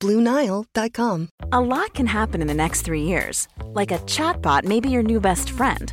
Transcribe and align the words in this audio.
BlueNile.com. 0.00 1.28
A 1.52 1.60
lot 1.60 1.94
can 1.94 2.06
happen 2.06 2.40
in 2.40 2.48
the 2.48 2.54
next 2.54 2.82
three 2.82 3.02
years. 3.02 3.48
Like 3.72 3.92
a 3.92 3.98
chatbot 3.98 4.64
may 4.64 4.80
be 4.80 4.90
your 4.90 5.02
new 5.02 5.20
best 5.20 5.50
friend. 5.50 5.92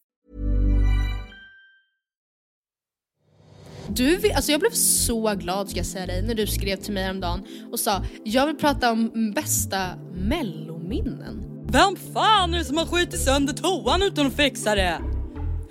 Du, 3.95 4.17
vill- 4.17 4.31
alltså 4.31 4.51
jag 4.51 4.59
blev 4.59 4.71
så 4.71 5.35
glad 5.35 5.69
ska 5.69 5.77
jag 5.79 5.85
säga 5.85 6.05
dig 6.05 6.21
när 6.21 6.35
du 6.35 6.47
skrev 6.47 6.75
till 6.75 6.93
mig 6.93 7.03
häromdagen 7.03 7.43
och 7.71 7.79
sa 7.79 8.01
jag 8.23 8.47
vill 8.47 8.55
prata 8.57 8.91
om 8.91 9.31
bästa 9.35 9.87
mellominnen. 10.13 11.43
Vem 11.71 11.95
fan 12.13 12.53
är 12.53 12.57
det 12.57 12.65
som 12.65 12.77
har 12.77 12.85
skjutit 12.85 13.19
sönder 13.19 13.53
toan 13.53 14.01
utan 14.01 14.27
att 14.27 14.35
fixa 14.35 14.75
det? 14.75 14.97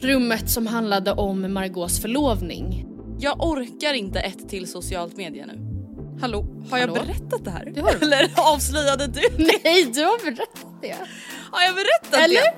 Rummet 0.00 0.50
som 0.50 0.66
handlade 0.66 1.12
om 1.12 1.52
Margaux 1.52 2.00
förlovning. 2.00 2.86
Jag 3.20 3.42
orkar 3.46 3.94
inte 3.94 4.20
ett 4.20 4.48
till 4.48 4.66
socialt 4.70 5.16
medie 5.16 5.46
nu. 5.46 5.58
Hallå, 6.20 6.46
har 6.70 6.78
jag 6.78 6.88
Hallå? 6.88 7.02
berättat 7.02 7.44
det 7.44 7.50
här? 7.50 7.72
Det 7.74 7.80
har 7.80 7.92
du. 8.00 8.06
Eller 8.06 8.30
avslöjade 8.54 9.06
du? 9.06 9.20
Nej, 9.64 9.84
du 9.94 10.02
har 10.04 10.24
berättat 10.24 10.66
det. 10.82 10.96
Har 11.50 11.62
jag 11.62 11.74
berättat 11.74 12.20
Eller? 12.24 12.34
det? 12.40 12.54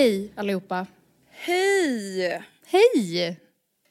Hej 0.00 0.32
allihopa. 0.36 0.86
Hej! 1.30 2.42
Hej! 2.66 3.36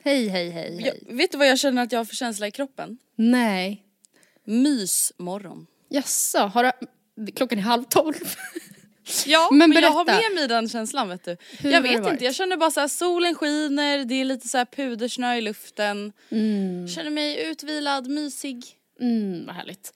Hej, 0.03 0.27
hej, 0.27 0.27
hej, 0.27 0.49
hej. 0.49 0.81
Jag, 0.85 1.15
vet 1.15 1.31
du 1.31 1.37
vad 1.37 1.47
jag 1.47 1.59
känner 1.59 1.83
att 1.83 1.91
jag 1.91 1.99
har 1.99 2.05
för 2.05 2.15
känsla 2.15 2.47
i 2.47 2.51
kroppen? 2.51 2.97
Nej. 3.15 3.83
Mysmorgon. 4.43 5.67
Jaså, 5.89 6.39
har 6.39 6.63
du... 6.63 7.31
Klockan 7.31 7.59
är 7.59 7.63
halv 7.63 7.83
tolv. 7.83 8.35
Ja, 9.25 9.49
Men 9.53 9.69
men, 9.69 9.83
jag 9.83 9.91
har 9.91 10.05
med 10.05 10.35
mig 10.35 10.47
den 10.47 10.69
känslan 10.69 11.09
vet 11.09 11.25
du. 11.25 11.37
Hur 11.59 11.71
jag 11.71 11.81
vet 11.81 11.99
varit? 11.99 12.11
inte, 12.11 12.25
jag 12.25 12.35
känner 12.35 12.57
bara 12.57 12.71
så 12.71 12.79
här, 12.79 12.87
solen 12.87 13.35
skiner, 13.35 14.05
det 14.05 14.15
är 14.15 14.25
lite 14.25 14.47
så 14.47 14.57
här 14.57 14.65
pudersnö 14.65 15.35
i 15.35 15.41
luften. 15.41 16.13
Känner 16.95 17.09
mig 17.09 17.49
utvilad, 17.49 18.07
mysig. 18.07 18.65
Mm, 19.01 19.45
vad 19.45 19.55
härligt. 19.55 19.93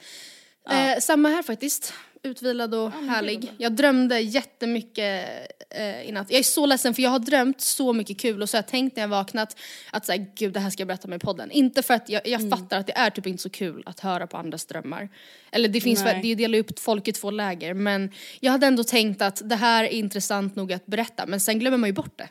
Eh, 0.69 0.99
samma 0.99 1.29
här 1.29 1.43
faktiskt. 1.43 1.93
Utvilad 2.23 2.75
och 2.75 2.91
härlig. 2.91 3.53
Jag 3.57 3.71
drömde 3.71 4.19
jättemycket 4.19 5.47
eh, 5.73 6.09
i 6.09 6.11
natt. 6.11 6.27
Jag 6.29 6.39
är 6.39 6.43
så 6.43 6.65
ledsen 6.65 6.93
för 6.93 7.01
jag 7.01 7.09
har 7.09 7.19
drömt 7.19 7.61
så 7.61 7.93
mycket 7.93 8.17
kul 8.17 8.41
och 8.41 8.49
så 8.49 8.57
har 8.57 8.59
jag 8.59 8.67
tänkt 8.67 8.95
när 8.95 9.03
jag 9.03 9.07
vaknat 9.07 9.57
att 9.91 10.05
säga 10.05 10.25
gud 10.35 10.53
det 10.53 10.59
här 10.59 10.69
ska 10.69 10.81
jag 10.81 10.87
berätta 10.87 11.07
med 11.07 11.15
i 11.15 11.19
podden. 11.19 11.51
Inte 11.51 11.83
för 11.83 11.93
att 11.93 12.09
jag, 12.09 12.27
jag 12.27 12.49
fattar 12.49 12.79
att 12.79 12.87
det 12.87 12.97
är 12.97 13.09
typ 13.09 13.27
inte 13.27 13.43
så 13.43 13.49
kul 13.49 13.83
att 13.85 13.99
höra 13.99 14.27
på 14.27 14.37
andras 14.37 14.65
drömmar. 14.65 15.09
Eller 15.51 15.69
det 15.69 15.81
finns 15.81 16.03
Nej. 16.03 16.19
det 16.23 16.35
delar 16.35 16.59
upp 16.59 16.79
folk 16.79 17.07
i 17.07 17.11
två 17.11 17.31
läger 17.31 17.73
men 17.73 18.11
jag 18.39 18.51
hade 18.51 18.67
ändå 18.67 18.83
tänkt 18.83 19.21
att 19.21 19.49
det 19.49 19.55
här 19.55 19.83
är 19.83 19.87
intressant 19.87 20.55
nog 20.55 20.73
att 20.73 20.85
berätta 20.85 21.25
men 21.25 21.39
sen 21.39 21.59
glömmer 21.59 21.77
man 21.77 21.89
ju 21.89 21.93
bort 21.93 22.17
det. 22.17 22.29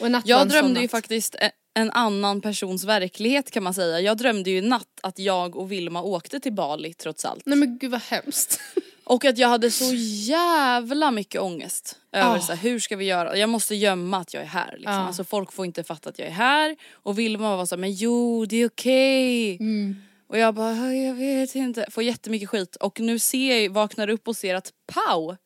Och 0.00 0.06
en 0.06 0.12
natt 0.12 0.24
var 0.24 0.30
Jag 0.30 0.48
drömde 0.48 0.80
ju 0.80 0.88
faktiskt 0.88 1.34
e- 1.34 1.50
en 1.74 1.90
annan 1.90 2.40
persons 2.40 2.84
verklighet 2.84 3.50
kan 3.50 3.62
man 3.62 3.74
säga. 3.74 4.00
Jag 4.00 4.16
drömde 4.16 4.50
ju 4.50 4.60
natt 4.62 5.00
att 5.02 5.18
jag 5.18 5.56
och 5.56 5.72
Vilma 5.72 6.02
åkte 6.02 6.40
till 6.40 6.52
Bali 6.52 6.94
trots 6.94 7.24
allt. 7.24 7.46
Nej 7.46 7.58
men 7.58 7.78
gud 7.78 7.90
vad 7.90 8.00
hemskt. 8.00 8.60
Och 9.04 9.24
att 9.24 9.38
jag 9.38 9.48
hade 9.48 9.70
så 9.70 9.94
jävla 9.94 11.10
mycket 11.10 11.40
ångest 11.40 11.98
över 12.12 12.36
Ah. 12.36 12.40
så 12.40 12.52
här, 12.52 12.62
hur 12.62 12.78
ska 12.78 12.96
vi 12.96 13.04
göra? 13.04 13.36
Jag 13.36 13.48
måste 13.48 13.74
gömma 13.74 14.18
att 14.18 14.34
jag 14.34 14.42
är 14.42 14.46
här 14.46 14.72
liksom. 14.76 14.92
Ah. 14.94 15.06
Alltså 15.06 15.24
folk 15.24 15.52
får 15.52 15.66
inte 15.66 15.84
fatta 15.84 16.08
att 16.10 16.18
jag 16.18 16.28
är 16.28 16.32
här. 16.32 16.76
Och 16.92 17.18
Vilma 17.18 17.56
var 17.56 17.66
så 17.66 17.74
här, 17.74 17.80
men 17.80 17.92
jo 17.92 18.44
det 18.46 18.56
är 18.56 18.66
okej. 18.68 19.56
Mm. 19.56 19.96
Och 20.28 20.38
jag 20.38 20.54
bara, 20.54 20.72
"Ja, 20.74 20.92
jag 20.94 21.14
vet 21.14 21.54
inte. 21.54 21.86
Får 21.90 22.02
jättemycket 22.02 22.48
skit. 22.48 22.76
Och 22.76 23.00
nu 23.00 23.18
ser 23.18 23.56
jag, 23.62 23.70
vaknar 23.72 24.08
upp 24.10 24.28
och 24.28 24.36
ser 24.36 24.54
att 24.54 24.72
Pau 24.86 25.36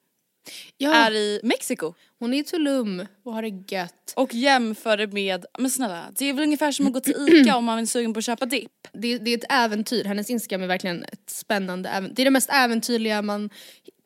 Ja, 0.77 0.95
är 0.95 1.13
i 1.13 1.41
Mexiko. 1.43 1.95
Hon 2.19 2.35
är 2.35 2.39
i 2.39 2.45
Tulum 2.45 3.07
och 3.25 3.33
har 3.33 3.43
det 3.43 3.75
gött. 3.75 4.13
Och 4.17 4.35
jämför 4.35 4.97
det 4.97 5.07
med, 5.07 5.47
men 5.59 5.71
snälla 5.71 6.07
det 6.19 6.25
är 6.25 6.33
väl 6.33 6.45
ungefär 6.45 6.73
som 6.73 6.87
att 6.87 6.93
gå 6.93 7.01
till 7.01 7.29
ICA 7.29 7.57
om 7.57 7.65
man 7.65 7.79
är 7.79 7.87
sugen 7.87 8.13
på 8.13 8.19
att 8.19 8.25
köpa 8.25 8.47
dipp. 8.47 8.89
det, 8.93 9.19
det 9.19 9.31
är 9.31 9.39
ett 9.39 9.45
äventyr, 9.53 10.05
hennes 10.05 10.31
Instagram 10.31 10.63
är 10.63 10.67
verkligen 10.67 11.05
ett 11.05 11.31
spännande 11.31 11.89
äventyr. 11.89 12.15
Det 12.17 12.23
är 12.23 12.25
det 12.25 12.31
mest 12.31 12.51
äventyrliga 12.53 13.23
man, 13.23 13.51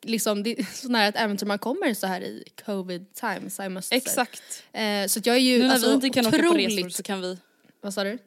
liksom, 0.02 0.42
det 0.42 0.58
är 0.60 0.64
så 0.74 0.88
nära 0.88 1.06
ett 1.06 1.16
äventyr 1.16 1.46
man 1.46 1.58
kommer 1.58 1.94
så 1.94 2.06
här 2.06 2.20
i 2.20 2.44
covid 2.64 3.14
times 3.14 3.60
I 3.60 3.68
must. 3.68 3.92
Exakt. 3.92 4.62
Eh, 4.72 5.06
så 5.06 5.18
att 5.18 5.26
jag 5.26 5.36
är 5.36 5.40
ju 5.40 5.58
Nu 5.58 5.64
när 5.66 5.72
alltså, 5.74 5.88
vi 5.88 5.94
inte 5.94 6.08
kan 6.10 6.26
åka 6.26 6.38
på 6.38 6.46
otroligt- 6.46 6.78
resor 6.78 6.88
så 6.88 7.02
kan 7.02 7.20
vi 7.20 7.38
Vad 7.80 7.94
sa 7.94 8.04
du? 8.04 8.18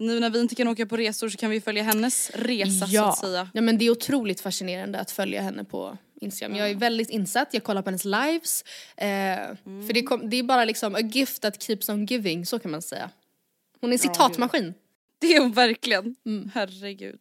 Nu 0.00 0.20
när 0.20 0.30
vi 0.30 0.40
inte 0.40 0.54
kan 0.54 0.68
åka 0.68 0.86
på 0.86 0.96
resor 0.96 1.28
så 1.28 1.38
kan 1.38 1.50
vi 1.50 1.60
följa 1.60 1.82
hennes 1.82 2.30
resa 2.34 2.86
så 2.86 3.04
att 3.04 3.18
säga. 3.18 3.50
Ja 3.54 3.60
men 3.60 3.78
det 3.78 3.84
är 3.84 3.90
otroligt 3.90 4.40
fascinerande 4.40 4.98
att 4.98 5.10
följa 5.10 5.42
henne 5.42 5.64
på 5.64 5.98
Instagram. 6.20 6.56
Jag 6.56 6.70
är 6.70 6.74
väldigt 6.74 7.10
insatt, 7.10 7.48
jag 7.54 7.62
kollar 7.64 7.82
på 7.82 7.90
hennes 7.90 8.04
lives. 8.04 8.64
Eh, 8.96 9.06
För 9.86 9.92
det, 9.92 10.02
kom, 10.02 10.30
det 10.30 10.36
är 10.36 10.42
bara 10.42 10.64
liksom 10.64 10.94
a 10.94 11.00
gift 11.00 11.42
that 11.42 11.62
keeps 11.62 11.88
on 11.88 12.06
giving, 12.06 12.46
så 12.46 12.58
kan 12.58 12.70
man 12.70 12.82
säga. 12.82 13.10
Hon 13.80 13.90
är 13.90 13.94
en 13.94 13.98
citatmaskin. 13.98 14.74
Det 15.20 15.26
är 15.36 15.40
hon 15.40 15.52
verkligen. 15.52 16.16
Mm. 16.26 16.50
Herregud. 16.54 17.20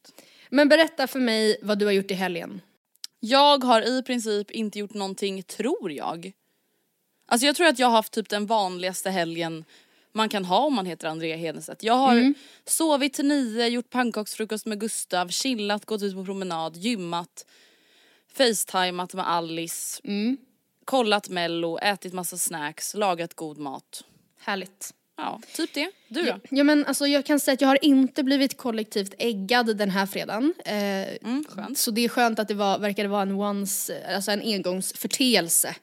Men 0.49 0.69
berätta 0.69 1.07
för 1.07 1.19
mig 1.19 1.57
vad 1.61 1.79
du 1.79 1.85
har 1.85 1.91
gjort 1.91 2.11
i 2.11 2.13
helgen. 2.13 2.61
Jag 3.19 3.63
har 3.63 3.81
i 3.81 4.03
princip 4.03 4.51
inte 4.51 4.79
gjort 4.79 4.93
någonting, 4.93 5.43
tror 5.43 5.91
jag. 5.91 6.31
Alltså 7.27 7.45
jag 7.47 7.55
tror 7.55 7.67
att 7.67 7.79
jag 7.79 7.87
har 7.87 7.91
haft 7.95 8.13
typ 8.13 8.29
den 8.29 8.45
vanligaste 8.45 9.09
helgen 9.09 9.65
man 10.11 10.29
kan 10.29 10.45
ha 10.45 10.59
om 10.65 10.73
man 10.73 10.85
heter 10.85 11.07
Andrea 11.07 11.35
Hedenstedt. 11.37 11.83
Jag 11.83 11.93
har 11.93 12.11
Mm. 12.15 12.33
sovit 12.65 13.13
till 13.13 13.25
nio, 13.27 13.67
gjort 13.67 13.89
pannkaksfrukost 13.89 14.65
med 14.65 14.79
Gustav, 14.79 15.29
chillat, 15.29 15.85
gått 15.85 16.01
ut 16.01 16.13
på 16.15 16.25
promenad, 16.25 16.77
gymmat, 16.77 17.45
facetimat 18.37 19.13
med 19.13 19.27
Alice, 19.27 20.01
Mm. 20.03 20.37
kollat 20.85 21.29
mello, 21.29 21.79
ätit 21.79 22.13
massa 22.13 22.37
snacks, 22.37 22.93
lagat 22.93 23.33
god 23.33 23.57
mat. 23.57 24.03
Härligt. 24.39 24.93
Ja, 25.17 25.41
typ 25.53 25.73
det. 25.73 25.91
Du 26.07 26.21
då? 26.21 26.27
Ja, 26.27 26.39
ja 26.49 26.63
men 26.63 26.85
alltså 26.85 27.07
jag 27.07 27.25
kan 27.25 27.39
säga 27.39 27.53
att 27.53 27.61
jag 27.61 27.67
har 27.67 27.85
inte 27.85 28.23
blivit 28.23 28.57
kollektivt 28.57 29.13
äggad 29.17 29.77
den 29.77 29.89
här 29.89 30.05
fredagen. 30.05 30.53
Eh, 30.65 31.07
Mm. 31.57 31.75
Så 31.75 31.91
det 31.91 32.05
är 32.05 32.09
skönt 32.09 32.39
att 32.39 32.47
det 32.47 32.53
var, 32.53 32.79
verkade 32.79 33.09
vara 33.09 33.21
en 33.21 33.31
once, 33.31 34.15
alltså 34.15 34.31
en 34.31 34.41
engångsförteelse. 34.41 35.75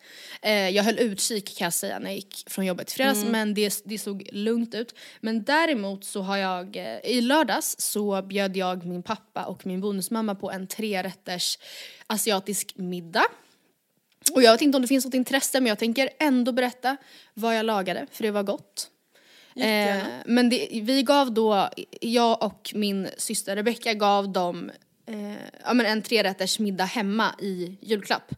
Eh, 0.42 0.69
jag 0.69 0.84
höll 0.84 0.98
utkik 0.98 1.58
kan 1.58 1.64
jag 1.64 1.72
säga 1.72 1.98
när 1.98 2.06
jag 2.06 2.14
gick 2.14 2.44
från 2.46 2.66
jobbet 2.66 2.90
i 2.90 2.94
fredags 2.94 3.25
men 3.31 3.54
det, 3.54 3.82
det 3.84 3.98
såg 3.98 4.28
lugnt 4.32 4.75
ut. 4.75 4.94
Men 5.20 5.44
däremot 5.44 6.04
så 6.04 6.22
har 6.22 6.37
jag, 6.37 6.76
eh, 6.76 6.98
i 7.04 7.20
lördags 7.20 7.76
så 7.78 8.22
bjöd 8.22 8.56
jag 8.56 8.84
min 8.87 9.02
pappa 9.02 9.44
och 9.44 9.66
min 9.66 9.80
bonusmamma 9.80 10.34
på 10.34 10.50
en 10.50 10.66
trerätters 10.66 11.58
asiatisk 12.06 12.72
middag. 12.76 13.25
Och 14.32 14.42
jag 14.42 14.52
vet 14.52 14.62
inte 14.62 14.76
om 14.76 14.82
det 14.82 14.88
finns 14.88 15.04
något 15.04 15.14
intresse 15.14 15.60
men 15.60 15.69
jag 15.69 15.78
tänker 15.78 16.10
ändå 16.19 16.52
berätta 16.52 16.96
vad 17.34 17.56
jag 17.56 17.66
lagade 17.66 18.06
för 18.12 18.22
det 18.22 18.30
var 18.30 18.42
gott. 18.42 18.90
Eh, 19.56 20.02
men 20.26 20.48
det, 20.48 20.68
vi 20.82 21.02
gav 21.02 21.34
då, 21.34 21.68
jag 22.00 22.42
och 22.42 22.72
min 22.74 23.08
syster 23.16 23.56
Rebecca 23.56 23.94
gav 23.94 24.32
dem 24.32 24.70
eh, 25.06 25.32
ja, 25.64 25.74
men 25.74 25.86
en 25.86 26.02
trerätters 26.02 26.58
middag 26.58 26.84
hemma 26.84 27.34
i 27.40 27.76
julklapp. 27.80 28.34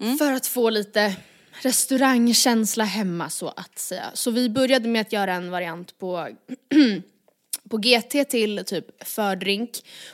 Mm. 0.00 0.18
För 0.18 0.32
att 0.32 0.46
få 0.46 0.70
lite 0.70 1.16
restaurangkänsla 1.62 2.84
hemma 2.84 3.30
så 3.30 3.48
att 3.48 3.78
säga. 3.78 4.10
Så 4.14 4.30
vi 4.30 4.48
började 4.48 4.88
med 4.88 5.00
att 5.00 5.12
göra 5.12 5.34
en 5.34 5.50
variant 5.50 5.98
på 5.98 6.28
på 7.70 7.76
GT 7.76 8.28
till 8.28 8.64
typ 8.64 9.04
fördrink. 9.04 9.70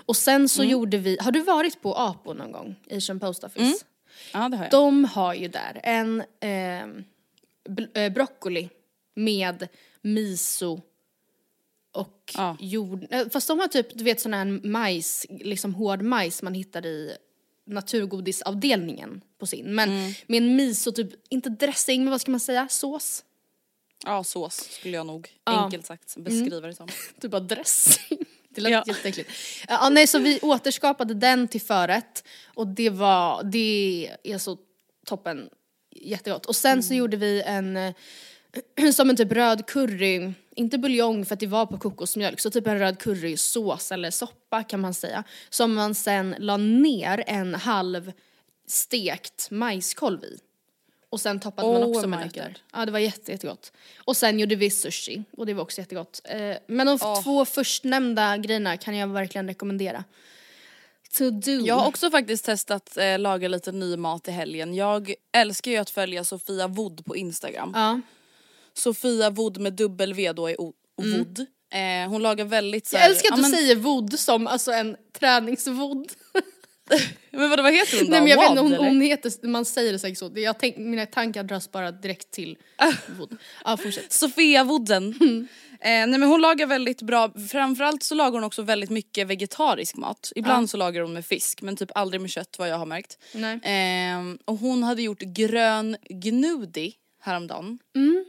Och 0.06 0.16
sen 0.16 0.48
så 0.48 0.62
mm. 0.62 0.72
gjorde 0.72 0.98
vi, 0.98 1.18
har 1.20 1.32
du 1.32 1.40
varit 1.40 1.82
på 1.82 1.94
Apo 1.94 2.32
någon 2.32 2.52
gång? 2.52 2.76
Asian 2.90 3.20
Post 3.20 3.44
Office? 3.44 3.60
Mm. 3.60 3.76
Ja 4.32 4.48
det 4.48 4.56
har 4.56 4.64
jag. 4.64 4.70
De 4.70 5.04
har 5.04 5.34
ju 5.34 5.48
där 5.48 5.80
en 5.82 6.22
eh, 6.40 8.10
broccoli 8.10 8.68
med 9.14 9.68
miso 10.04 10.80
och 11.92 12.32
ja. 12.36 12.56
jord... 12.60 13.06
Eh, 13.10 13.28
fast 13.28 13.48
de 13.48 13.60
har 13.60 13.68
typ, 13.68 13.98
du 13.98 14.04
vet 14.04 14.20
sån 14.20 14.34
här 14.34 14.44
majs, 14.66 15.26
liksom 15.28 15.74
hård 15.74 16.02
majs 16.02 16.42
man 16.42 16.54
hittar 16.54 16.86
i 16.86 17.16
naturgodisavdelningen 17.66 19.20
på 19.38 19.46
sin. 19.46 19.74
Men 19.74 19.88
mm. 19.90 20.12
med 20.26 20.42
en 20.42 20.56
miso, 20.56 20.92
typ, 20.92 21.12
inte 21.28 21.48
dressing 21.48 22.04
men 22.04 22.10
vad 22.10 22.20
ska 22.20 22.30
man 22.30 22.40
säga, 22.40 22.68
sås? 22.68 23.24
Ja 24.04 24.24
sås 24.24 24.54
skulle 24.70 24.96
jag 24.96 25.06
nog 25.06 25.28
ja. 25.44 25.64
enkelt 25.64 25.86
sagt 25.86 26.16
beskriva 26.16 26.56
mm. 26.56 26.70
det 26.70 26.74
som. 26.74 26.88
typ 27.20 27.30
bara 27.30 27.40
dressing. 27.40 28.18
Det 28.48 28.60
lät 28.60 28.72
ja. 28.72 28.84
jätteäckligt. 28.86 29.30
Ja, 29.68 29.88
nej, 29.88 30.06
så 30.06 30.18
vi 30.18 30.40
återskapade 30.42 31.14
den 31.14 31.48
till 31.48 31.60
förrätt 31.60 32.24
och 32.46 32.66
det 32.66 32.90
var, 32.90 33.42
det 33.42 34.10
är 34.22 34.38
så 34.38 34.58
toppen 35.06 35.50
jättegott. 35.90 36.46
Och 36.46 36.56
sen 36.56 36.72
mm. 36.72 36.82
så 36.82 36.94
gjorde 36.94 37.16
vi 37.16 37.42
en, 37.42 37.76
eh, 37.76 37.94
som 38.92 39.10
en 39.10 39.16
typ 39.16 39.32
röd 39.32 39.66
curry, 39.66 40.32
inte 40.56 40.78
buljong 40.78 41.26
för 41.26 41.34
att 41.34 41.40
det 41.40 41.46
var 41.46 41.66
på 41.66 41.78
kokosmjölk, 41.78 42.40
så 42.40 42.50
typ 42.50 42.66
en 42.66 42.78
röd 42.78 42.98
currysås 42.98 43.92
eller 43.92 44.10
soppa 44.10 44.62
kan 44.62 44.80
man 44.80 44.94
säga. 44.94 45.24
Som 45.50 45.74
man 45.74 45.94
sen 45.94 46.34
la 46.38 46.56
ner 46.56 47.24
en 47.26 47.54
halv 47.54 48.12
stekt 48.66 49.50
majskolv 49.50 50.24
i. 50.24 50.38
Och 51.10 51.20
sen 51.20 51.40
toppade 51.40 51.68
oh 51.68 51.72
man 51.72 51.82
också 51.82 52.08
med 52.08 52.20
nötter. 52.20 52.56
Ja 52.72 52.86
det 52.86 52.92
var 52.92 52.98
jätte, 52.98 53.32
jättegott. 53.32 53.72
Och 53.98 54.16
sen 54.16 54.38
gjorde 54.38 54.54
vi 54.54 54.70
sushi 54.70 55.24
och 55.36 55.46
det 55.46 55.54
var 55.54 55.62
också 55.62 55.80
jättegott. 55.80 56.20
Eh, 56.24 56.56
men 56.66 56.86
de 56.86 56.92
oh. 56.92 57.22
två 57.22 57.44
förstnämnda 57.44 58.36
grejerna 58.36 58.76
kan 58.76 58.96
jag 58.96 59.08
verkligen 59.08 59.48
rekommendera. 59.48 60.04
To 61.18 61.30
do. 61.30 61.52
Jag 61.52 61.74
har 61.74 61.88
också 61.88 62.10
faktiskt 62.10 62.44
testat 62.44 62.96
eh, 62.96 63.18
laga 63.18 63.48
lite 63.48 63.72
ny 63.72 63.96
mat 63.96 64.28
i 64.28 64.30
helgen. 64.30 64.74
Jag 64.74 65.14
älskar 65.32 65.70
ju 65.70 65.76
att 65.76 65.90
följa 65.90 66.24
Sofia 66.24 66.68
Wood 66.68 67.04
på 67.04 67.16
Instagram. 67.16 67.72
Ja. 67.74 68.00
Sofia 68.74 69.30
Wood 69.30 69.60
med 69.60 69.72
dubbel 69.72 70.14
V 70.14 70.32
då 70.32 70.50
i 70.50 70.56
o- 70.58 70.72
mm. 71.02 71.18
Wood. 71.18 71.46
Eh, 71.74 72.10
hon 72.10 72.22
lagar 72.22 72.44
väldigt 72.44 72.86
så 72.86 72.96
här, 72.96 73.04
Jag 73.04 73.10
älskar 73.10 73.26
att 73.28 73.30
ja, 73.30 73.36
du 73.36 73.42
men... 73.42 73.50
säger 73.50 73.76
Wood 73.76 74.18
som 74.18 74.46
alltså 74.46 74.72
en 74.72 74.96
träningsvood. 75.18 76.12
men 77.30 77.50
vadå, 77.50 77.62
vad 77.62 77.72
heter 77.72 77.96
hon 77.96 78.04
då? 78.04 78.10
Nej 78.10 78.20
men 78.20 78.30
jag 78.30 78.36
Wad, 78.36 78.44
vet 78.44 78.64
inte, 78.64 78.76
hon, 78.76 78.86
hon, 78.86 79.00
heter, 79.00 79.46
man 79.46 79.64
säger 79.64 79.92
det 79.92 79.98
säkert 79.98 80.18
så. 80.18 80.30
Jag 80.34 80.58
tänk, 80.58 80.76
mina 80.76 81.06
tankar 81.06 81.42
dras 81.42 81.72
bara 81.72 81.92
direkt 81.92 82.30
till 82.30 82.58
Wood. 83.18 83.36
Ja 83.64 83.76
fortsätt. 83.76 84.12
Sofia 84.12 84.64
Wooden. 84.64 85.14
Mm. 85.84 86.04
Eh, 86.04 86.06
nej 86.10 86.18
men 86.18 86.22
hon 86.28 86.40
lagar 86.40 86.66
väldigt 86.66 87.02
bra, 87.02 87.30
framförallt 87.50 88.02
så 88.02 88.14
lagar 88.14 88.32
hon 88.32 88.44
också 88.44 88.62
väldigt 88.62 88.90
mycket 88.90 89.26
vegetarisk 89.26 89.96
mat. 89.96 90.32
Ibland 90.34 90.62
ja. 90.62 90.66
så 90.68 90.76
lagar 90.76 91.00
hon 91.02 91.12
med 91.12 91.26
fisk 91.26 91.62
men 91.62 91.76
typ 91.76 91.90
aldrig 91.94 92.20
med 92.20 92.30
kött 92.30 92.58
vad 92.58 92.68
jag 92.68 92.78
har 92.78 92.86
märkt. 92.86 93.18
Eh, 93.62 94.44
och 94.44 94.58
hon 94.58 94.82
hade 94.82 95.02
gjort 95.02 95.20
grön 95.20 95.96
gnudi 96.10 96.94
häromdagen. 97.20 97.78
Mm. 97.96 98.24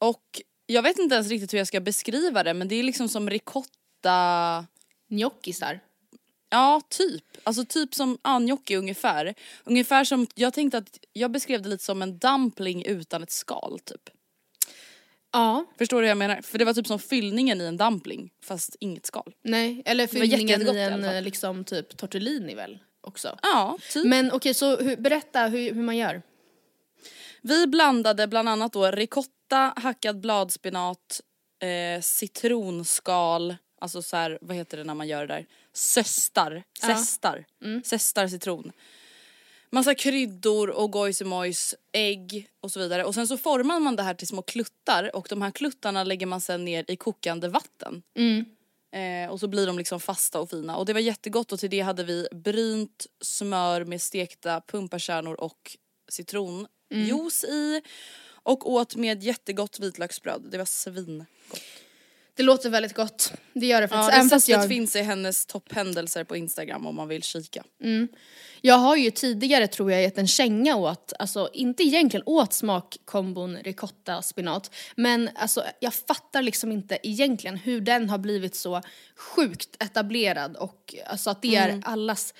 Och 0.00 0.42
jag 0.66 0.82
vet 0.82 0.98
inte 0.98 1.14
ens 1.14 1.28
riktigt 1.28 1.52
hur 1.52 1.58
jag 1.58 1.66
ska 1.66 1.80
beskriva 1.80 2.42
det 2.42 2.54
men 2.54 2.68
det 2.68 2.74
är 2.74 2.82
liksom 2.82 3.08
som 3.08 3.30
ricotta... 3.30 4.66
Gnocchisar? 5.08 5.80
Ja, 6.50 6.80
typ. 6.88 7.24
Alltså 7.44 7.64
typ 7.64 7.94
som 7.94 8.18
gnocchi 8.40 8.76
ungefär. 8.76 9.34
Ungefär 9.64 10.04
som, 10.04 10.26
jag 10.34 10.54
tänkte 10.54 10.78
att 10.78 10.98
jag 11.12 11.30
beskrev 11.30 11.62
det 11.62 11.68
lite 11.68 11.84
som 11.84 12.02
en 12.02 12.18
dumpling 12.18 12.84
utan 12.84 13.22
ett 13.22 13.30
skal 13.30 13.78
typ. 13.84 14.10
Ja. 15.32 15.64
Förstår 15.78 15.96
du 15.96 16.02
vad 16.02 16.10
jag 16.10 16.18
menar? 16.18 16.42
För 16.42 16.58
det 16.58 16.64
var 16.64 16.74
typ 16.74 16.86
som 16.86 16.98
fyllningen 16.98 17.60
i 17.60 17.64
en 17.64 17.76
dumpling 17.76 18.30
fast 18.44 18.76
inget 18.80 19.06
skal. 19.06 19.34
Nej, 19.42 19.82
eller 19.84 20.06
fyllningen 20.06 20.62
i 20.62 20.78
en 20.78 21.24
liksom 21.24 21.64
typ 21.64 21.96
tortellini 21.96 22.54
väl 22.54 22.78
också? 23.00 23.38
Ja, 23.42 23.78
typ. 23.92 24.04
Men 24.04 24.26
okej, 24.26 24.36
okay, 24.36 24.54
så 24.54 24.76
hur, 24.76 24.96
berätta 24.96 25.46
hur, 25.46 25.74
hur 25.74 25.82
man 25.82 25.96
gör. 25.96 26.22
Vi 27.42 27.66
blandade 27.66 28.26
bland 28.26 28.48
annat 28.48 28.72
då 28.72 28.90
ricotta, 28.90 29.30
hackad 29.56 30.20
bladspenat, 30.20 31.20
eh, 31.62 32.00
citronskal, 32.00 33.56
alltså 33.80 34.02
så 34.02 34.16
här, 34.16 34.38
vad 34.40 34.56
heter 34.56 34.76
det 34.76 34.84
när 34.84 34.94
man 34.94 35.08
gör 35.08 35.26
det 35.26 35.34
där? 35.34 35.46
Söstar, 35.72 36.62
zestar, 36.80 37.44
ja. 37.58 37.66
mm. 37.66 37.82
zestar 37.82 38.28
citron. 38.28 38.72
Massa 39.72 39.94
kryddor 39.94 40.70
och 40.70 40.90
gojsimojs, 40.90 41.74
ägg 41.92 42.50
och 42.60 42.70
så 42.70 42.80
vidare. 42.80 43.04
Och 43.04 43.14
sen 43.14 43.28
så 43.28 43.36
formar 43.36 43.80
man 43.80 43.96
det 43.96 44.02
här 44.02 44.14
till 44.14 44.28
små 44.28 44.42
kluttar 44.42 45.16
och 45.16 45.26
de 45.30 45.42
här 45.42 45.50
kluttarna 45.50 46.04
lägger 46.04 46.26
man 46.26 46.40
sen 46.40 46.64
ner 46.64 46.84
i 46.88 46.96
kokande 46.96 47.48
vatten. 47.48 48.02
Mm. 48.16 48.44
Eh, 48.92 49.30
och 49.30 49.40
så 49.40 49.48
blir 49.48 49.66
de 49.66 49.78
liksom 49.78 50.00
fasta 50.00 50.40
och 50.40 50.50
fina. 50.50 50.76
Och 50.76 50.86
det 50.86 50.92
var 50.92 51.00
jättegott 51.00 51.52
och 51.52 51.58
till 51.58 51.70
det 51.70 51.80
hade 51.80 52.04
vi 52.04 52.28
brynt 52.32 53.06
smör 53.20 53.84
med 53.84 54.02
stekta 54.02 54.60
pumpakärnor 54.60 55.34
och 55.34 55.76
citronjuice 56.08 57.44
mm. 57.44 57.56
i. 57.56 57.82
Och 58.42 58.70
åt 58.70 58.96
med 58.96 59.22
jättegott 59.22 59.78
vitlöksbröd. 59.80 60.48
Det 60.50 60.58
var 60.58 60.64
svingott. 60.64 61.26
Det 62.40 62.42
låter 62.44 62.70
väldigt 62.70 62.94
gott. 62.94 63.32
Det 63.52 63.66
gör 63.66 63.80
det 63.80 63.88
faktiskt. 63.88 64.18
Ja, 64.18 64.24
receptet 64.24 64.48
jag... 64.48 64.68
finns 64.68 64.96
i 64.96 65.00
hennes 65.02 65.46
topphändelser 65.46 66.24
på 66.24 66.36
Instagram 66.36 66.86
om 66.86 66.96
man 66.96 67.08
vill 67.08 67.22
kika. 67.22 67.64
Mm. 67.82 68.08
Jag 68.60 68.74
har 68.74 68.96
ju 68.96 69.10
tidigare 69.10 69.66
tror 69.66 69.92
jag 69.92 70.02
gett 70.02 70.18
en 70.18 70.26
känga 70.26 70.76
åt, 70.76 71.12
alltså 71.18 71.50
inte 71.52 71.82
egentligen 71.82 72.24
åt 72.26 72.52
smakkombon 72.52 73.56
ricotta 73.56 74.22
spinat, 74.22 74.74
men 74.96 75.30
alltså 75.34 75.64
jag 75.80 75.94
fattar 75.94 76.42
liksom 76.42 76.72
inte 76.72 76.98
egentligen 77.02 77.56
hur 77.56 77.80
den 77.80 78.10
har 78.10 78.18
blivit 78.18 78.54
så 78.54 78.82
sjukt 79.16 79.82
etablerad 79.82 80.56
och 80.56 80.94
alltså 81.06 81.30
att 81.30 81.42
det 81.42 81.56
är 81.56 81.68
mm. 81.68 81.82
allas 81.84 82.34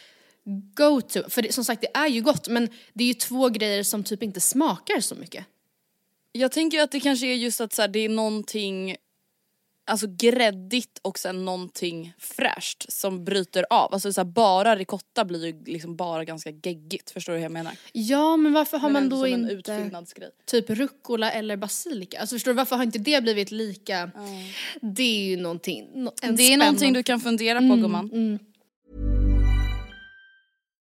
go-to. 0.74 1.30
För 1.30 1.42
det, 1.42 1.52
som 1.52 1.64
sagt 1.64 1.80
det 1.80 1.98
är 1.98 2.08
ju 2.08 2.20
gott 2.20 2.48
men 2.48 2.68
det 2.92 3.04
är 3.04 3.08
ju 3.08 3.14
två 3.14 3.48
grejer 3.48 3.82
som 3.82 4.04
typ 4.04 4.22
inte 4.22 4.40
smakar 4.40 5.00
så 5.00 5.14
mycket. 5.14 5.46
Jag 6.32 6.52
tänker 6.52 6.82
att 6.82 6.90
det 6.90 7.00
kanske 7.00 7.26
är 7.26 7.34
just 7.34 7.60
att 7.60 7.72
så 7.72 7.82
här, 7.82 7.88
det 7.88 7.98
är 7.98 8.08
någonting 8.08 8.96
alltså 9.90 10.06
gräddigt 10.18 10.98
och 11.02 11.18
sen 11.18 11.44
någonting 11.44 12.12
fräscht 12.18 12.92
som 12.92 13.24
bryter 13.24 13.64
av. 13.70 13.94
Alltså 13.94 14.12
så 14.12 14.20
här, 14.20 14.26
bara 14.26 14.76
ricotta 14.76 15.24
blir 15.24 15.46
ju 15.46 15.64
liksom 15.64 15.96
bara 15.96 16.24
ganska 16.24 16.50
geggigt, 16.50 17.10
förstår 17.10 17.32
du 17.32 17.38
hur 17.38 17.44
jag 17.44 17.52
menar? 17.52 17.72
Ja 17.92 18.36
men 18.36 18.52
varför 18.52 18.78
har 18.78 18.90
men 18.90 19.08
man 19.08 19.18
då 19.20 19.26
inte 19.26 19.62
typ 20.46 20.70
rucola 20.70 21.32
eller 21.32 21.56
basilika? 21.56 22.20
Alltså 22.20 22.34
förstår 22.34 22.50
du 22.50 22.56
varför 22.56 22.76
har 22.76 22.82
inte 22.82 22.98
det 22.98 23.22
blivit 23.22 23.50
lika? 23.50 23.96
Mm. 23.98 24.12
Det 24.80 25.02
är 25.02 25.24
ju 25.24 25.36
någonting, 25.36 26.08
en 26.22 26.36
Det 26.36 26.52
är 26.52 26.56
någonting 26.56 26.92
du 26.92 27.02
kan 27.02 27.20
fundera 27.20 27.58
på 27.58 27.64
mm, 27.64 27.80
gumman. 27.80 28.10
Mm. 28.12 28.38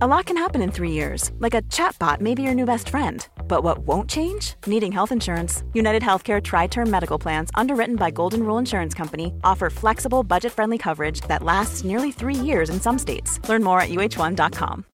A 0.00 0.06
lot 0.06 0.26
can 0.26 0.36
happen 0.36 0.62
in 0.62 0.70
three 0.72 0.90
years, 0.90 1.30
like 1.38 1.54
a 1.54 1.62
chatbot 1.62 2.20
may 2.20 2.34
be 2.34 2.42
your 2.42 2.54
new 2.54 2.64
best 2.64 2.88
friend. 2.88 3.28
But 3.46 3.62
what 3.62 3.86
won't 3.86 4.10
change? 4.10 4.54
Needing 4.66 4.92
health 4.92 5.12
insurance. 5.12 5.62
United 5.74 6.02
Healthcare 6.02 6.40
Tri 6.42 6.66
Term 6.66 6.90
Medical 6.90 7.18
Plans, 7.18 7.50
underwritten 7.54 7.96
by 7.96 8.10
Golden 8.10 8.42
Rule 8.42 8.58
Insurance 8.58 8.94
Company, 8.94 9.34
offer 9.44 9.70
flexible, 9.70 10.22
budget 10.24 10.52
friendly 10.52 10.78
coverage 10.78 11.20
that 11.28 11.42
lasts 11.42 11.84
nearly 11.84 12.10
three 12.10 12.34
years 12.34 12.70
in 12.70 12.80
some 12.80 12.98
states. 12.98 13.38
Learn 13.48 13.62
more 13.62 13.80
at 13.80 13.90
uh1.com. 13.90 14.84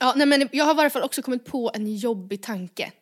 Ja, 0.00 0.12
nej, 0.16 0.26
men 0.26 0.48
jag 0.52 0.64
har 0.64 0.72
i 0.72 0.76
varje 0.76 0.90
fall 0.90 1.02
också 1.02 1.22
kommit 1.22 1.44
på 1.44 1.70
en 1.74 1.96
jobbig 1.96 2.42
tanke. 2.42 2.92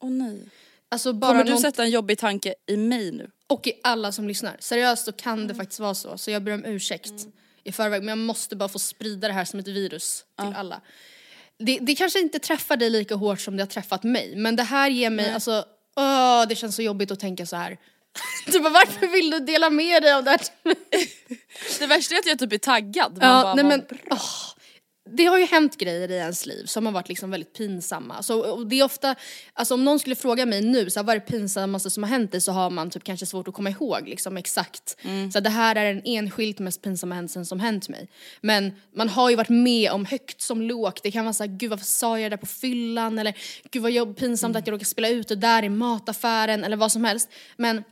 Åh 0.00 0.10
nej. 0.10 0.48
Alltså 0.90 1.12
bara 1.12 1.30
Kommer 1.32 1.44
du 1.44 1.50
någon- 1.50 1.60
sätta 1.60 1.82
en 1.82 1.90
jobbig 1.90 2.18
tanke 2.18 2.54
i 2.66 2.76
mig 2.76 3.12
nu? 3.12 3.30
Och 3.46 3.66
i 3.66 3.72
alla 3.82 4.12
som 4.12 4.28
lyssnar. 4.28 4.56
Seriöst 4.60 5.04
så 5.04 5.12
kan 5.12 5.32
Mm. 5.32 5.48
det 5.48 5.54
faktiskt 5.54 5.80
vara 5.80 5.94
så. 5.94 6.18
Så 6.18 6.30
jag 6.30 6.42
ber 6.42 6.52
om 6.54 6.64
ursäkt 6.64 7.12
i 7.64 7.72
förväg. 7.72 8.02
Men 8.02 8.08
jag 8.08 8.18
måste 8.18 8.56
bara 8.56 8.68
få 8.68 8.78
sprida 8.78 9.28
det 9.28 9.34
här 9.34 9.44
som 9.44 9.60
ett 9.60 9.68
virus 9.68 10.24
till 10.38 10.54
alla. 10.56 10.80
Det, 11.58 11.78
det 11.80 11.94
kanske 11.94 12.20
inte 12.20 12.38
träffar 12.38 12.76
dig 12.76 12.90
lika 12.90 13.14
hårt 13.14 13.40
som 13.40 13.56
det 13.56 13.62
har 13.62 13.68
träffat 13.68 14.02
mig. 14.02 14.36
Men 14.36 14.56
det 14.56 14.62
här 14.62 14.90
ger 14.90 15.10
mig, 15.10 15.30
alltså, 15.32 15.64
åh, 15.96 16.44
det 16.48 16.54
känns 16.56 16.76
så 16.76 16.82
jobbigt 16.82 17.10
att 17.10 17.20
tänka 17.20 17.46
så 17.46 17.56
här. 17.56 17.76
Du 18.52 18.60
bara, 18.60 18.70
varför 18.72 19.06
vill 19.06 19.30
du 19.30 19.38
dela 19.40 19.70
med 19.70 20.02
dig 20.02 20.12
av 20.12 20.24
det 20.24 20.30
här? 20.30 20.40
Det 21.78 21.86
värsta 21.86 22.14
är 22.14 22.18
att 22.18 22.26
jag 22.26 22.38
typ 22.38 22.52
är 22.52 22.58
taggad. 22.58 23.12
Man 23.18 23.28
Ja, 23.28 23.42
bara, 23.42 23.54
nej 23.54 23.64
men, 23.64 23.84
åh, 24.10 24.18
det 25.12 25.24
har 25.24 25.38
ju 25.38 25.44
hänt 25.44 25.76
grejer 25.76 26.10
i 26.10 26.14
ens 26.14 26.46
liv 26.46 26.64
som 26.64 26.86
har 26.86 26.92
varit 26.92 27.08
liksom 27.08 27.30
väldigt 27.30 27.52
pinsamma. 27.52 28.22
Så, 28.22 28.64
det 28.64 28.80
är 28.80 28.84
ofta, 28.84 29.14
alltså 29.52 29.74
om 29.74 29.84
någon 29.84 29.98
skulle 29.98 30.16
fråga 30.16 30.46
mig 30.46 30.62
nu, 30.62 30.90
så 30.90 30.98
här, 31.00 31.04
vad 31.04 31.16
är 31.16 31.20
det 31.20 31.26
pinsammaste 31.26 31.90
som 31.90 32.02
har 32.02 32.10
hänt 32.10 32.32
dig? 32.32 32.40
Så 32.40 32.52
har 32.52 32.70
man 32.70 32.90
typ 32.90 33.04
kanske 33.04 33.26
svårt 33.26 33.48
att 33.48 33.54
komma 33.54 33.70
ihåg 33.70 34.08
liksom 34.08 34.36
exakt. 34.36 34.96
Mm. 35.02 35.30
Så 35.32 35.38
här, 35.38 35.44
det 35.44 35.50
här 35.50 35.76
är 35.76 35.94
den 35.94 36.02
enskilt 36.04 36.58
mest 36.58 36.82
pinsamma 36.82 37.14
händelsen 37.14 37.46
som 37.46 37.60
hänt 37.60 37.88
mig. 37.88 38.08
Men 38.40 38.72
man 38.94 39.08
har 39.08 39.30
ju 39.30 39.36
varit 39.36 39.48
med 39.48 39.90
om 39.90 40.04
högt 40.04 40.40
som 40.40 40.62
lågt. 40.62 41.00
Det 41.02 41.10
kan 41.10 41.24
vara 41.24 41.32
såhär, 41.32 41.50
gud 41.50 41.70
varför 41.70 41.86
sa 41.86 42.18
jag 42.18 42.30
det 42.30 42.36
där 42.36 42.40
på 42.40 42.46
fyllan? 42.46 43.18
Eller 43.18 43.34
gud 43.70 43.82
vad 43.82 43.92
jobb, 43.92 44.16
pinsamt 44.16 44.50
Mm. 44.50 44.60
att 44.60 44.66
jag 44.66 44.72
råkade 44.72 44.84
spela 44.84 45.08
ut 45.08 45.28
det 45.28 45.36
där 45.36 45.62
i 45.62 45.68
mataffären 45.68 46.64
eller 46.64 46.76
vad 46.76 46.92
som 46.92 47.04
helst. 47.04 47.28
Men 47.56 47.84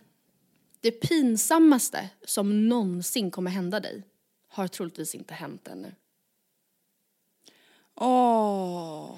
det 0.81 0.91
pinsammaste 0.91 2.09
som 2.27 2.69
någonsin 2.69 3.31
kommer 3.31 3.51
hända 3.51 3.81
dig 3.81 4.03
har 4.49 4.69
troligtvis 4.69 5.15
inte 5.15 5.35
hänt 5.35 5.69
ännu. 5.69 5.93
Åh. 7.97 9.11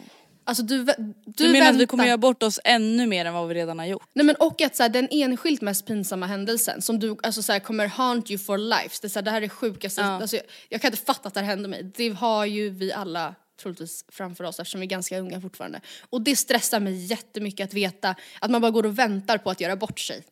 Alltså 0.44 0.62
du, 0.62 0.84
du, 0.84 0.94
Du, 1.26 1.52
menar 1.52 1.66
att 1.66 1.74
vi 1.74 1.78
väntar- 1.78 1.86
kommer 1.86 2.06
göra 2.06 2.18
bort 2.18 2.42
oss 2.42 2.60
ännu 2.64 3.06
mer 3.06 3.24
än 3.24 3.34
vad 3.34 3.48
vi 3.48 3.54
redan 3.54 3.78
har 3.78 3.86
gjort? 3.86 4.06
Nej 4.14 4.26
men 4.26 4.36
och 4.36 4.60
att 4.62 4.76
så 4.76 4.82
här, 4.82 4.90
den 4.90 5.08
enskilt 5.10 5.60
mest 5.60 5.86
pinsamma 5.86 6.26
händelsen 6.26 6.82
som 6.82 6.98
du 6.98 7.16
alltså 7.22 7.42
så 7.42 7.52
här, 7.52 7.60
kommer 7.60 7.86
haunt 7.86 8.30
you 8.30 8.38
for 8.38 8.58
life. 8.58 8.98
Det, 9.02 9.08
så 9.08 9.18
här, 9.18 9.24
det 9.24 9.30
här 9.30 9.42
är 9.42 9.48
sjukaste, 9.48 10.00
Ja. 10.00 10.06
alltså, 10.06 10.36
jag, 10.36 10.44
jag 10.68 10.80
kan 10.80 10.92
inte 10.92 11.04
fatta 11.04 11.28
att 11.28 11.34
det 11.34 11.40
här 11.40 11.46
hände 11.46 11.68
mig. 11.68 11.92
Det 11.96 12.08
har 12.08 12.44
ju 12.46 12.70
vi 12.70 12.92
alla 12.92 13.34
troligtvis 13.62 14.04
framför 14.12 14.44
oss 14.44 14.60
eftersom 14.60 14.80
vi 14.80 14.86
är 14.86 14.90
ganska 14.90 15.18
unga 15.18 15.40
fortfarande. 15.40 15.80
Och 16.10 16.22
det 16.22 16.36
stressar 16.36 16.80
mig 16.80 17.04
jättemycket 17.04 17.64
att 17.64 17.74
veta 17.74 18.14
att 18.40 18.50
man 18.50 18.60
bara 18.60 18.70
går 18.70 18.86
och 18.86 18.98
väntar 18.98 19.38
på 19.38 19.50
att 19.50 19.60
göra 19.60 19.76
bort 19.76 20.00
sig. 20.00 20.24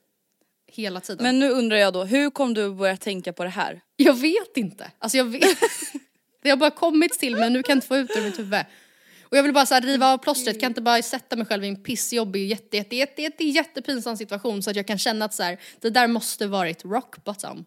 Hela 0.72 1.00
tiden. 1.00 1.22
Men 1.22 1.38
nu 1.38 1.50
undrar 1.50 1.76
jag 1.76 1.92
då, 1.92 2.04
hur 2.04 2.30
kom 2.30 2.54
du 2.54 2.70
börja 2.74 2.96
tänka 2.96 3.32
på 3.32 3.44
det 3.44 3.50
här? 3.50 3.80
Jag 3.96 4.14
vet 4.14 4.56
inte. 4.56 4.90
Alltså 4.98 5.18
jag 5.18 5.24
vet. 5.24 5.42
det 6.46 6.50
har 6.50 6.56
bara 6.56 6.70
kommit 6.70 7.12
till 7.12 7.36
mig 7.36 7.50
nu 7.50 7.62
kan 7.62 7.72
jag 7.72 7.76
inte 7.76 7.86
få 7.86 7.96
ut 7.96 8.08
det 8.14 8.18
ur 8.20 8.24
mitt 8.24 8.38
huvud. 8.38 8.64
Och 9.28 9.36
jag 9.36 9.42
vill 9.42 9.52
bara 9.52 9.66
så 9.66 9.74
här 9.74 9.80
riva 9.80 10.12
av 10.12 10.18
plåstret, 10.18 10.60
kan 10.60 10.70
inte 10.70 10.80
bara 10.82 11.02
sätta 11.02 11.36
mig 11.36 11.46
själv 11.46 11.64
i 11.64 11.68
en 11.68 11.82
pissjobbig, 11.82 12.46
jätte, 12.50 12.76
jätte, 12.76 12.96
jätte, 12.96 13.22
jätte, 13.22 13.44
jättepinsam 13.44 14.16
situation 14.16 14.62
så 14.62 14.70
att 14.70 14.76
jag 14.76 14.86
kan 14.86 14.98
känna 14.98 15.24
att 15.24 15.34
så 15.34 15.42
här, 15.42 15.58
det 15.80 15.90
där 15.90 16.06
måste 16.08 16.46
varit 16.46 16.84
rock 16.84 17.24
bottom. 17.24 17.64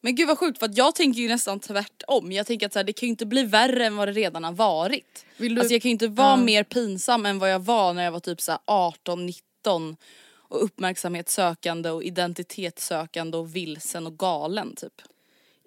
Men 0.00 0.14
gud 0.14 0.28
vad 0.28 0.38
sjukt 0.38 0.58
för 0.58 0.66
att 0.66 0.76
jag 0.76 0.94
tänker 0.94 1.20
ju 1.20 1.28
nästan 1.28 1.60
tvärtom. 1.60 2.32
Jag 2.32 2.46
tänker 2.46 2.66
att 2.66 2.72
så 2.72 2.78
här, 2.78 2.84
det 2.84 2.92
kan 2.92 3.06
ju 3.06 3.10
inte 3.10 3.26
bli 3.26 3.42
värre 3.42 3.86
än 3.86 3.96
vad 3.96 4.08
det 4.08 4.12
redan 4.12 4.44
har 4.44 4.52
varit. 4.52 5.24
Vill 5.36 5.54
du- 5.54 5.60
Alltså 5.60 5.74
jag 5.74 5.82
kan 5.82 5.88
ju 5.88 5.92
inte 5.92 6.08
vara 6.08 6.36
mer 6.36 6.64
pinsam 6.64 7.26
än 7.26 7.38
vad 7.38 7.52
jag 7.52 7.58
var 7.60 7.92
när 7.92 8.04
jag 8.04 8.12
var 8.12 8.20
typ 8.20 8.40
så 8.40 8.52
här 8.52 8.60
18, 8.66 9.26
19 9.26 9.96
och 10.32 10.64
uppmärksamhetssökande 10.64 11.90
och 11.90 12.04
identitetssökande 12.04 13.36
och 13.38 13.56
vilsen 13.56 14.06
och 14.06 14.18
galen 14.18 14.74
typ. 14.76 15.02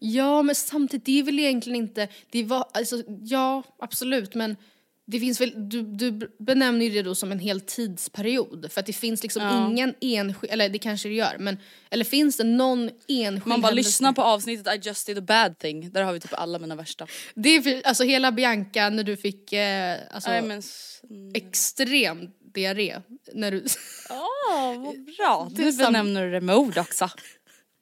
Ja 0.06 0.42
men 0.42 0.56
samtidigt, 0.56 1.06
det 1.06 1.20
är 1.20 1.24
väl 1.24 1.40
egentligen 1.40 1.76
inte, 1.76 2.08
det 2.32 2.44
var, 2.44 2.66
alltså 2.74 3.04
ja 3.22 3.64
absolut 3.80 4.36
men 4.36 4.58
det 5.06 5.20
finns 5.20 5.42
väl, 5.42 5.70
du, 5.70 5.82
du 5.82 6.36
benämner 6.40 6.86
ju 6.86 6.92
det 6.92 7.02
då 7.02 7.16
som 7.16 7.32
en 7.32 7.40
hel 7.40 7.62
tidsperiod 7.62 8.72
för 8.72 8.80
att 8.80 8.86
det 8.86 8.94
finns 8.94 9.24
liksom 9.24 9.42
Ja. 9.42 9.70
ingen 9.70 9.94
enskild, 10.02 10.54
eller 10.54 10.70
det 10.70 10.80
kanske 10.80 11.10
det 11.10 11.16
gör 11.16 11.36
men, 11.40 11.58
eller 11.90 12.06
finns 12.06 12.38
det 12.38 12.44
någon 12.44 12.90
enskild 13.08 13.48
Man 13.48 13.62
bara 13.62 13.68
händelse- 13.72 13.76
lyssnar 13.76 14.14
på 14.14 14.22
avsnittet 14.22 14.76
I 14.76 14.88
just 14.88 15.08
did 15.08 15.18
a 15.18 15.22
bad 15.22 15.58
thing. 15.60 15.92
Där 15.92 16.04
har 16.04 16.14
vi 16.14 16.20
typ 16.20 16.34
alla 16.34 16.60
mina 16.60 16.76
värsta. 16.76 17.08
Det 17.36 17.50
är 17.50 17.62
för, 17.62 17.82
alltså 17.88 18.04
hela 18.04 18.32
Bianca 18.32 18.90
när 18.90 19.04
du 19.04 19.18
fick 19.18 19.54
eh, 19.54 19.98
alltså, 20.12 20.30
s- 20.32 21.02
mm. 21.10 21.32
extrem 21.36 22.30
diarré 22.54 23.02
när 23.34 23.52
du, 23.52 23.66
Åh 24.10 24.78
vad 24.84 25.06
bra. 25.06 25.50
Nu 25.58 25.72
benämner 25.72 26.26
du 26.26 26.32
det 26.32 26.42
med 26.42 26.56
ord 26.56 26.78
också. 26.78 27.10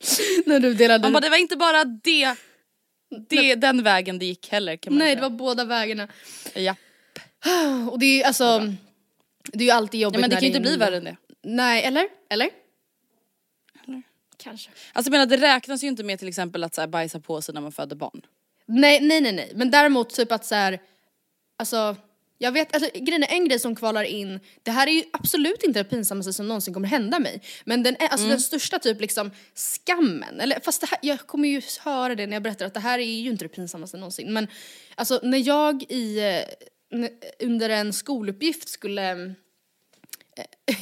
när 0.46 0.60
du 0.60 0.74
delade 0.74 1.02
Man 1.02 1.14
bara 1.14 1.20
det 1.20 1.30
var 1.30 1.38
inte 1.38 1.58
bara 1.58 1.84
det, 1.86 2.36
det 3.30 3.56
den 3.56 3.84
vägen 3.84 4.20
det 4.20 4.26
gick 4.26 4.50
heller 4.50 4.76
kan 4.76 4.94
man 4.94 5.00
Nej 5.00 5.16
det 5.16 5.20
säga. 5.22 5.30
var 5.30 5.38
båda 5.38 5.66
vägarna. 5.66 6.08
Ja. 6.54 6.76
Och 7.92 8.00
det 8.00 8.06
är 8.06 8.18
ju 8.18 8.24
alltså, 8.24 8.74
det 9.44 9.64
är 9.64 9.66
ju 9.66 9.72
alltid 9.72 10.00
jobbigt 10.00 10.16
ja 10.16 10.22
men 10.22 10.30
det 10.30 10.36
när 10.36 10.42
kan 10.42 10.50
ju 10.50 10.56
inte 10.56 10.60
bli 10.60 10.78
värre 10.78 10.98
än 10.98 11.04
det. 11.04 11.18
Nej 11.44 11.84
eller? 11.84 12.08
Eller? 12.30 12.50
Eller? 13.84 14.04
Kanske. 14.38 14.70
Alltså 14.94 15.08
jag 15.08 15.12
menar 15.12 15.26
det 15.26 15.38
räknas 15.38 15.84
ju 15.84 15.88
inte 15.88 16.04
med 16.04 16.20
till 16.20 16.28
exempel 16.28 16.64
att 16.64 16.76
så 16.76 16.82
här, 16.82 16.88
bajsa 16.88 17.20
på 17.20 17.42
sig 17.42 17.54
när 17.54 17.62
man 17.62 17.72
föder 17.72 17.96
barn. 17.96 18.22
Nej 18.66 19.02
nej 19.02 19.22
nej 19.22 19.32
nej 19.32 19.52
men 19.56 19.72
däremot 19.72 20.10
typ 20.10 20.32
att 20.32 20.46
så 20.46 20.56
här, 20.56 20.80
alltså 21.58 21.96
jag 22.42 22.52
vet, 22.52 22.76
alltså 22.76 22.90
grejen 22.94 23.24
är 23.24 23.32
en 23.32 23.48
grej 23.48 23.60
som 23.60 23.76
kvalar 23.76 24.04
in, 24.04 24.40
det 24.64 24.72
här 24.72 24.88
är 24.88 24.92
ju 24.92 25.04
absolut 25.14 25.64
inte 25.64 25.80
det 25.80 25.90
pinsammaste 25.90 26.34
som 26.34 26.48
någonsin 26.48 26.74
kommer 26.74 26.88
hända 26.88 27.20
mig. 27.20 27.42
Men 27.66 27.84
den, 27.84 27.96
är, 28.00 28.08
alltså 28.08 28.28
den 28.28 28.40
största 28.40 28.80
typ 28.80 29.02
liksom 29.02 29.32
skammen, 29.56 30.40
eller 30.40 30.60
fast 30.60 30.82
det 30.82 30.88
här, 30.88 31.00
jag 31.02 31.20
kommer 31.20 31.50
ju 31.50 31.62
höra 31.80 32.16
det 32.16 32.28
när 32.28 32.34
jag 32.34 32.44
berättar 32.44 32.66
att 32.66 32.74
det 32.74 32.80
här 32.80 33.00
är 33.00 33.04
ju 33.22 33.30
inte 33.30 33.46
det 33.46 33.50
pinsammaste 33.50 33.98
någonsin. 33.98 34.34
Men 34.34 34.48
alltså 34.96 35.20
när 35.24 35.48
jag 35.48 35.84
i, 35.90 36.20
eh, 36.92 37.08
under 37.40 37.70
en 37.70 37.94
skoluppgift 37.94 38.70
skulle 38.70 39.12
eh, 39.12 39.26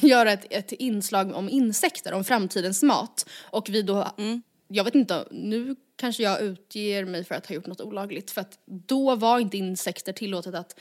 göra 0.04 0.32
ett, 0.32 0.46
ett 0.50 0.72
inslag 0.72 1.34
om 1.34 1.48
insekter, 1.48 2.12
om 2.12 2.24
framtidens 2.24 2.82
mat. 2.82 3.28
Och 3.42 3.68
vi 3.68 3.82
då, 3.82 4.14
jag 4.68 4.84
vet 4.84 4.94
inte, 4.94 5.28
nu 5.30 5.76
kanske 5.96 6.22
jag 6.22 6.42
utger 6.42 7.04
mig 7.04 7.24
för 7.24 7.34
att 7.34 7.46
ha 7.46 7.54
gjort 7.54 7.66
något 7.66 7.80
olagligt. 7.80 8.30
För 8.30 8.40
att 8.40 8.58
då 8.66 9.16
var 9.16 9.38
inte 9.38 9.56
insekter 9.56 10.12
tillåtet 10.12 10.54
att 10.54 10.80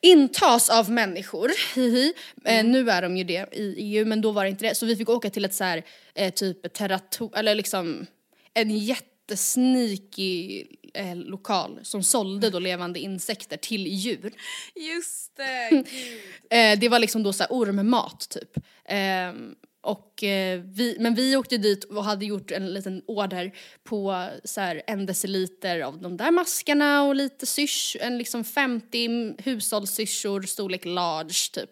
intas 0.00 0.70
av 0.70 0.90
människor. 0.90 1.50
Hihi. 1.74 2.12
Eh, 2.44 2.64
nu 2.64 2.90
är 2.90 3.02
de 3.02 3.16
ju 3.16 3.24
det 3.24 3.48
i 3.52 3.74
EU 3.76 4.04
men 4.06 4.20
då 4.20 4.30
var 4.30 4.44
det 4.44 4.50
inte 4.50 4.64
det. 4.64 4.74
Så 4.74 4.86
vi 4.86 4.96
fick 4.96 5.08
åka 5.08 5.30
till 5.30 5.44
ett 5.44 5.54
så 5.54 5.64
här, 5.64 5.84
eh, 6.14 6.32
typ 6.32 6.66
terrato- 6.66 7.36
eller 7.36 7.54
liksom 7.54 8.06
en 8.54 8.78
jättesneaky 8.78 10.64
eh, 10.94 11.16
lokal 11.16 11.80
som 11.82 12.02
sålde 12.02 12.50
då 12.50 12.58
levande 12.58 12.98
insekter 12.98 13.56
till 13.56 13.86
djur. 13.86 14.32
Just 14.74 15.36
det, 15.36 15.84
Eh, 16.50 16.78
det 16.78 16.88
var 16.88 16.98
liksom 16.98 17.22
då 17.22 17.32
så 17.32 17.42
här 17.42 17.52
ormmat 17.52 18.28
typ. 18.30 18.64
Och, 19.82 20.24
eh, 20.24 20.60
vi, 20.64 20.96
men 21.00 21.14
vi 21.14 21.36
åkte 21.36 21.58
dit 21.58 21.84
och 21.84 22.04
hade 22.04 22.24
gjort 22.24 22.50
en 22.50 22.74
liten 22.74 23.02
order 23.06 23.52
på 23.84 24.28
så 24.44 24.60
här 24.60 24.82
en 24.86 25.06
deciliter 25.06 25.80
av 25.80 26.00
de 26.00 26.16
där 26.16 26.30
maskarna 26.30 27.02
och 27.02 27.14
lite 27.14 27.46
syrs, 27.46 27.96
en 28.00 28.18
liksom 28.18 28.44
50 28.44 29.34
hushållssyrsor 29.42 30.42
storlek 30.42 30.84
large 30.84 31.50
typ. 31.52 31.70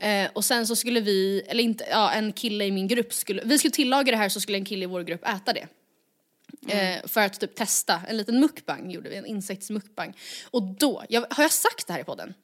Eh, 0.00 0.30
och 0.32 0.44
sen 0.44 0.66
så 0.66 0.76
skulle 0.76 1.00
vi, 1.00 1.42
eller 1.46 1.64
inte, 1.64 1.86
ja 1.90 2.12
en 2.12 2.32
kille 2.32 2.64
i 2.64 2.70
min 2.70 2.88
grupp 2.88 3.12
skulle, 3.12 3.42
vi 3.44 3.58
skulle 3.58 3.72
tillaga 3.72 4.12
det 4.12 4.18
här 4.18 4.28
så 4.28 4.40
skulle 4.40 4.58
en 4.58 4.64
kille 4.64 4.84
i 4.84 4.86
vår 4.86 5.02
grupp 5.02 5.28
äta 5.28 5.52
det. 5.52 5.68
Eh, 6.68 7.06
för 7.06 7.20
att 7.20 7.40
typ 7.40 7.54
testa, 7.54 8.00
en 8.08 8.16
liten 8.16 8.40
mukbang 8.40 8.90
gjorde 8.90 9.10
vi, 9.10 9.16
en 9.16 9.26
insektsmukbang. 9.26 10.16
Och 10.50 10.62
då, 10.62 11.04
jag, 11.08 11.26
har 11.30 11.44
jag 11.44 11.52
sagt 11.52 11.86
det 11.86 11.92
här 11.92 12.00
i 12.00 12.04
podden? 12.04 12.34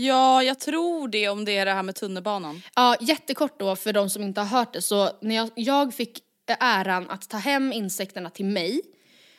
Ja 0.00 0.42
jag 0.42 0.58
tror 0.58 1.08
det 1.08 1.28
om 1.28 1.44
det 1.44 1.56
är 1.56 1.66
det 1.66 1.72
här 1.72 1.82
med 1.82 1.94
tunnelbanan. 1.94 2.62
Ja, 2.74 2.96
jättekort 3.00 3.58
då 3.58 3.76
för 3.76 3.92
de 3.92 4.10
som 4.10 4.22
inte 4.22 4.40
har 4.40 4.58
hört 4.58 4.72
det. 4.72 4.82
Så 4.82 5.10
när 5.20 5.34
jag, 5.34 5.50
jag 5.54 5.94
fick 5.94 6.22
eh, 6.48 6.56
äran 6.60 7.10
att 7.10 7.28
ta 7.28 7.36
hem 7.36 7.72
insekterna 7.72 8.30
till 8.30 8.44
mig 8.44 8.80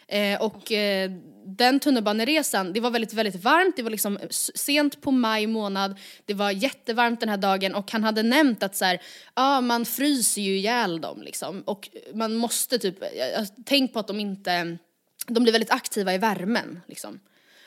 eh, 0.07 0.41
och 0.41 0.71
eh, 0.71 1.11
den 1.45 1.79
tunnelbaneresan, 1.79 2.73
det 2.73 2.79
var 2.79 2.91
väldigt, 2.91 3.13
väldigt 3.13 3.43
varmt, 3.43 3.75
det 3.75 3.83
var 3.83 3.89
liksom 3.89 4.19
sent 4.55 5.01
på 5.01 5.11
maj 5.11 5.47
månad, 5.47 5.99
det 6.25 6.33
var 6.33 6.51
jättevarmt 6.51 7.19
den 7.19 7.29
här 7.29 7.37
dagen 7.37 7.75
och 7.75 7.91
han 7.91 8.03
hade 8.03 8.23
nämnt 8.23 8.63
att 8.63 8.75
så 8.75 8.85
här, 8.85 9.01
ja 9.35 9.61
man 9.61 9.85
fryser 9.85 10.41
ju 10.41 10.57
ihjäl 10.57 11.01
dem 11.01 11.21
liksom 11.21 11.61
och 11.61 11.89
man 12.13 12.35
måste 12.35 12.79
typ, 12.79 13.03
eh, 13.03 13.09
tänk 13.65 13.93
på 13.93 13.99
att 13.99 14.07
de 14.07 14.19
inte, 14.19 14.77
de 15.27 15.43
blir 15.43 15.53
väldigt 15.53 15.71
aktiva 15.71 16.13
i 16.13 16.17
värmen 16.17 16.81
liksom. 16.87 17.19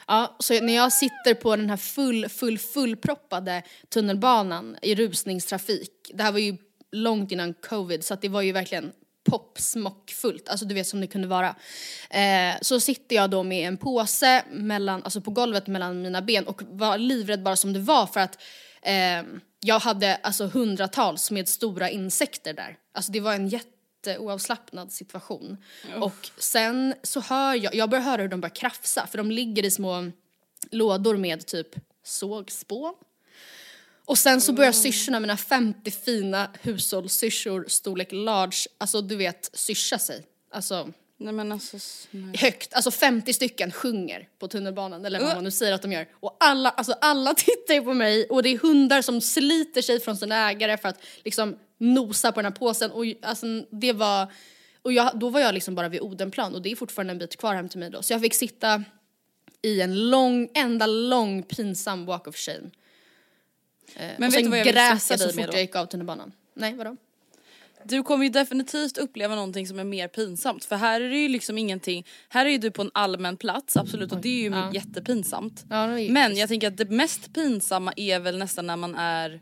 Ja, 0.07 0.37
så 0.39 0.61
när 0.61 0.75
jag 0.75 0.93
sitter 0.93 1.35
på 1.35 1.57
den 1.57 1.71
här 1.71 1.77
full, 1.77 2.29
full, 2.29 2.59
fullproppade 2.59 3.63
tunnelbanan 3.89 4.77
i 4.83 4.95
rusningstrafik, 4.95 6.11
det 6.15 6.23
här 6.23 6.33
var 6.33 6.39
ju 6.39 6.57
långt 6.93 7.33
innan 7.33 7.55
covid 7.55 8.05
så 8.05 8.15
att 8.15 8.23
det 8.23 8.29
var 8.29 8.43
ju 8.43 8.53
verkligen 8.53 8.93
popsmockfullt, 9.25 10.49
alltså 10.49 10.67
du 10.67 10.75
vet 10.75 10.87
som 10.87 11.01
det 11.01 11.07
kunde 11.07 11.29
vara. 11.29 11.57
Eh, 12.11 12.55
så 12.61 12.81
sitter 12.81 13.17
jag 13.17 13.31
då 13.31 13.43
med 13.43 13.69
en 13.69 13.77
påse 13.77 14.45
mellan, 14.51 15.03
alltså 15.03 15.21
på 15.21 15.31
golvet 15.31 15.67
mellan 15.67 16.03
mina 16.03 16.23
ben 16.23 16.47
och 16.47 16.63
var 16.63 16.99
livrädd 16.99 17.43
bara 17.43 17.57
som 17.57 17.73
det 17.73 17.81
var 17.81 18.07
för 18.07 18.21
att 18.21 18.43
eh, 18.83 19.23
jag 19.61 19.79
hade 19.79 20.15
alltså 20.17 20.47
hundratals 20.47 21.31
med 21.31 21.49
stora 21.49 21.91
insekter 21.91 22.55
där. 22.55 22.77
Alltså 22.95 23.13
det 23.13 23.21
var 23.21 23.35
en 23.35 23.49
jätteoavslappnad 24.07 24.93
situation. 24.93 25.57
Och 26.01 26.31
sen 26.37 26.95
så 27.03 27.21
hör 27.21 27.55
jag, 27.55 27.75
jag 27.75 27.91
börjar 27.91 28.05
höra 28.05 28.23
hur 28.23 28.29
de 28.29 28.41
börjar 28.41 28.55
krafsa 28.55 29.07
för 29.07 29.19
de 29.19 29.31
ligger 29.31 29.65
i 29.65 29.71
små 29.71 30.11
lådor 30.71 31.17
med 31.17 31.47
typ 31.47 31.69
sågspån. 32.05 32.95
Och 34.05 34.19
sen 34.19 34.41
så 34.41 34.53
börjar 34.53 34.73
syrsorna, 34.73 35.21
mina 35.21 35.37
50 35.37 35.91
fina 35.91 36.51
hushållssyrsor 36.61 37.65
storlek 37.69 38.09
large, 38.13 38.67
alltså 38.79 39.01
du 39.01 39.17
vet 39.17 39.51
syrsa 39.53 39.99
sig. 39.99 40.27
Alltså 40.51 40.93
Nej 41.17 41.33
men 41.33 41.53
alltså 41.53 41.79
snälla. 41.79 42.39
högt, 42.39 42.75
alltså 42.75 42.91
50 42.91 43.33
stycken 43.33 43.73
sjunger 43.73 44.29
på 44.39 44.49
tunnelbanan 44.49 45.05
eller 45.05 45.21
vad 45.21 45.35
man 45.35 45.45
nu 45.45 45.51
säger 45.51 45.73
att 45.73 45.83
de 45.83 45.93
gör. 45.93 46.07
Och 46.21 46.37
alla, 46.41 46.71
alltså 46.71 46.93
alla 47.01 47.35
tittar 47.37 47.75
ju 47.75 47.83
på 47.83 47.95
mig 47.95 48.27
och 48.31 48.43
det 48.43 48.49
är 48.49 48.59
hundar 48.59 49.03
som 49.03 49.21
sliter 49.21 49.83
sig 49.83 50.01
från 50.01 50.17
sina 50.17 50.51
ägare 50.51 50.77
för 50.77 50.89
att 50.89 50.99
liksom 51.25 51.59
nosa 51.83 52.33
på 52.33 52.41
den 52.43 52.53
här 52.53 52.59
påsen 52.59 52.91
och 52.91 53.05
alltså 53.23 53.47
det 53.71 53.93
var, 53.93 54.33
och 54.83 54.93
jag, 54.93 55.19
då 55.19 55.29
var 55.31 55.41
jag 55.41 55.55
liksom 55.55 55.75
bara 55.75 55.89
vid 55.89 56.01
Odenplan 56.01 56.55
och 56.55 56.63
det 56.63 56.73
är 56.73 56.77
fortfarande 56.77 57.11
en 57.13 57.19
bit 57.19 57.37
kvar 57.37 57.55
hem 57.55 57.69
till 57.69 57.79
mig 57.79 57.91
då. 57.91 58.03
Så 58.03 58.13
jag 58.13 58.21
fick 58.21 58.35
sitta 58.35 58.85
i 59.63 59.81
en 59.81 60.11
lång, 60.11 60.49
enda 60.55 60.87
lång 60.87 61.43
pinsam 61.43 62.07
walk 62.07 62.27
of 62.27 62.37
shame. 62.37 62.71
Eh, 63.97 64.11
Men 64.17 64.17
och 64.17 64.23
vet 64.23 64.33
sen 64.33 64.43
du 64.45 64.51
vad 64.51 64.59
jag 64.59 64.67
grät 64.67 65.11
jag 65.11 65.21
så 65.21 65.29
fort 65.33 65.41
jag 65.53 65.61
gick 65.61 65.77
av 65.77 65.87
tunnelbanan. 65.87 66.33
Nej 66.55 66.75
vadå? 66.75 66.97
Du 67.85 68.03
kommer 68.03 68.25
ju 68.25 68.31
definitivt 68.31 68.99
uppleva 68.99 69.35
någonting 69.35 69.67
som 69.67 69.79
är 69.79 69.85
mer 69.85 70.09
pinsamt 70.09 70.65
för 70.65 70.77
här 70.77 71.01
är 71.01 71.11
det 71.11 71.17
ju 71.19 71.29
liksom 71.29 71.59
ingenting, 71.59 72.07
här 72.29 72.47
är 72.47 72.51
ju 72.51 72.59
du 72.59 72.71
på 72.71 72.83
en 72.83 72.91
allmän 72.95 73.37
plats 73.37 73.77
absolut 73.77 74.13
och 74.13 74.21
det 74.21 74.29
är 74.29 74.43
ju 74.71 74.75
jättepinsamt. 74.75 75.65
Ja, 75.71 75.87
det 75.87 76.01
ju- 76.03 76.13
Men 76.13 76.37
jag 76.37 76.49
tänker 76.49 76.69
att 76.69 76.77
det 76.77 76.91
mest 76.91 77.35
pinsamma 77.35 77.93
är 77.97 78.21
väl 78.21 78.39
nästan 78.39 78.67
när 78.67 78.77
man 78.77 78.95
är 78.95 79.41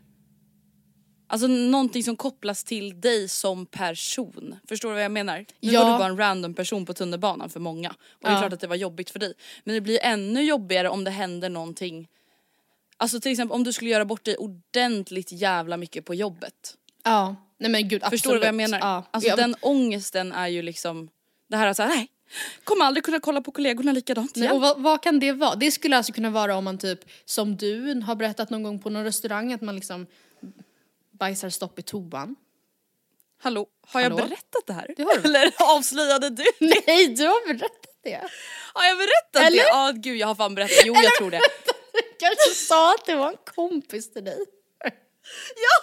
Alltså 1.31 1.47
någonting 1.47 2.03
som 2.03 2.15
kopplas 2.15 2.63
till 2.63 3.01
dig 3.01 3.27
som 3.29 3.65
person. 3.65 4.55
Förstår 4.67 4.89
du 4.89 4.95
vad 4.95 5.03
jag 5.03 5.11
menar? 5.11 5.37
Nu 5.59 5.71
Ja. 5.71 5.83
var 5.83 5.91
du 5.91 5.97
bara 5.97 6.07
en 6.09 6.17
random 6.17 6.53
person 6.53 6.85
på 6.85 6.93
tunnelbanan 6.93 7.49
för 7.49 7.59
många. 7.59 7.89
Och 7.89 7.95
det 8.21 8.27
är 8.27 8.31
Ja. 8.31 8.39
klart 8.39 8.53
att 8.53 8.59
det 8.59 8.67
var 8.67 8.75
jobbigt 8.75 9.09
för 9.09 9.19
dig. 9.19 9.33
Men 9.63 9.75
det 9.75 9.81
blir 9.81 9.99
ännu 10.01 10.41
jobbigare 10.43 10.89
om 10.89 11.03
det 11.03 11.11
händer 11.11 11.49
någonting 11.49 12.07
Alltså 12.97 13.19
till 13.19 13.31
exempel 13.31 13.55
om 13.55 13.63
du 13.63 13.73
skulle 13.73 13.89
göra 13.89 14.05
bort 14.05 14.23
dig 14.23 14.35
ordentligt 14.37 15.31
jävla 15.31 15.77
mycket 15.77 16.05
på 16.05 16.15
jobbet. 16.15 16.77
Ja, 17.03 17.35
nej 17.57 17.71
men 17.71 17.87
gud 17.87 18.03
absolut. 18.03 18.21
Förstår 18.21 18.33
du 18.33 18.39
vad 18.39 18.47
jag 18.47 18.55
menar? 18.55 18.79
Ja. 18.79 19.03
Alltså 19.11 19.29
jag, 19.29 19.37
den 19.37 19.55
ångesten 19.61 20.31
är 20.31 20.47
ju 20.47 20.61
liksom 20.61 21.09
det 21.49 21.57
här 21.57 21.67
att 21.67 21.77
säga 21.77 21.89
nej, 21.89 22.07
kommer 22.63 22.85
aldrig 22.85 23.03
kunna 23.03 23.19
kolla 23.19 23.41
på 23.41 23.51
kollegorna 23.51 23.91
likadant 23.91 24.35
Nej, 24.35 24.49
och 24.51 24.61
vad, 24.61 24.81
vad 24.81 25.03
kan 25.03 25.19
det 25.19 25.31
vara? 25.31 25.55
Det 25.55 25.71
skulle 25.71 25.97
alltså 25.97 26.13
kunna 26.13 26.29
vara 26.29 26.55
om 26.55 26.63
man 26.63 26.77
typ, 26.77 26.99
som 27.25 27.55
du 27.57 28.01
har 28.01 28.15
berättat 28.15 28.49
någon 28.49 28.63
gång 28.63 28.79
på 28.79 28.89
någon 28.89 29.03
restaurang, 29.03 29.53
att 29.53 29.61
man 29.61 29.75
liksom 29.75 30.07
bajsar 31.21 31.49
stopp 31.49 31.79
i 31.79 31.81
toan. 31.81 32.35
Hallå, 33.41 33.67
har 33.87 34.01
jag 34.01 34.09
Hallå? 34.09 34.25
berättat 34.25 34.63
det 34.67 34.73
här? 34.73 34.93
Det 34.97 35.03
har 35.03 35.17
du. 35.17 35.29
Eller 35.29 35.53
avslöjade 35.59 36.29
du? 36.29 36.43
Nej, 36.87 37.07
du 37.07 37.25
har 37.25 37.47
berättat 37.53 37.95
det. 38.03 38.21
Har 38.73 38.85
jag 38.85 38.97
berättat 38.97 39.47
Eller? 39.47 39.57
det? 39.63 39.69
Ja 39.69 39.91
gud 39.95 40.17
jag 40.17 40.27
har 40.27 40.35
fan 40.35 40.55
berättat, 40.55 40.85
jo 40.85 40.93
jag 40.95 41.13
tror 41.13 41.31
det. 41.31 41.41
kanske 42.19 42.49
sa 42.55 42.93
att 42.95 43.05
det 43.05 43.15
var 43.15 43.29
en 43.29 43.37
kompis 43.55 44.13
till 44.13 44.23
dig. 44.23 44.45
Ja, 44.83 44.89
jag 45.55 45.77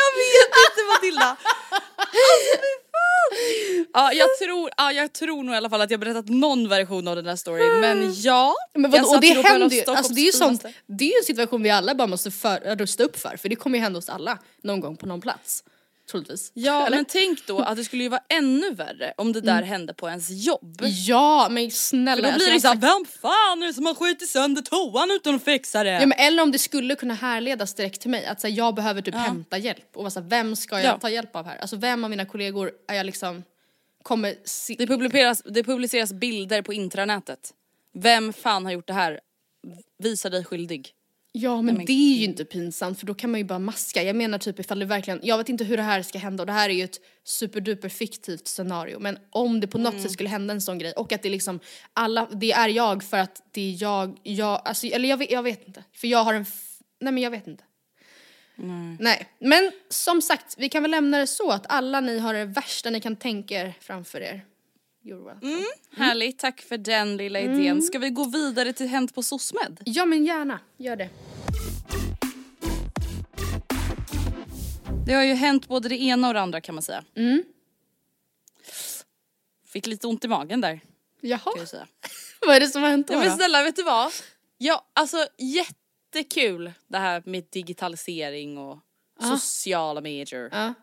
Jag 0.00 0.10
vet 0.22 0.52
inte 0.66 0.82
Matilda. 0.92 1.36
Alltså 1.68 2.54
fy 2.54 2.72
fan. 2.92 3.86
Ja 3.94 4.12
jag 4.12 4.28
tror, 4.38 4.70
ja, 4.76 4.92
jag 4.92 5.12
tror 5.12 5.42
nog 5.42 5.54
i 5.54 5.58
alla 5.58 5.70
fall 5.70 5.80
att 5.80 5.90
jag 5.90 6.00
berättat 6.00 6.28
någon 6.28 6.68
version 6.68 7.08
av 7.08 7.16
den 7.16 7.26
här 7.26 7.36
storyn 7.36 7.80
men 7.80 8.12
ja. 8.14 8.54
Men 8.74 8.90
vadå, 8.90 9.08
och 9.08 9.20
det 9.20 9.46
händer 9.46 9.76
ju, 9.76 9.84
alltså 9.86 10.12
det 10.12 10.20
är 10.20 10.24
ju 10.24 10.32
sånt, 10.32 10.64
det 10.86 11.04
är 11.04 11.08
ju 11.08 11.18
en 11.18 11.24
situation 11.24 11.62
vi 11.62 11.70
alla 11.70 11.94
bara 11.94 12.06
måste 12.06 12.30
för, 12.30 12.76
rusta 12.76 13.02
upp 13.04 13.18
för, 13.18 13.36
för 13.36 13.48
det 13.48 13.56
kommer 13.56 13.78
ju 13.78 13.82
hända 13.82 13.98
oss 13.98 14.08
alla 14.08 14.38
någon 14.62 14.80
gång 14.80 14.96
på 14.96 15.06
någon 15.06 15.20
plats. 15.20 15.64
Troligtvis. 16.10 16.50
Ja 16.54 16.86
Eller? 16.86 16.96
men 16.96 17.04
tänk 17.04 17.46
då 17.46 17.58
att 17.58 17.76
det 17.76 17.84
skulle 17.84 18.02
ju 18.02 18.08
vara 18.08 18.22
ännu 18.28 18.70
värre 18.74 19.14
om 19.16 19.32
det 19.32 19.40
där 19.40 19.62
hände 19.62 19.94
på 19.94 20.08
ens 20.08 20.30
jobb. 20.30 20.80
Ja, 20.82 21.48
men 21.50 21.70
snälla. 21.70 22.16
För 22.16 22.22
då 22.22 22.28
alltså, 22.28 22.38
blir 22.38 22.46
det 22.46 22.62
jag 22.64 22.70
har 22.70 22.76
såhär, 22.80 22.94
vem 22.98 23.04
fan 23.22 23.62
är 23.62 23.66
det 23.66 23.72
som 23.74 23.86
har 23.86 23.94
skitit 23.94 24.28
sönder 24.28 24.62
toan 24.62 25.10
utan 25.10 25.34
att 25.34 25.44
fixa 25.44 25.84
det? 25.84 25.90
Ja, 25.90 26.06
men 26.06 26.18
eller 26.18 26.42
om 26.42 26.52
det 26.52 26.58
skulle 26.58 26.94
kunna 26.94 27.14
härledas 27.14 27.74
direkt 27.74 28.00
till 28.00 28.10
mig, 28.10 28.26
att 28.26 28.40
så 28.40 28.46
här, 28.46 28.54
jag 28.54 28.74
behöver 28.74 29.02
typ 29.02 29.14
hämta 29.14 29.58
hjälp 29.58 29.96
och 29.96 30.12
så 30.12 30.20
här, 30.20 30.28
vem 30.28 30.56
ska 30.56 30.76
jag 30.76 30.84
Ja. 30.84 30.98
ta 30.98 31.10
hjälp 31.10 31.36
av 31.36 31.46
här? 31.46 31.56
Alltså 31.58 31.76
vem 31.76 32.04
av 32.04 32.10
mina 32.10 32.26
kollegor 32.26 32.72
är 32.88 32.94
jag 32.94 33.06
liksom, 33.06 33.42
kommer 34.02 34.34
se- 34.44 34.76
Det, 34.78 34.86
publiceras, 34.86 35.42
det 35.44 35.64
publiceras 35.64 36.12
bilder 36.12 36.62
på 36.62 36.72
intranätet. 36.72 37.50
Vem 37.98 38.32
fan 38.32 38.64
har 38.64 38.72
gjort 38.72 38.86
det 38.86 38.92
här? 38.92 39.20
Visa 39.98 40.30
dig 40.30 40.44
skyldig. 40.44 40.90
Ja 41.36 41.62
men, 41.62 41.74
men 41.74 41.86
det 41.86 41.92
är 41.92 42.18
ju 42.18 42.24
inte 42.24 42.44
pinsamt 42.44 42.98
för 42.98 43.06
då 43.06 43.14
kan 43.14 43.30
man 43.30 43.40
ju 43.40 43.44
bara 43.44 43.58
maska. 43.58 44.02
Jag 44.02 44.16
menar 44.16 44.38
typ 44.38 44.60
ifall 44.60 44.78
det 44.78 44.86
verkligen, 44.86 45.20
jag 45.22 45.38
vet 45.38 45.48
inte 45.48 45.64
hur 45.64 45.76
det 45.76 45.82
här 45.82 46.02
ska 46.02 46.18
hända 46.18 46.42
och 46.42 46.46
det 46.46 46.52
här 46.52 46.70
är 46.70 46.74
ju 46.74 46.84
ett 46.84 47.00
superduper 47.24 47.88
fiktivt 47.88 48.48
scenario 48.48 48.98
men 48.98 49.18
om 49.30 49.60
det 49.60 49.66
på 49.66 49.78
något 49.78 50.02
sätt 50.02 50.12
skulle 50.12 50.28
hända 50.28 50.54
en 50.54 50.60
sån 50.60 50.78
grej 50.78 50.92
och 50.92 51.12
att 51.12 51.22
det 51.22 51.30
liksom 51.30 51.60
alla, 51.92 52.28
det 52.32 52.52
är 52.52 52.68
jag 52.68 53.04
för 53.04 53.16
att 53.16 53.42
det 53.52 53.60
är 53.60 53.82
jag, 53.82 54.18
jag, 54.22 54.62
alltså 54.64 54.86
eller 54.86 55.08
jag 55.08 55.16
vet, 55.16 55.30
jag 55.30 55.42
vet 55.42 55.68
inte. 55.68 55.84
För 55.92 56.08
jag 56.08 56.24
har 56.24 56.34
en, 56.34 56.46
nej 57.00 57.12
men 57.12 57.22
jag 57.22 57.30
vet 57.30 57.46
inte. 57.46 57.64
Nej, 59.00 59.26
men 59.38 59.70
som 59.88 60.22
sagt, 60.22 60.54
vi 60.58 60.68
kan 60.68 60.82
väl 60.82 60.90
lämna 60.90 61.18
det 61.18 61.26
så 61.26 61.50
att 61.50 61.66
alla 61.68 62.00
ni 62.00 62.18
har 62.18 62.34
det 62.34 62.44
värsta 62.44 62.90
ni 62.90 63.00
kan 63.00 63.16
tänka 63.16 63.54
er 63.60 63.74
framför 63.80 64.20
er. 64.20 64.44
You're 65.04 65.24
welcome. 65.24 65.64
Härligt, 65.96 66.38
tack 66.38 66.60
för 66.60 66.78
den 66.78 67.16
lilla 67.16 67.40
idén. 67.40 67.82
Ska 67.82 67.98
vi 67.98 68.10
gå 68.10 68.24
vidare 68.24 68.72
till 68.72 68.88
Hänt 68.88 69.14
på 69.14 69.22
SOSMED? 69.22 69.80
Ja 69.84 70.04
men 70.04 70.24
gärna, 70.24 70.60
gör 70.76 70.96
det. 70.96 71.10
Det 75.06 75.12
har 75.12 75.22
ju 75.22 75.34
hänt 75.34 75.68
både 75.68 75.88
det 75.88 76.02
ena 76.02 76.28
och 76.28 76.34
det 76.34 76.40
andra 76.40 76.60
kan 76.60 76.74
man 76.74 76.82
säga. 76.82 77.04
Mm. 77.14 77.44
Fick 79.66 79.86
lite 79.86 80.06
ont 80.06 80.24
i 80.24 80.28
magen 80.28 80.60
där 80.60 80.78
kan 80.78 80.80
Jaha, 81.20 81.52
jag 81.56 81.68
säga. 81.68 81.86
vad 82.40 82.56
är 82.56 82.60
det 82.60 82.68
som 82.68 82.82
har 82.82 82.90
hänt 82.90 83.08
då? 83.08 83.14
Ja, 83.14 83.18
men 83.18 83.30
snälla 83.30 83.62
vet 83.62 83.76
du 83.76 83.82
vad? 83.82 84.12
Ja, 84.58 84.86
alltså 84.92 85.26
jättekul 85.38 86.72
det 86.88 86.98
här 86.98 87.22
med 87.26 87.44
digitalisering 87.50 88.58
och 88.58 88.78
sociala 89.20 90.00
medier. 90.00 90.48
Ja. 90.52 90.74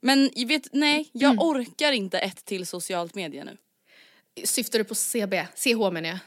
Men 0.00 0.30
jag 0.34 0.48
vet, 0.48 0.68
nej, 0.72 1.08
jag 1.12 1.42
orkar 1.42 1.92
inte 1.92 2.18
ett 2.18 2.44
till 2.44 2.66
socialt 2.66 3.14
medie 3.14 3.44
nu. 3.44 3.56
Syftar 4.44 4.78
du 4.78 4.84
på 4.84 4.94
CB? 4.94 5.46
CH 5.56 5.90
menar 5.92 6.08
jag. 6.08 6.18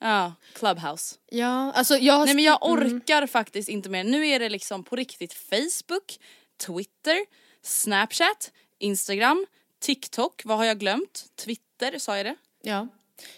Ja, 0.00 0.34
Clubhouse. 0.54 1.14
Ja, 1.30 1.72
alltså 1.72 1.96
jag. 1.96 2.24
Nej 2.26 2.34
men 2.34 2.44
jag 2.44 2.58
orkar 2.62 3.26
faktiskt 3.26 3.68
inte 3.68 3.88
mer. 3.88 4.04
Nu 4.04 4.26
är 4.26 4.38
det 4.40 4.48
liksom 4.48 4.84
på 4.84 4.96
riktigt 4.96 5.34
Facebook, 5.34 6.18
Twitter, 6.66 7.18
Snapchat, 7.62 8.50
Instagram, 8.78 9.46
TikTok, 9.80 10.42
vad 10.44 10.56
har 10.58 10.64
jag 10.64 10.78
glömt? 10.78 11.24
Twitter, 11.36 11.98
sa 11.98 12.16
jag 12.16 12.26
det? 12.26 12.36
Ja. 12.62 12.88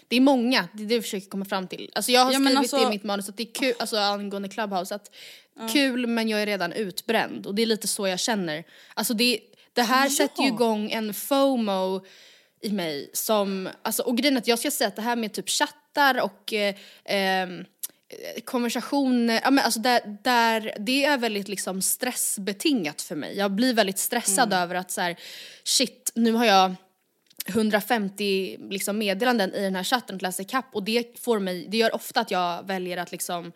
Det 0.07 0.15
är 0.15 0.21
många, 0.21 0.67
det 0.73 0.83
är 0.83 0.87
det 0.87 0.93
jag 0.95 1.03
försöker 1.03 1.27
komma 1.29 1.45
fram 1.45 1.67
till. 1.67 1.91
Alltså 1.95 2.11
jag 2.11 2.21
har 2.25 2.31
Ja, 2.31 2.35
skrivit 2.39 2.53
det 2.53 2.59
alltså- 2.59 2.77
i 2.81 2.89
mitt 2.89 3.03
manus 3.03 3.29
att 3.29 3.37
det 3.37 3.43
är 3.43 3.53
kul, 3.53 3.73
alltså 3.79 3.97
angående 3.97 4.49
Clubhouse, 4.49 4.95
att 4.95 5.11
kul 5.73 6.07
men 6.07 6.29
jag 6.29 6.41
är 6.41 6.45
redan 6.45 6.73
utbränd 6.73 7.47
och 7.47 7.55
det 7.55 7.61
är 7.61 7.65
lite 7.65 7.87
så 7.87 8.07
jag 8.07 8.19
känner. 8.19 8.63
Alltså 8.93 9.13
det, 9.13 9.39
det 9.75 9.83
här 9.83 10.09
sätter 10.09 10.43
ju 10.43 10.47
igång 10.47 10.91
en 10.91 11.13
FOMO 11.13 12.05
i 12.61 12.71
mig 12.71 13.09
som, 13.13 13.69
alltså 13.81 14.03
och 14.03 14.17
grejen 14.17 14.37
att 14.37 14.47
jag 14.47 14.59
ska 14.59 14.71
säga 14.71 14.87
att 14.87 14.95
det 14.95 15.01
här 15.01 15.15
med 15.15 15.33
typ 15.33 15.49
chattar 15.49 16.21
och 16.21 16.53
eh, 16.53 16.75
ehm, 17.05 17.59
eh, 18.09 18.41
konversationer, 18.43 19.41
ja 19.43 19.51
men 19.51 19.65
alltså 19.65 19.79
där, 19.79 20.17
där, 20.23 20.73
det 20.79 21.05
är 21.05 21.17
väldigt 21.17 21.47
liksom 21.47 21.81
stressbetingat 21.81 23.01
för 23.01 23.15
mig. 23.15 23.37
Jag 23.37 23.51
blir 23.51 23.73
väldigt 23.73 23.99
stressad 23.99 24.53
över 24.53 24.75
att 24.75 24.91
så 24.91 25.01
här, 25.01 25.15
shit 25.63 26.11
nu 26.15 26.31
har 26.31 26.45
jag 26.45 26.75
150 27.47 28.57
liksom 28.69 28.97
meddelanden 28.97 29.53
i 29.53 29.61
den 29.61 29.75
här 29.75 29.83
chatten 29.83 30.15
att 30.15 30.21
läsa 30.21 30.41
ikapp 30.41 30.75
och 30.75 30.83
det 30.83 31.19
får 31.19 31.39
mig, 31.39 31.67
det 31.69 31.77
gör 31.77 31.95
ofta 31.95 32.19
att 32.19 32.31
jag 32.31 32.67
väljer 32.67 32.97
att 32.97 33.11
liksom 33.11 33.51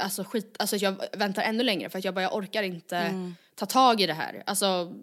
Alltså 0.00 0.24
skit, 0.24 0.56
alltså 0.58 0.76
jag 0.76 1.04
väntar 1.12 1.42
ännu 1.42 1.62
längre 1.62 1.90
för 1.90 1.98
att 1.98 2.04
jag 2.04 2.14
bara 2.14 2.22
jag 2.22 2.34
orkar 2.34 2.62
inte 2.62 3.12
ta 3.54 3.66
tag 3.66 4.00
i 4.00 4.06
det 4.06 4.14
här. 4.14 4.42
Alltså 4.46 4.94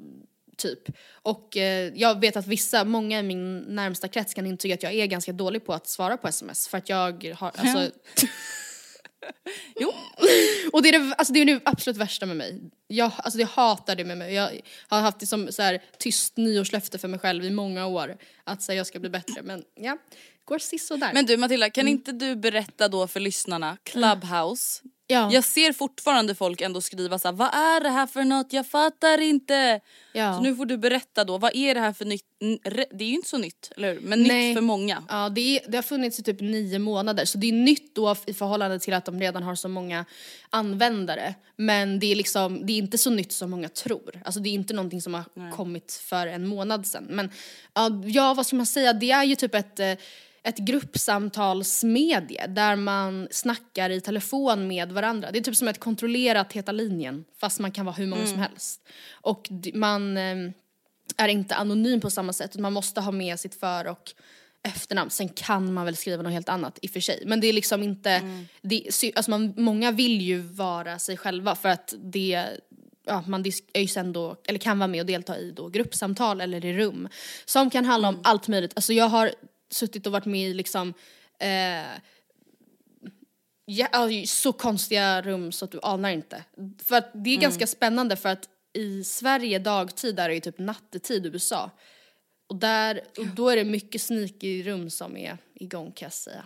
typ. 0.58 0.80
Och 1.12 1.58
eh, 1.58 1.92
jag 1.96 2.20
vet 2.20 2.38
att 2.38 2.48
vissa, 2.48 2.84
många 2.84 3.20
i 3.20 3.24
min 3.24 3.60
närmsta 3.60 4.08
krets 4.08 4.34
kan 4.34 4.46
intyga 4.46 4.76
att 4.76 4.84
jag 4.84 4.94
är 4.94 5.06
ganska 5.06 5.32
dålig 5.34 5.66
på 5.66 5.74
att 5.74 5.88
svara 5.88 6.18
på 6.18 6.28
sms 6.28 6.68
för 6.68 6.78
att 6.78 6.90
jag 6.90 7.36
har, 7.40 7.52
alltså 7.58 7.92
Jo. 9.80 9.94
Och 10.74 10.84
det 10.84 10.90
är 10.90 11.00
det, 11.00 11.16
alltså 11.16 11.34
det 11.34 11.40
är 11.40 11.46
det 11.46 11.62
absolut 11.66 11.98
värsta 11.98 12.26
med 12.26 12.38
mig. 12.38 12.62
Jag, 12.88 13.12
alltså 13.18 13.40
jag 13.40 13.48
hatar 13.48 13.96
det 13.96 14.06
med 14.06 14.18
mig. 14.18 14.34
Jag 14.34 14.50
har 14.88 15.02
haft 15.02 15.20
det 15.20 15.28
som 15.28 15.52
så 15.52 15.62
här, 15.62 15.84
tyst 16.00 16.38
nyårslöfte 16.38 16.98
för 16.98 17.08
mig 17.08 17.20
själv 17.20 17.46
i 17.46 17.50
många 17.50 17.86
år. 17.86 18.18
Att 18.44 18.62
så 18.62 18.72
här, 18.72 18.78
jag 18.78 18.88
ska 18.88 19.00
bli 19.00 19.10
bättre. 19.10 19.42
Men 19.42 19.64
ja, 19.76 19.98
går 20.46 20.60
sisådär. 20.60 21.12
Men 21.14 21.26
du 21.26 21.38
Matilda, 21.38 21.70
kan 21.70 21.82
Mm. 21.82 21.92
inte 21.94 22.12
du 22.12 22.36
berätta 22.36 22.88
då 22.88 23.08
för 23.08 23.20
lyssnarna, 23.20 23.78
Clubhouse, 23.84 24.82
Ja. 25.08 25.32
Jag 25.32 25.44
ser 25.44 25.74
fortfarande 25.74 26.36
folk 26.36 26.62
ändå 26.62 26.82
skriva 26.82 27.20
så 27.20 27.28
här, 27.28 27.36
vad 27.36 27.48
är 27.48 27.84
det 27.84 27.90
här 27.90 28.08
för 28.08 28.24
något, 28.24 28.54
jag 28.54 28.68
fattar 28.68 29.22
inte. 29.22 29.80
Ja. 30.14 30.34
Så 30.34 30.42
nu 30.42 30.56
får 30.56 30.66
du 30.66 30.78
berätta 30.78 31.24
då, 31.24 31.38
vad 31.38 31.56
är 31.56 31.74
det 31.74 31.80
här 31.80 31.94
för 31.94 32.06
nytt? 32.06 32.26
Det 32.92 33.04
är 33.04 33.08
ju 33.08 33.16
inte 33.16 33.30
så 33.30 33.38
nytt, 33.38 33.72
eller 33.78 33.94
hur? 33.94 34.00
Men 34.02 34.24
Nej. 34.24 34.48
nytt 34.48 34.58
för 34.58 34.62
många. 34.62 35.04
Ja, 35.10 35.30
det, 35.30 35.42
är, 35.42 35.72
det 35.72 35.78
har 35.78 35.82
funnits 35.84 36.20
i 36.20 36.24
typ 36.24 36.42
nio 36.42 36.80
månader 36.80 37.26
så 37.26 37.38
det 37.38 37.48
är 37.48 37.54
nytt 37.54 37.96
då 37.96 38.16
i 38.26 38.34
förhållande 38.34 38.80
till 38.80 38.94
att 38.94 39.06
de 39.06 39.20
redan 39.20 39.44
har 39.44 39.56
så 39.56 39.68
många 39.68 40.06
användare. 40.50 41.36
Men 41.56 42.00
det 42.00 42.12
är 42.12 42.16
liksom, 42.16 42.66
det 42.66 42.74
är 42.74 42.78
inte 42.78 42.98
så 42.98 43.10
nytt 43.10 43.32
som 43.32 43.50
många 43.52 43.70
tror. 43.70 44.22
Alltså 44.26 44.40
det 44.40 44.50
är 44.50 44.54
inte 44.54 44.74
någonting 44.74 45.02
som 45.02 45.14
har 45.14 45.52
kommit 45.56 45.94
för 46.10 46.28
en 46.28 46.48
månad 46.48 46.88
sedan. 46.88 47.08
Men 47.10 47.32
ja, 47.74 47.90
ja, 48.06 48.34
vad 48.34 48.48
ska 48.48 48.56
man 48.56 48.66
säga, 48.66 48.94
det 48.94 49.12
är 49.12 49.24
ju 49.24 49.36
typ 49.36 49.56
ett, 49.56 49.80
eh, 49.80 49.94
ett 50.46 50.58
gruppsamtalsmedie 50.58 52.48
där 52.48 52.76
man 52.76 53.28
snackar 53.32 53.90
i 53.90 54.02
telefon 54.02 54.68
med 54.68 54.92
varandra. 54.92 55.32
Det 55.32 55.40
är 55.40 55.44
typ 55.44 55.56
som 55.56 55.68
ett 55.68 55.80
kontrollerat 55.80 56.54
Heta 56.54 56.72
linjen 56.72 57.26
fast 57.40 57.60
man 57.60 57.72
kan 57.72 57.86
vara 57.86 57.96
hur 57.96 58.08
många 58.08 58.28
som 58.28 58.40
helst. 58.40 58.82
Och 59.12 59.50
man 59.74 60.18
eh, 60.18 60.36
är 61.18 61.28
inte 61.28 61.56
anonym 61.56 62.02
på 62.02 62.10
samma 62.10 62.34
sätt. 62.34 62.58
Man 62.58 62.74
måste 62.74 63.02
ha 63.02 63.12
med 63.12 63.40
sitt 63.40 63.56
för 63.56 63.88
och 63.88 64.14
efternamn. 64.64 65.10
Sen 65.10 65.30
kan 65.30 65.74
man 65.74 65.86
väl 65.86 65.96
skriva 65.96 66.24
något 66.24 66.32
helt 66.32 66.50
annat 66.50 66.80
i 66.82 66.88
och 66.88 66.92
för 66.92 67.00
sig. 67.00 67.24
Men 67.26 67.40
det 67.40 67.48
är 67.48 67.54
liksom 67.54 67.84
inte, 67.84 68.22
det, 68.62 68.94
sy- 68.94 69.12
alltså 69.16 69.32
man, 69.32 69.54
många 69.58 69.92
vill 69.92 70.22
ju 70.22 70.38
vara 70.40 71.00
sig 71.00 71.18
själva 71.18 71.56
för 71.56 71.70
att 71.70 71.94
det 72.04 72.48
Ja, 73.08 73.24
man 73.28 73.46
är 73.74 73.82
ju 73.82 73.88
sen 73.88 74.14
då, 74.14 74.36
eller 74.48 74.60
kan 74.60 74.80
vara 74.80 74.88
med 74.88 75.00
och 75.02 75.06
delta 75.06 75.38
i 75.38 75.52
då 75.52 75.70
gruppsamtal 75.70 76.42
eller 76.42 76.66
i 76.66 76.74
rum 76.74 77.10
som 77.46 77.70
kan 77.70 77.86
handla 77.86 78.08
om 78.08 78.20
allt 78.24 78.48
möjligt. 78.48 78.72
Alltså 78.76 78.94
jag 78.94 79.06
har 79.10 79.32
suttit 79.70 80.06
och 80.06 80.12
varit 80.12 80.26
med 80.26 80.50
i 80.50 80.54
liksom 80.54 80.94
eh, 81.40 82.00
ja, 83.66 84.10
så 84.26 84.54
konstiga 84.54 85.22
rum 85.22 85.52
så 85.52 85.66
att 85.66 85.72
du 85.72 85.80
anar 85.84 86.10
inte. 86.10 86.44
För 86.84 86.96
att 86.96 87.12
det 87.14 87.30
är 87.30 87.38
ganska 87.38 87.68
spännande 87.68 88.16
för 88.16 88.30
att 88.30 88.50
i 88.74 89.04
Sverige 89.04 89.60
dagtid 89.60 90.20
är 90.20 90.30
det 90.30 90.36
ju 90.36 90.42
typ 90.42 90.60
nattetid 90.60 91.26
i 91.26 91.30
USA. 91.30 91.72
Och, 92.48 92.56
där, 92.56 93.02
och 93.18 93.28
då 93.28 93.50
är 93.50 93.56
det 93.56 93.64
mycket 93.64 94.02
sneaky 94.02 94.64
rum 94.64 94.90
som 94.90 95.18
är 95.18 95.38
igång 95.54 95.92
kan 95.92 96.06
jag 96.06 96.14
säga. 96.14 96.46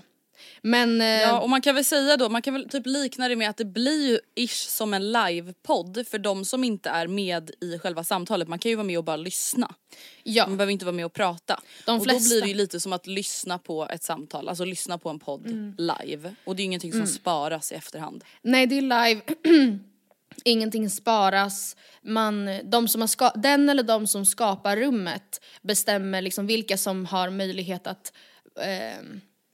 Men 0.61 1.01
eh, 1.01 1.07
Ja 1.07 1.39
och 1.39 1.49
man 1.49 1.61
kan 1.61 1.75
väl 1.75 1.85
säga 1.85 2.17
då, 2.17 2.29
man 2.29 2.41
kan 2.41 2.53
väl 2.53 2.69
typ 2.69 2.85
likna 2.85 3.27
det 3.27 3.35
med 3.35 3.49
att 3.49 3.57
det 3.57 3.65
blir 3.65 4.07
ju 4.09 4.19
ish 4.35 4.67
som 4.69 4.93
en 4.93 5.11
livepodd 5.11 6.07
för 6.07 6.17
de 6.19 6.45
som 6.45 6.63
inte 6.63 6.89
är 6.89 7.07
med 7.07 7.51
i 7.61 7.79
själva 7.79 8.03
samtalet. 8.03 8.47
Man 8.47 8.59
kan 8.59 8.69
ju 8.69 8.75
vara 8.75 8.87
med 8.87 8.97
och 8.97 9.03
bara 9.03 9.17
lyssna. 9.17 9.73
ja, 10.23 10.47
Man 10.47 10.57
behöver 10.57 10.71
inte 10.73 10.85
vara 10.85 10.95
med 10.95 11.05
och 11.05 11.13
prata. 11.13 11.61
De 11.85 11.91
och 11.91 11.97
då 11.97 12.03
flesta- 12.03 12.29
blir 12.29 12.41
det 12.41 12.47
ju 12.47 12.53
lite 12.53 12.79
som 12.79 12.93
att 12.93 13.07
lyssna 13.07 13.57
på 13.57 13.87
ett 13.89 14.03
samtal, 14.03 14.49
alltså 14.49 14.65
lyssna 14.65 14.97
på 14.97 15.09
en 15.09 15.19
podd 15.19 15.45
Mm. 15.47 15.75
live. 15.77 16.35
Och 16.45 16.55
det 16.55 16.61
är 16.61 16.63
ju 16.63 16.65
ingenting 16.65 16.91
som 16.93 17.07
sparas 17.07 17.71
i 17.71 17.75
efterhand. 17.75 18.23
nej 18.41 18.67
det 18.67 18.77
är 18.77 18.81
live, 18.81 19.21
ingenting 20.43 20.89
sparas. 20.89 21.75
Man, 22.01 22.49
de 22.63 22.87
som 22.87 23.01
har 23.01 23.37
den 23.41 23.69
eller 23.69 23.83
de 23.83 24.07
som 24.07 24.25
skapar 24.25 24.77
rummet 24.77 25.41
bestämmer 25.61 26.21
liksom 26.21 26.47
vilka 26.47 26.77
som 26.77 27.05
har 27.05 27.29
möjlighet 27.29 27.87
att 27.87 28.13
eh, 28.59 29.05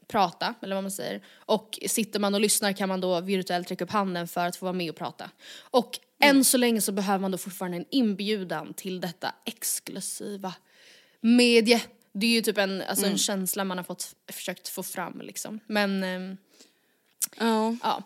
prata, 0.07 0.53
eller 0.61 0.75
vad 0.75 0.83
man 0.83 0.91
säger. 0.91 1.23
Och 1.35 1.79
sitter 1.87 2.19
man 2.19 2.33
och 2.33 2.41
lyssnar 2.41 2.73
kan 2.73 2.89
man 2.89 3.01
då 3.01 3.21
virtuellt 3.21 3.71
räcka 3.71 3.83
upp 3.83 3.91
handen 3.91 4.27
för 4.27 4.45
att 4.45 4.55
få 4.55 4.65
vara 4.65 4.73
med 4.73 4.89
och 4.89 4.95
prata. 4.95 5.29
Och 5.59 5.99
än 6.19 6.45
så 6.45 6.57
länge 6.57 6.81
så 6.81 6.91
behöver 6.91 7.19
man 7.19 7.31
då 7.31 7.37
fortfarande 7.37 7.77
en 7.77 7.85
inbjudan 7.89 8.73
till 8.73 9.01
detta 9.01 9.35
exklusiva 9.45 10.53
medie. 11.21 11.81
Det 12.13 12.25
är 12.27 12.31
ju 12.31 12.41
typ 12.41 12.57
en, 12.57 12.81
alltså 12.81 13.05
en 13.05 13.17
känsla 13.17 13.63
man 13.63 13.77
har 13.77 13.83
fått, 13.83 14.15
försökt 14.31 14.67
få 14.67 14.83
fram 14.83 15.21
liksom. 15.21 15.59
Men 15.67 16.03
ehm, 16.03 16.37
Ja. 17.37 17.75
Ja. 17.83 18.03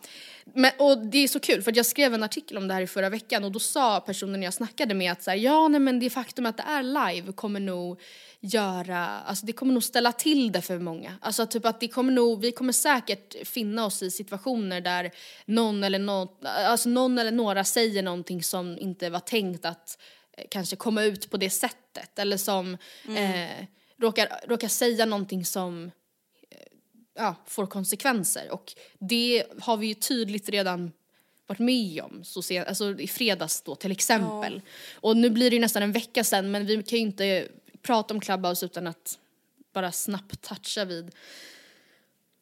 Men, 0.53 0.71
och 0.77 0.97
det 0.97 1.17
är 1.17 1.27
så 1.27 1.39
kul 1.39 1.61
för 1.61 1.73
jag 1.75 1.85
skrev 1.85 2.13
en 2.13 2.23
artikel 2.23 2.57
om 2.57 2.67
det 2.67 2.73
här 2.73 2.81
i 2.81 2.87
förra 2.87 3.09
veckan 3.09 3.43
och 3.43 3.51
då 3.51 3.59
sa 3.59 3.99
personen 3.99 4.43
jag 4.43 4.53
snackade 4.53 4.93
med 4.93 5.11
att 5.11 5.23
så 5.23 5.29
här, 5.31 5.37
ja 5.37 5.67
nej 5.67 5.79
men 5.79 5.99
det 5.99 6.09
faktum 6.09 6.45
att 6.45 6.57
det 6.57 6.63
är 6.63 6.83
live 6.83 7.33
kommer 7.33 7.59
nog 7.59 8.01
göra, 8.39 9.07
alltså 9.07 9.45
det 9.45 9.53
kommer 9.53 9.73
nog 9.73 9.83
ställa 9.83 10.11
till 10.11 10.51
det 10.51 10.61
för 10.61 10.79
många. 10.79 11.13
Alltså 11.21 11.45
typ 11.45 11.65
att 11.65 11.79
det 11.79 11.87
kommer 11.87 12.13
nog, 12.13 12.41
vi 12.41 12.51
kommer 12.51 12.73
säkert 12.73 13.47
finna 13.47 13.85
oss 13.85 14.03
i 14.03 14.11
situationer 14.11 14.81
där 14.81 15.11
någon 15.45 15.83
eller, 15.83 15.99
något, 15.99 16.45
alltså 16.45 16.89
någon 16.89 17.17
eller 17.17 17.31
några 17.31 17.63
säger 17.63 18.03
någonting 18.03 18.43
som 18.43 18.77
inte 18.77 19.09
var 19.09 19.19
tänkt 19.19 19.65
att 19.65 19.97
eh, 20.37 20.43
kanske 20.51 20.75
komma 20.75 21.03
ut 21.03 21.31
på 21.31 21.37
det 21.37 21.49
sättet 21.49 22.19
eller 22.19 22.37
som 22.37 22.77
eh, 23.15 23.65
råkar, 24.01 24.27
råkar 24.47 24.67
säga 24.67 25.05
någonting 25.05 25.45
som 25.45 25.91
ja, 27.19 27.35
får 27.45 27.65
konsekvenser. 27.65 28.51
Och 28.51 28.73
det 28.99 29.43
har 29.61 29.77
vi 29.77 29.87
ju 29.87 29.93
tydligt 29.93 30.49
redan 30.49 30.91
varit 31.47 31.59
med 31.59 32.01
om, 32.03 32.23
så 32.23 32.41
sen, 32.41 32.65
alltså 32.67 32.99
i 32.99 33.07
fredags 33.07 33.61
då 33.61 33.75
till 33.75 33.91
exempel. 33.91 34.61
Och 34.93 35.17
nu 35.17 35.29
blir 35.29 35.49
det 35.49 35.55
ju 35.55 35.61
nästan 35.61 35.83
en 35.83 35.91
vecka 35.91 36.23
sedan 36.23 36.51
men 36.51 36.65
vi 36.65 36.83
kan 36.83 36.99
ju 36.99 37.05
inte 37.05 37.47
prata 37.81 38.13
om 38.13 38.19
Clubhouse 38.19 38.65
utan 38.65 38.87
att 38.87 39.19
bara 39.73 39.91
snabbt 39.91 40.41
toucha 40.41 40.85
vid 40.85 41.15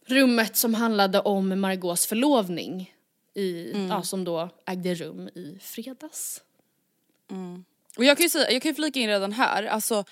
rummet 0.05 0.57
som 0.57 0.73
handlade 0.73 1.19
om 1.19 1.59
Margaux 1.59 2.05
förlovning 2.05 2.93
i, 3.33 3.71
ja, 3.89 4.03
som 4.03 4.23
då 4.23 4.49
ägde 4.65 4.95
rum 4.95 5.27
i 5.27 5.57
fredags. 5.61 6.41
Och 7.97 8.05
jag 8.05 8.17
kan 8.17 8.23
ju 8.23 8.29
säga, 8.29 8.51
jag 8.51 8.61
kan 8.61 8.69
ju 8.69 8.75
flika 8.75 8.99
in 8.99 9.07
redan 9.07 9.33
här, 9.33 9.63
alltså 9.63 10.03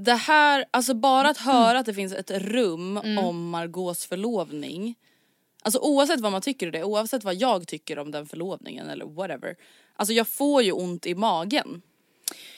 det 0.00 0.14
här, 0.14 0.64
alltså 0.70 0.94
bara 0.94 1.28
att 1.28 1.38
höra 1.38 1.78
att 1.78 1.86
det 1.86 1.94
finns 1.94 2.12
ett 2.12 2.30
rum 2.30 2.96
om 3.18 3.50
Margaux 3.50 4.06
förlovning. 4.06 4.94
Alltså 5.62 5.78
oavsett 5.78 6.20
vad 6.20 6.32
man 6.32 6.42
tycker 6.42 6.66
om 6.66 6.72
det, 6.72 6.84
oavsett 6.84 7.24
vad 7.24 7.34
jag 7.34 7.66
tycker 7.66 7.98
om 7.98 8.10
den 8.10 8.26
förlovningen 8.26 8.90
eller 8.90 9.04
whatever. 9.04 9.56
Alltså 9.96 10.12
jag 10.12 10.28
får 10.28 10.62
ju 10.62 10.72
ont 10.72 11.06
i 11.06 11.14
magen. 11.14 11.82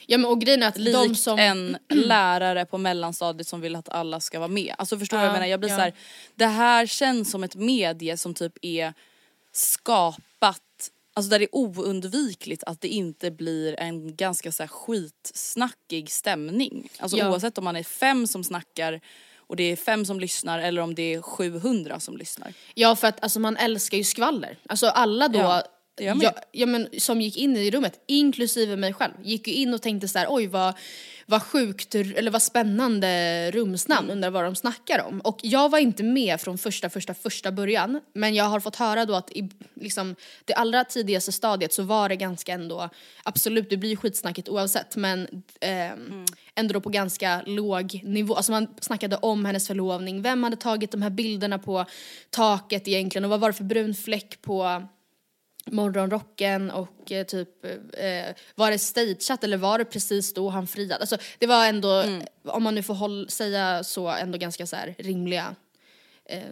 Ja 0.07 0.19
men 0.19 0.31
och 0.31 0.41
grejen 0.41 0.63
är 0.63 0.69
att 0.69 0.79
Likt 0.79 0.99
de 0.99 1.15
som... 1.15 1.39
en 1.39 1.77
lärare 1.89 2.65
på 2.65 2.79
mellanstadiet 2.79 3.49
som 3.49 3.61
vill 3.61 3.77
att 3.77 3.89
alla 3.89 4.21
ska 4.21 4.39
vara 4.39 4.49
med. 4.49 4.75
Alltså 4.79 4.99
förstår 4.99 5.17
du 5.17 5.21
vad 5.21 5.27
jag 5.27 5.31
Ja, 5.31 5.33
menar? 5.33 5.47
Jag 5.47 5.61
blir 5.61 5.71
ja. 5.71 5.77
så 5.77 5.83
här, 5.83 5.95
det 6.35 6.47
här 6.47 6.87
känns 6.87 7.31
som 7.31 7.45
ett 7.45 7.55
medie 7.55 8.17
som 8.17 8.35
typ 8.35 8.59
är 8.63 8.95
skapat 9.53 10.25
Alltså 11.15 11.31
där 11.31 11.39
det 11.39 11.45
är 11.45 11.55
oundvikligt 11.57 12.65
att 12.67 12.81
det 12.81 12.89
inte 12.89 13.31
blir 13.31 13.81
en 13.81 14.17
ganska 14.17 14.53
så 14.53 14.63
här 14.63 14.69
skitsnackig 14.69 16.11
stämning. 16.11 16.89
Alltså 16.99 17.17
Ja. 17.17 17.31
oavsett 17.31 17.59
om 17.59 17.65
man 17.65 17.77
är 17.77 17.83
fem 17.83 18.27
som 18.27 18.45
snackar 18.45 19.01
och 19.37 19.57
det 19.57 19.63
är 19.65 19.77
fem 19.77 20.05
som 20.05 20.21
lyssnar 20.21 20.59
eller 20.59 20.83
om 20.83 20.95
det 20.95 21.15
är 21.15 21.23
700 21.23 22.01
som 22.01 22.17
lyssnar. 22.17 22.53
Ja 22.75 22.97
för 22.97 23.09
att 23.09 23.23
alltså, 23.23 23.41
man 23.41 23.57
älskar 23.57 23.99
ju 23.99 24.05
skvaller. 24.05 24.59
Alltså 24.69 24.87
alla 24.87 25.29
då, 25.29 25.39
Ja. 25.39 25.63
Ja, 26.01 26.33
ja, 26.53 26.67
men, 26.67 26.89
som 26.99 27.21
gick 27.21 27.37
in 27.37 27.57
i 27.57 27.71
rummet, 27.71 28.01
inklusive 28.07 28.77
mig 28.77 28.93
själv, 28.93 29.13
gick 29.23 29.49
ju 29.49 29.55
in 29.55 29.75
och 29.75 29.83
tänkte 29.83 30.09
så 30.09 30.19
här: 30.19 30.27
oj 30.31 30.47
vad, 30.47 30.75
vad 31.27 31.43
sjukt, 31.43 31.95
eller 31.95 32.31
vad 32.31 32.43
spännande 32.43 33.51
rumsnamn, 33.51 34.05
Mm. 34.07 34.17
undrar 34.17 34.31
vad 34.31 34.45
de 34.45 34.55
snackar 34.57 35.05
om. 35.07 35.21
Och 35.21 35.39
jag 35.43 35.69
var 35.69 35.79
inte 35.79 36.03
med 36.03 36.41
från 36.41 36.59
första, 36.59 36.91
första, 36.91 37.15
första 37.15 37.53
början, 37.53 38.01
men 38.15 38.35
jag 38.35 38.45
har 38.45 38.61
fått 38.61 38.77
höra 38.77 39.05
då 39.07 39.15
att 39.15 39.31
i 39.31 39.51
liksom, 39.75 40.17
det 40.45 40.55
allra 40.55 40.85
tidigaste 40.85 41.33
stadiet 41.33 41.73
så 41.73 41.83
var 41.83 42.09
det 42.09 42.17
ganska 42.17 42.53
ändå, 42.53 42.89
absolut 43.23 43.71
det 43.71 43.77
blir 43.77 43.91
ju 43.91 43.97
skitsnackigt 43.97 44.49
oavsett, 44.49 44.97
men 44.97 45.29
ehm, 45.61 45.93
Mm. 45.93 46.25
ändå 46.55 46.73
då 46.75 46.81
på 46.81 46.89
ganska 46.91 47.43
låg 47.47 48.01
nivå. 48.05 48.35
Alltså 48.35 48.53
man 48.53 48.67
snackade 48.81 49.17
om 49.17 49.45
hennes 49.45 49.67
förlovning, 49.67 50.23
vem 50.23 50.43
hade 50.45 50.57
tagit 50.57 50.91
de 50.91 51.03
här 51.03 51.11
bilderna 51.11 51.59
på 51.59 51.85
taket 52.31 52.89
egentligen 52.89 53.25
och 53.25 53.31
vad 53.31 53.41
var 53.41 53.49
det 53.49 53.55
för 53.55 53.65
brun 53.65 53.95
fläck 53.95 54.43
på 54.43 54.83
morgonrocken 55.73 56.71
och 56.71 57.13
eh, 57.13 57.27
typ 57.27 57.65
eh, 57.65 58.35
var 58.55 58.71
det 58.71 58.79
stageat 58.79 59.45
eller 59.45 59.57
var 59.57 59.79
det 59.79 59.85
precis 59.85 60.35
då 60.35 60.49
han 60.49 60.67
friade? 60.67 60.97
Alltså 60.97 61.17
det 61.39 61.47
var 61.47 61.67
ändå, 61.67 61.89
Mm. 61.93 62.23
om 62.45 62.63
man 62.63 62.75
nu 62.75 62.83
får 62.83 62.95
håll, 62.95 63.31
säga 63.31 63.85
så, 63.85 64.09
ändå 64.09 64.39
ganska 64.39 64.67
så 64.67 64.77
här 64.77 64.95
rimliga 64.99 65.55
eh, 66.25 66.43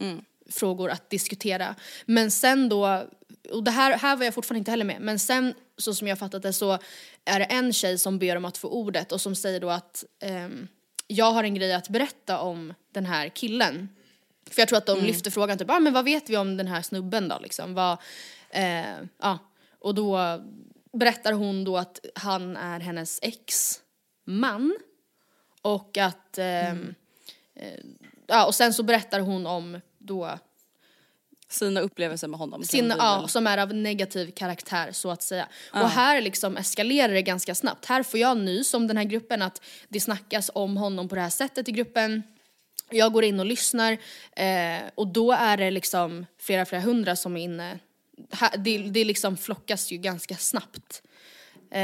Mm. 0.00 0.24
frågor 0.50 0.90
att 0.90 1.10
diskutera. 1.10 1.74
Men 2.06 2.30
sen 2.30 2.68
då, 2.68 3.04
och 3.50 3.64
det 3.64 3.70
här, 3.70 3.98
här 3.98 4.16
var 4.16 4.24
jag 4.24 4.34
fortfarande 4.34 4.58
inte 4.58 4.70
heller 4.70 4.84
med, 4.84 5.00
men 5.00 5.18
sen 5.18 5.54
så 5.78 5.94
som 5.94 6.08
jag 6.08 6.18
fattat 6.18 6.42
det 6.42 6.52
så 6.52 6.78
är 7.24 7.38
det 7.38 7.44
en 7.44 7.72
tjej 7.72 7.98
som 7.98 8.18
ber 8.18 8.36
om 8.36 8.44
att 8.44 8.58
få 8.58 8.68
ordet 8.68 9.12
och 9.12 9.20
som 9.20 9.34
säger 9.34 9.60
då 9.60 9.70
att 9.70 10.04
ehm, 10.20 10.68
jag 11.06 11.32
har 11.32 11.44
en 11.44 11.54
grej 11.54 11.72
att 11.72 11.88
berätta 11.88 12.38
om 12.40 12.74
den 12.92 13.06
här 13.06 13.28
killen. 13.28 13.88
För 14.50 14.60
jag 14.62 14.68
tror 14.68 14.78
att 14.78 14.86
de 14.86 15.00
lyfter 15.00 15.30
frågan 15.30 15.58
typ, 15.58 15.70
ah, 15.70 15.80
men 15.80 15.92
vad 15.92 16.04
vet 16.04 16.30
vi 16.30 16.36
om 16.36 16.56
den 16.56 16.66
här 16.66 16.82
snubben 16.82 17.28
då 17.28 17.38
liksom? 17.42 17.74
Vad, 17.74 17.98
eh, 18.50 18.96
ja. 19.18 19.38
Och 19.78 19.94
då 19.94 20.40
berättar 20.92 21.32
hon 21.32 21.64
då 21.64 21.76
att 21.76 22.00
han 22.14 22.56
är 22.56 22.80
hennes 22.80 23.18
ex-man. 23.22 24.76
Och 25.62 25.98
att, 25.98 26.38
ehm, 26.38 26.94
eh, 27.54 27.80
ja 28.26 28.46
och 28.46 28.54
sen 28.54 28.74
så 28.74 28.82
berättar 28.82 29.20
hon 29.20 29.46
om 29.46 29.80
då 29.98 30.38
Sina 31.48 31.80
upplevelser 31.80 32.28
med 32.28 32.38
honom. 32.38 32.64
sin, 32.64 32.88
kan 32.88 32.98
vi 32.98 33.04
ja, 33.04 33.28
som 33.28 33.46
är 33.46 33.58
av 33.58 33.74
negativ 33.74 34.30
karaktär 34.30 34.92
så 34.92 35.10
att 35.10 35.22
säga. 35.22 35.48
Och 35.72 35.88
här 35.88 36.20
liksom 36.20 36.56
eskalerar 36.56 37.12
det 37.12 37.22
ganska 37.22 37.54
snabbt. 37.54 37.86
Här 37.86 38.02
får 38.02 38.20
jag 38.20 38.36
nys 38.36 38.74
om 38.74 38.86
den 38.86 38.96
här 38.96 39.04
gruppen 39.04 39.42
att 39.42 39.62
det 39.88 40.00
snackas 40.00 40.50
om 40.54 40.76
honom 40.76 41.08
på 41.08 41.14
det 41.14 41.20
här 41.20 41.30
sättet 41.30 41.68
i 41.68 41.72
gruppen. 41.72 42.22
Jag 42.90 43.12
går 43.12 43.24
in 43.24 43.40
och 43.40 43.46
lyssnar 43.46 43.92
eh, 44.36 44.80
och 44.94 45.06
då 45.06 45.32
är 45.32 45.56
det 45.56 45.70
liksom 45.70 46.26
flera, 46.38 46.64
flera 46.64 46.82
hundra 46.82 47.16
som 47.16 47.36
är 47.36 47.40
inne 47.40 47.78
det, 48.58 48.78
det 48.78 49.04
liksom 49.04 49.36
flockas 49.36 49.92
ju 49.92 49.96
ganska 49.96 50.36
snabbt. 50.36 51.02
Eh, 51.70 51.80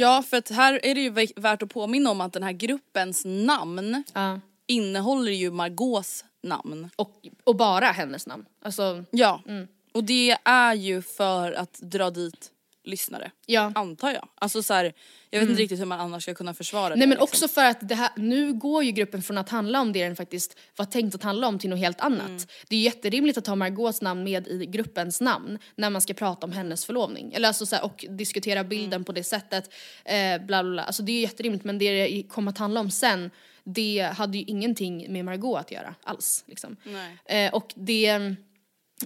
Ja 0.00 0.22
för 0.22 0.36
att 0.36 0.48
här 0.50 0.80
är 0.86 0.94
det 0.94 1.00
ju 1.00 1.10
vä- 1.10 1.40
värt 1.40 1.62
att 1.62 1.70
påminna 1.70 2.10
om 2.10 2.20
att 2.20 2.32
den 2.32 2.42
här 2.42 2.52
gruppens 2.52 3.22
namn 3.24 4.04
ja. 4.14 4.40
innehåller 4.66 5.32
ju 5.32 5.50
Margaux 5.50 6.24
namn. 6.42 6.90
och, 6.96 7.12
och 7.44 7.56
bara 7.56 7.86
hennes 7.86 8.26
namn. 8.26 8.44
Alltså, 8.62 9.04
Ja. 9.10 9.42
Mm. 9.48 9.68
Och 9.92 10.04
det 10.04 10.36
är 10.44 10.74
ju 10.74 11.02
för 11.02 11.52
att 11.52 11.72
dra 11.82 12.10
dit 12.10 12.50
lyssnare. 12.84 13.30
ja. 13.46 13.72
Antar 13.74 14.10
jag. 14.12 14.28
Alltså 14.34 14.62
så 14.62 14.74
här, 14.74 14.92
jag 15.30 15.40
vet 15.40 15.48
inte 15.48 15.62
riktigt 15.62 15.80
hur 15.80 15.84
man 15.84 16.00
annars 16.00 16.22
ska 16.22 16.34
kunna 16.34 16.54
försvara 16.54 16.88
det. 16.88 16.94
Mm. 16.94 16.98
Nej 16.98 17.08
men 17.08 17.18
liksom. 17.18 17.24
också 17.24 17.48
för 17.48 17.64
att 17.64 17.88
det 17.88 17.94
här, 17.94 18.10
nu 18.16 18.52
går 18.52 18.84
ju 18.84 18.90
gruppen 18.90 19.22
från 19.22 19.38
att 19.38 19.48
handla 19.48 19.80
om 19.80 19.92
det 19.92 20.04
den 20.04 20.16
faktiskt 20.16 20.58
var 20.76 20.84
tänkt 20.84 21.14
att 21.14 21.22
handla 21.22 21.46
om 21.48 21.58
till 21.58 21.70
något 21.70 21.78
helt 21.78 22.00
annat. 22.00 22.26
Mm. 22.28 22.42
Det 22.68 22.76
är 22.76 22.78
ju 22.78 22.84
jätterimligt 22.84 23.38
att 23.38 23.46
ha 23.46 23.54
Margaux 23.54 24.02
namn 24.02 24.24
med 24.24 24.48
i 24.48 24.66
gruppens 24.66 25.20
namn 25.20 25.58
när 25.74 25.90
man 25.90 26.00
ska 26.00 26.14
prata 26.14 26.46
om 26.46 26.52
hennes 26.52 26.84
förlovning. 26.86 27.32
Eller 27.32 27.48
alltså 27.48 27.66
så 27.66 27.76
här, 27.76 27.84
och 27.84 28.04
diskutera 28.08 28.64
bilden 28.64 28.92
Mm. 28.92 29.04
på 29.04 29.12
det 29.12 29.24
sättet. 29.24 29.72
Eh, 30.04 30.38
bla 30.38 30.62
bla 30.62 30.72
bla. 30.72 30.82
Alltså 30.82 31.02
det 31.02 31.12
är 31.12 31.14
ju 31.14 31.20
jätterimligt 31.20 31.64
men 31.64 31.78
det 31.78 32.06
det 32.06 32.22
kom 32.22 32.48
att 32.48 32.58
handla 32.58 32.80
om 32.80 32.90
sen 32.90 33.30
det 33.64 34.10
hade 34.16 34.38
ju 34.38 34.44
ingenting 34.44 35.12
med 35.12 35.24
Margot 35.24 35.58
att 35.60 35.72
göra 35.72 35.94
alls. 36.04 36.44
Liksom. 36.46 36.76
Nej. 36.84 37.44
Eh, 37.46 37.54
och 37.54 37.72
det, 37.76 38.34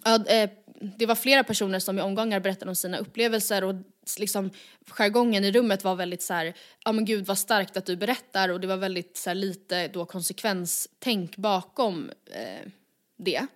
ja, 0.05 0.27
eh, 0.27 0.51
det 0.99 1.07
var 1.07 1.15
flera 1.15 1.45
personer 1.45 1.79
som 1.79 1.99
i 1.99 2.03
omgångar 2.03 2.41
berättade 2.41 2.69
om 2.69 2.77
sina 2.77 2.99
upplevelser 2.99 3.65
och 3.65 3.75
liksom 4.19 4.51
jargongen 4.91 5.45
i 5.45 5.53
rummet 5.53 5.85
var 5.85 5.95
väldigt 5.95 6.23
så 6.23 6.35
här, 6.35 6.55
ja 6.85 6.93
men 6.93 7.05
gud 7.05 7.27
vad 7.27 7.39
starkt 7.39 7.77
att 7.77 7.87
du 7.87 7.97
berättar 7.97 8.49
och 8.49 8.61
det 8.61 8.67
var 8.67 8.77
väldigt 8.77 9.17
så 9.17 9.31
här, 9.31 9.35
lite 9.35 9.89
då 9.89 10.05
konsekvenstänk 10.07 11.37
bakom 11.37 12.11
eh, 12.33 12.71
det. 13.17 13.47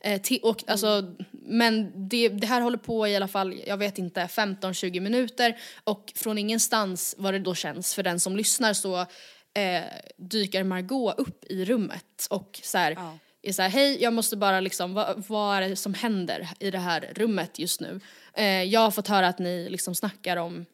Eh, 0.00 0.20
ti- 0.20 0.40
och, 0.42 0.64
alltså, 0.66 1.14
men 1.30 1.92
det, 2.08 2.28
det 2.28 2.46
här 2.46 2.60
håller 2.60 2.78
på 2.78 3.08
i 3.08 3.16
alla 3.16 3.28
fall, 3.28 3.54
jag 3.66 3.76
vet 3.76 3.98
inte, 3.98 4.20
15-20 4.26 5.00
minuter 5.00 5.56
och 5.84 6.12
från 6.16 6.38
ingenstans 6.38 7.14
vad 7.18 7.34
det 7.34 7.38
då 7.38 7.54
känns 7.54 7.94
för 7.94 8.02
den 8.02 8.20
som 8.20 8.36
lyssnar 8.36 8.72
så 8.72 9.00
eh, 9.54 9.82
dyker 10.16 10.64
Margot 10.64 11.18
upp 11.18 11.44
i 11.44 11.64
rummet 11.64 12.26
och 12.30 12.60
så 12.62 12.78
här, 12.78 12.92
Ja 12.92 13.18
är 13.48 13.52
så 13.52 13.62
här, 13.62 13.68
hej 13.68 14.02
jag 14.02 14.12
måste 14.12 14.36
bara 14.36 14.60
liksom, 14.60 14.94
vad, 14.94 15.24
vad 15.28 15.56
är 15.56 15.68
det 15.68 15.76
som 15.76 15.94
händer 15.94 16.48
i 16.58 16.70
det 16.70 16.78
här 16.78 17.12
rummet 17.16 17.58
just 17.58 17.80
nu? 17.80 18.00
Eh, 18.34 18.62
jag 18.62 18.80
har 18.80 18.90
fått 18.90 19.08
höra 19.08 19.28
att 19.28 19.38
ni 19.38 19.68
liksom 19.68 19.94
snackar 19.94 20.36
om, 20.36 20.66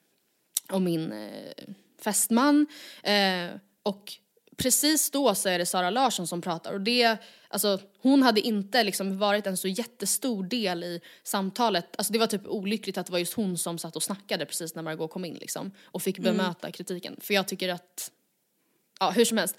om 0.69 0.85
min 0.85 1.13
eh, 1.13 1.65
fästman. 2.05 2.67
Eh, 3.03 3.47
och 3.83 4.13
precis 4.57 5.11
då 5.11 5.35
så 5.35 5.49
är 5.49 5.59
det 5.59 5.67
Sara 5.67 5.91
Larsson 5.91 6.27
som 6.27 6.43
pratar. 6.43 6.73
Och 6.73 6.81
det, 6.81 7.17
alltså 7.49 7.81
hon 8.03 8.23
hade 8.23 8.41
inte 8.41 8.85
liksom 8.85 9.19
varit 9.19 9.47
en 9.47 9.57
så 9.57 9.69
jättestor 9.69 10.45
del 10.45 10.85
i 10.85 11.01
samtalet, 11.23 11.87
alltså 11.97 12.13
det 12.13 12.19
var 12.19 12.27
typ 12.27 12.47
olyckligt 12.47 12.99
att 12.99 13.07
det 13.07 13.13
var 13.13 13.19
just 13.19 13.35
hon 13.35 13.59
som 13.59 13.79
satt 13.79 13.97
och 13.97 14.03
snackade 14.03 14.47
precis 14.47 14.75
när 14.75 14.83
Margot 14.83 15.11
kom 15.11 15.25
in 15.25 15.35
liksom 15.35 15.71
och 15.85 16.03
fick 16.03 16.19
bemöta 16.19 16.71
kritiken. 16.73 17.17
För 17.21 17.35
jag 17.35 17.49
tycker 17.49 17.69
att 17.69 18.11
Ja, 19.03 19.11
hur 19.11 19.25
som 19.25 19.39
helst. 19.39 19.57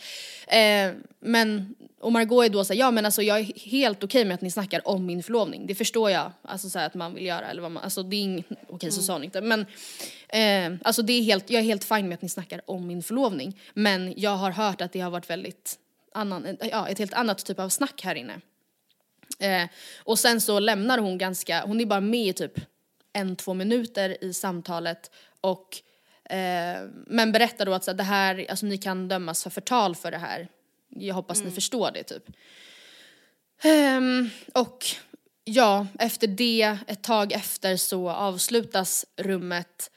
Eh, 0.48 0.92
men, 1.20 1.76
och 2.00 2.12
Margot 2.12 2.46
är 2.46 2.50
då 2.50 2.66
såhär, 2.66 2.80
ja 2.80 2.92
men 2.92 3.06
alltså 3.06 3.22
jag 3.22 3.40
är 3.40 3.70
helt 3.70 4.04
okej 4.04 4.26
med 4.26 4.36
att 4.36 4.42
ni 4.42 4.52
snackar 4.52 4.88
om 4.88 5.06
min 5.06 5.24
förlovning. 5.24 5.68
Det 5.68 5.76
förstår 5.76 6.12
jag, 6.12 6.32
alltså 6.42 6.70
såhär 6.70 6.86
att 6.86 6.94
man 6.94 7.14
vill 7.14 7.26
göra 7.26 7.48
eller 7.48 7.62
vad 7.62 7.72
man, 7.72 7.84
alltså 7.84 8.04
det 8.04 8.16
är 8.16 8.22
inget, 8.22 8.46
okej 8.68 8.92
så 8.92 9.02
sa 9.02 9.14
hon 9.14 9.24
inte. 9.24 9.42
Men 9.42 9.66
eh, 10.30 10.80
alltså 10.84 11.02
det 11.02 11.14
är 11.14 11.22
helt, 11.22 11.50
jag 11.50 11.60
är 11.60 11.64
helt 11.64 11.84
fine 11.84 12.08
med 12.08 12.16
att 12.16 12.22
ni 12.22 12.30
snackar 12.30 12.62
om 12.66 12.88
min 12.88 13.04
förlovning. 13.04 13.60
Men 13.74 14.14
jag 14.18 14.36
har 14.36 14.52
hört 14.52 14.82
att 14.82 14.92
det 14.92 15.00
har 15.00 15.12
varit 15.12 15.30
väldigt 15.30 15.80
annan, 16.14 16.58
ja 16.72 16.88
ett 16.88 17.00
helt 17.00 17.14
annat 17.14 17.46
typ 17.46 17.60
av 17.60 17.70
snack 17.70 18.02
här 18.04 18.16
inne. 18.16 18.42
Eh, 19.40 19.70
och 19.98 20.20
sen 20.20 20.42
så 20.42 20.60
lämnar 20.60 20.98
hon 20.98 21.18
ganska, 21.18 21.66
hon 21.66 21.82
är 21.82 21.86
bara 21.86 22.02
med 22.02 22.28
i 22.28 22.34
typ 22.34 22.60
en, 23.14 23.36
två 23.36 23.54
minuter 23.54 24.24
i 24.24 24.34
samtalet 24.34 25.12
och 25.42 25.78
eh, 26.38 26.90
men 27.08 27.32
berättar 27.32 27.66
då 27.66 27.74
att 27.74 27.84
så 27.84 27.92
här, 27.92 27.98
det 27.98 28.04
här, 28.04 28.46
alltså 28.50 28.66
ni 28.66 28.78
kan 28.78 29.08
dömas 29.08 29.44
för 29.44 29.50
förtal 29.50 29.96
för 29.96 30.12
det 30.12 30.18
här. 30.18 30.48
Jag 30.90 31.16
hoppas 31.16 31.44
ni 31.44 31.52
förstår 31.52 31.92
det 31.92 32.04
typ. 32.04 32.24
Ehm, 33.64 34.30
och 34.54 34.86
ja, 35.44 35.88
efter 36.00 36.28
det, 36.28 36.78
ett 36.88 37.04
tag 37.04 37.32
efter 37.32 37.78
så 37.78 38.10
avslutas 38.10 39.06
rummet 39.18 39.90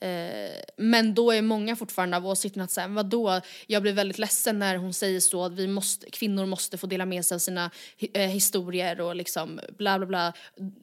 Eh, 0.00 0.60
men 0.76 1.14
då 1.14 1.32
är 1.32 1.42
många 1.42 1.76
fortfarande 1.76 2.16
av 2.16 2.26
åsikten 2.26 2.62
att 2.62 2.70
säga, 2.70 2.88
vadå, 2.88 3.40
jag 3.66 3.82
blir 3.82 3.92
väldigt 3.92 4.18
ledsen 4.18 4.58
när 4.58 4.76
hon 4.76 4.94
säger 4.94 5.20
så 5.20 5.44
att 5.44 5.52
vi 5.52 5.66
måste, 5.66 6.10
kvinnor 6.10 6.46
måste 6.46 6.78
få 6.78 6.86
dela 6.86 7.06
med 7.06 7.24
sig 7.24 7.34
av 7.34 7.38
sina 7.38 7.70
eh, 8.14 8.28
historier 8.28 9.00
och 9.00 9.16
liksom 9.16 9.60
bla 9.78 9.98
bla 9.98 10.06
bla, 10.06 10.32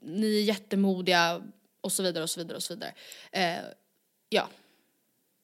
ni 0.02 0.38
är 0.38 0.44
jättemodiga 0.44 1.42
och 1.82 1.92
så 1.92 2.04
vidare 2.04 2.24
och 2.24 2.30
så 2.30 2.40
vidare 2.40 2.56
och 2.56 2.64
så 2.64 2.74
vidare. 2.74 2.94
Eh, 3.32 3.64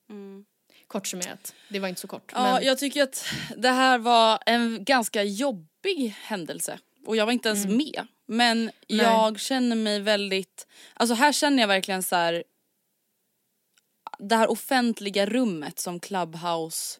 ja. 0.08 0.43
Kort 0.88 1.08
summerat, 1.08 1.56
det 1.70 1.80
var 1.80 1.88
inte 1.88 2.02
så 2.02 2.08
kort. 2.08 2.32
Ja, 2.36 2.54
men, 2.54 2.63
jag 2.63 2.78
tycker 2.78 3.04
att 3.04 3.26
det 3.58 3.70
här 3.70 3.98
var 3.98 4.39
en 4.46 4.84
ganska 4.84 5.24
jobbig 5.24 6.15
händelse. 6.22 6.80
Och 7.06 7.15
jag 7.15 7.26
var 7.26 7.34
inte 7.34 7.50
ens 7.50 7.65
med. 7.65 8.08
Men 8.26 8.72
jag 8.88 9.39
känner 9.39 9.76
mig 9.76 10.00
väldigt, 10.00 10.67
alltså 10.93 11.15
här 11.15 11.32
känner 11.32 11.63
jag 11.63 11.67
verkligen 11.67 12.04
så 12.04 12.15
här. 12.15 12.43
Det 14.20 14.36
här 14.36 14.52
offentliga 14.52 15.26
rummet 15.26 15.80
som 15.80 16.00
Clubhouse 16.00 17.00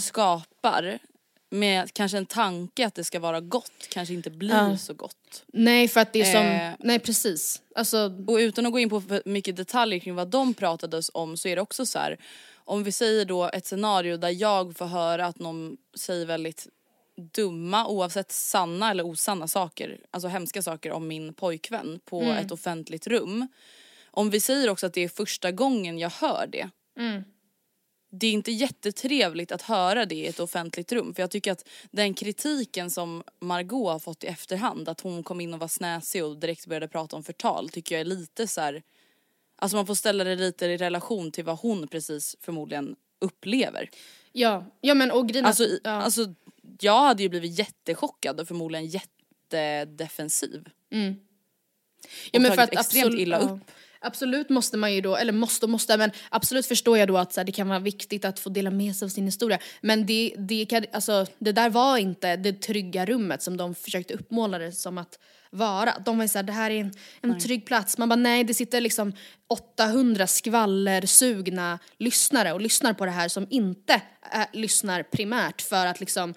skapar. 0.00 0.98
Med 1.54 1.92
kanske 1.92 2.18
en 2.18 2.26
tanke 2.26 2.86
att 2.86 2.94
det 2.94 3.04
ska 3.04 3.20
vara 3.20 3.40
gott, 3.40 3.88
kanske 3.88 4.14
inte 4.14 4.30
blir 4.30 4.50
Ja. 4.50 4.76
så 4.78 4.94
gott. 4.94 5.44
nej 5.46 5.88
för 5.88 6.00
att 6.00 6.12
det 6.12 6.20
är 6.20 6.32
som, 6.32 6.42
Eh. 6.42 6.72
nej 6.78 6.98
precis. 6.98 7.62
Alltså, 7.74 8.12
Och 8.26 8.36
utan 8.36 8.66
att 8.66 8.72
gå 8.72 8.78
in 8.78 8.90
på 8.90 9.00
för 9.00 9.22
mycket 9.24 9.56
detaljer 9.56 9.98
kring 9.98 10.14
vad 10.14 10.28
de 10.28 10.54
pratade 10.54 11.02
om 11.14 11.36
så 11.36 11.48
är 11.48 11.56
det 11.56 11.62
också 11.62 11.86
så 11.86 11.98
här. 11.98 12.18
Om 12.54 12.84
vi 12.84 12.92
säger 12.92 13.24
då 13.24 13.44
ett 13.52 13.66
scenario 13.66 14.16
där 14.16 14.30
jag 14.30 14.76
får 14.76 14.86
höra 14.86 15.26
att 15.26 15.38
någon 15.38 15.76
säger 15.94 16.26
väldigt 16.26 16.66
dumma, 17.34 17.86
oavsett 17.86 18.32
sanna 18.32 18.90
eller 18.90 19.06
osanna 19.06 19.48
saker, 19.48 19.98
alltså 20.10 20.28
hemska 20.28 20.62
saker 20.62 20.92
om 20.92 21.08
min 21.08 21.34
pojkvän 21.34 22.00
på 22.04 22.22
ett 22.22 22.50
offentligt 22.52 23.06
rum. 23.06 23.48
Om 24.10 24.30
vi 24.30 24.40
säger 24.40 24.70
också 24.70 24.86
att 24.86 24.92
det 24.94 25.00
är 25.04 25.08
första 25.08 25.52
gången 25.52 25.98
jag 25.98 26.10
hör 26.10 26.46
det. 26.46 26.68
Det 28.16 28.26
är 28.26 28.32
inte 28.32 28.52
jättetrevligt 28.52 29.52
att 29.52 29.62
höra 29.62 30.06
det 30.06 30.14
i 30.14 30.26
ett 30.26 30.40
offentligt 30.40 30.92
rum 30.92 31.14
för 31.14 31.22
jag 31.22 31.30
tycker 31.30 31.52
att 31.52 31.68
den 31.90 32.14
kritiken 32.14 32.90
som 32.90 33.22
Margot 33.40 33.92
har 33.92 33.98
fått 33.98 34.24
i 34.24 34.26
efterhand, 34.26 34.88
att 34.88 35.00
hon 35.00 35.22
kom 35.22 35.40
in 35.40 35.54
och 35.54 35.60
var 35.60 35.68
snäsig 35.68 36.24
och 36.24 36.36
direkt 36.36 36.66
började 36.66 36.88
prata 36.88 37.16
om 37.16 37.24
förtal 37.24 37.68
tycker 37.68 37.94
jag 37.94 38.00
är 38.00 38.04
lite 38.04 38.46
så 38.46 38.60
här. 38.60 38.82
Alltså 39.56 39.76
man 39.76 39.86
får 39.86 39.94
ställa 39.94 40.24
det 40.24 40.34
lite 40.34 40.66
i 40.66 40.76
relation 40.76 41.32
till 41.32 41.44
vad 41.44 41.58
hon 41.58 41.88
precis 41.88 42.36
förmodligen 42.40 42.96
upplever. 43.20 43.90
ja, 44.32 44.64
ja 44.80 44.94
men 44.94 45.10
och 45.10 45.28
grejen 45.28 45.46
Alltså, 45.46 45.66
ja. 45.84 45.90
alltså 45.90 46.34
jag 46.80 47.00
hade 47.00 47.22
ju 47.22 47.28
blivit 47.28 47.58
jättechockad 47.58 48.40
och 48.40 48.48
förmodligen 48.48 48.86
jättedefensiv. 48.86 50.68
Ja, 52.30 52.40
men 52.40 52.50
och 52.50 52.56
tagit 52.56 52.72
extremt 52.72 53.14
illa 53.14 53.38
upp. 53.38 53.60
Absolut 54.04 54.48
måste 54.48 54.76
man 54.76 54.94
ju 54.94 55.00
då, 55.00 55.16
eller 55.16 55.32
måste 55.32 55.66
och 55.66 55.70
måste, 55.70 55.96
men 55.96 56.10
absolut 56.28 56.66
förstår 56.66 56.98
jag 56.98 57.08
då 57.08 57.18
att 57.18 57.32
så 57.32 57.40
här, 57.40 57.44
det 57.44 57.52
kan 57.52 57.68
vara 57.68 57.78
viktigt 57.78 58.24
att 58.24 58.38
få 58.38 58.50
dela 58.50 58.70
med 58.70 58.96
sig 58.96 59.06
av 59.06 59.10
sin 59.10 59.24
historia. 59.24 59.58
Men 59.80 60.06
det, 60.06 60.34
det, 60.38 60.66
kan, 60.66 60.84
alltså, 60.92 61.26
det 61.38 61.52
där 61.52 61.70
var 61.70 61.96
inte 61.98 62.36
det 62.36 62.52
trygga 62.52 63.06
rummet 63.06 63.42
som 63.42 63.56
de 63.56 63.74
försökte 63.74 64.14
uppmåla 64.14 64.58
det 64.58 64.72
som 64.72 64.98
att 64.98 65.18
vara. 65.50 65.94
De 66.04 66.16
var 66.16 66.24
ju 66.24 66.28
såhär, 66.28 66.42
det 66.42 66.52
här 66.52 66.70
är 66.70 66.80
en, 66.80 66.92
en 67.20 67.38
trygg 67.38 67.66
plats. 67.66 67.98
Man 67.98 68.08
bara 68.08 68.16
nej, 68.16 68.44
det 68.44 68.54
sitter 68.54 68.80
liksom 68.80 69.12
800 69.48 70.26
skvallersugna 70.26 71.78
lyssnare 71.98 72.52
och 72.52 72.60
lyssnar 72.60 72.92
på 72.92 73.04
det 73.04 73.10
här 73.10 73.28
som 73.28 73.46
inte 73.50 74.02
är, 74.22 74.46
lyssnar 74.52 75.02
primärt 75.02 75.62
för 75.62 75.86
att 75.86 76.00
liksom 76.00 76.34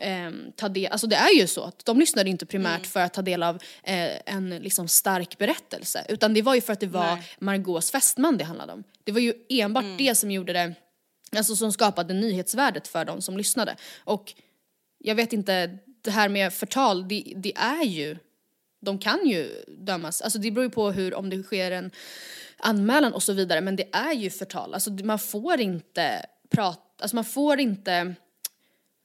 ehm, 0.00 0.52
ta 0.56 0.68
del, 0.68 0.92
alltså 0.92 1.06
det 1.06 1.16
är 1.16 1.34
ju 1.34 1.46
så 1.46 1.62
att 1.62 1.84
de 1.84 1.98
lyssnade 1.98 2.30
inte 2.30 2.46
primärt 2.46 2.86
för 2.86 3.00
att 3.00 3.14
ta 3.14 3.22
del 3.22 3.42
av 3.42 3.62
eh, 3.82 4.10
en 4.26 4.50
liksom 4.50 4.88
stark 4.88 5.38
berättelse 5.38 6.04
utan 6.08 6.34
det 6.34 6.42
var 6.42 6.54
ju 6.54 6.60
för 6.60 6.72
att 6.72 6.80
det 6.80 6.86
var 6.86 7.14
Nej. 7.14 7.24
Margaux 7.38 7.90
fästman 7.90 8.38
det 8.38 8.44
handlade 8.44 8.72
om. 8.72 8.84
Det 9.04 9.12
var 9.12 9.20
ju 9.20 9.34
enbart 9.48 9.84
det 9.98 10.14
som 10.14 10.30
gjorde 10.30 10.52
det, 10.52 10.74
alltså 11.36 11.56
som 11.56 11.72
skapade 11.72 12.14
nyhetsvärdet 12.14 12.88
för 12.88 13.04
de 13.04 13.22
som 13.22 13.36
lyssnade. 13.36 13.76
Och 14.04 14.34
jag 14.98 15.14
vet 15.14 15.32
inte, 15.32 15.78
det 16.02 16.10
här 16.10 16.28
med 16.28 16.52
förtal, 16.52 17.08
det, 17.08 17.32
det 17.36 17.56
är 17.56 17.84
ju, 17.84 18.16
de 18.80 18.98
kan 18.98 19.26
ju 19.26 19.64
dömas, 19.78 20.22
alltså 20.22 20.38
det 20.38 20.50
beror 20.50 20.64
ju 20.64 20.70
på 20.70 20.90
hur, 20.90 21.14
om 21.14 21.30
det 21.30 21.42
sker 21.42 21.70
en 21.70 21.90
anmälan 22.58 23.12
och 23.14 23.22
så 23.22 23.32
vidare 23.32 23.60
men 23.60 23.76
det 23.76 23.88
är 23.92 24.12
ju 24.12 24.30
förtal, 24.30 24.74
alltså 24.74 24.90
man 24.90 25.18
får 25.18 25.60
inte 25.60 26.26
prata, 26.50 26.80
alltså 26.98 27.16
man 27.16 27.24
får 27.24 27.60
inte 27.60 28.14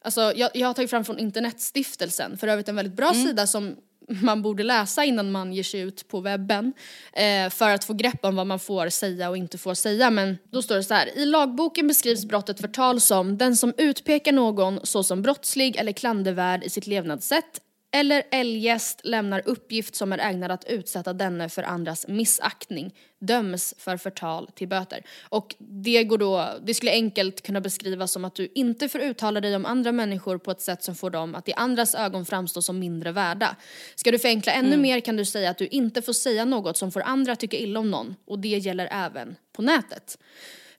Alltså, 0.02 0.34
jag, 0.36 0.50
jag 0.54 0.68
har 0.68 0.74
tagit 0.74 0.90
fram 0.90 1.06
från 1.06 1.20
Internetstiftelsen, 1.20 2.38
för 2.38 2.48
övrigt 2.48 2.70
en 2.70 2.76
väldigt 2.76 2.96
bra 2.96 3.14
sida 3.14 3.48
som 3.48 3.76
man 4.10 4.42
borde 4.42 4.64
läsa 4.64 5.04
innan 5.04 5.32
man 5.32 5.54
ger 5.54 5.64
sig 5.64 5.80
ut 5.80 6.08
på 6.08 6.20
webben 6.22 6.74
eh, 7.14 7.50
för 7.50 7.70
att 7.70 7.84
få 7.84 7.94
grepp 7.94 8.26
om 8.26 8.36
vad 8.36 8.48
man 8.48 8.60
får 8.60 8.90
säga 8.90 9.30
och 9.30 9.38
inte 9.38 9.58
får 9.58 9.74
säga. 9.74 10.10
Men 10.10 10.38
då 10.52 10.62
står 10.62 10.76
det 10.76 10.84
så 10.84 10.94
här. 10.94 11.18
I 11.18 11.26
lagboken 11.26 11.88
beskrivs 11.88 12.26
brottet 12.26 12.62
förtal 12.62 13.02
som 13.02 13.38
den 13.38 13.56
som 13.56 13.74
utpekar 13.78 14.32
någon 14.32 14.86
såsom 14.86 15.22
brottslig 15.22 15.76
eller 15.76 15.92
klandervärd 15.92 16.64
i 16.64 16.70
sitt 16.70 16.88
levnadssätt 16.88 17.62
eller 17.92 18.24
eljest 18.32 19.02
lämnar 19.04 19.42
uppgift 19.46 19.96
som 19.96 20.14
är 20.14 20.18
ägnad 20.18 20.52
att 20.52 20.64
utsätta 20.64 21.14
denne 21.14 21.50
för 21.50 21.64
andras 21.64 22.08
missaktning 22.08 22.94
döms 23.20 23.74
för 23.78 23.98
förtal 23.98 24.50
till 24.56 24.68
böter. 24.68 25.04
Och 25.30 25.56
det 25.58 26.04
går 26.04 26.18
då, 26.18 26.50
det 26.64 26.74
skulle 26.74 26.92
enkelt 26.92 27.42
kunna 27.42 27.62
beskrivas 27.62 28.12
som 28.12 28.26
att 28.26 28.36
du 28.36 28.52
inte 28.56 28.90
får 28.90 29.02
uttala 29.02 29.42
dig 29.42 29.56
om 29.56 29.66
andra 29.66 29.92
människor 29.92 30.38
på 30.38 30.52
ett 30.52 30.62
sätt 30.62 30.84
som 30.84 30.96
får 30.96 31.10
dem 31.10 31.36
att 31.36 31.50
i 31.50 31.54
andras 31.54 31.96
ögon 31.96 32.26
framstå 32.26 32.62
som 32.62 32.80
mindre 32.80 33.12
värda. 33.12 33.56
Ska 33.96 34.12
du 34.12 34.20
förenkla 34.20 34.52
ännu 34.52 34.78
mer 34.78 35.00
kan 35.00 35.16
du 35.16 35.26
säga 35.26 35.50
att 35.50 35.58
du 35.58 35.68
inte 35.68 36.02
får 36.02 36.14
säga 36.14 36.46
något 36.46 36.78
som 36.78 36.92
får 36.92 37.02
andra 37.02 37.36
tycka 37.36 37.58
illa 37.58 37.80
om 37.80 37.92
någon 37.92 38.16
och 38.26 38.40
det 38.40 38.48
gäller 38.48 38.90
även 38.92 39.36
på 39.54 39.62
nätet. 39.62 40.18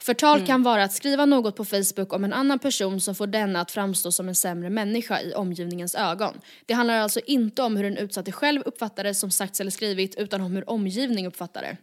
Förtal 0.02 0.46
kan 0.46 0.62
vara 0.62 0.84
att 0.84 0.92
skriva 0.92 1.26
något 1.26 1.56
på 1.56 1.64
Facebook 1.64 2.12
om 2.12 2.24
en 2.24 2.32
annan 2.32 2.58
person 2.58 3.00
som 3.00 3.14
får 3.14 3.26
denna 3.26 3.60
att 3.60 3.70
framstå 3.70 4.12
som 4.12 4.28
en 4.28 4.34
sämre 4.34 4.70
människa 4.70 5.20
i 5.20 5.34
omgivningens 5.34 5.94
ögon. 5.94 6.40
Det 6.66 6.74
handlar 6.74 6.94
alltså 6.94 7.20
inte 7.26 7.62
om 7.62 7.76
hur 7.76 7.84
den 7.84 7.96
utsatte 7.96 8.32
själv 8.32 8.62
uppfattar 8.64 9.04
det 9.04 9.14
som 9.14 9.30
sagts 9.30 9.60
eller 9.60 9.70
skrivit 9.70 10.14
utan 10.14 10.40
om 10.40 10.52
hur 10.52 10.70
omgivning 10.70 11.26
uppfattar 11.26 11.62
det. 11.62 11.76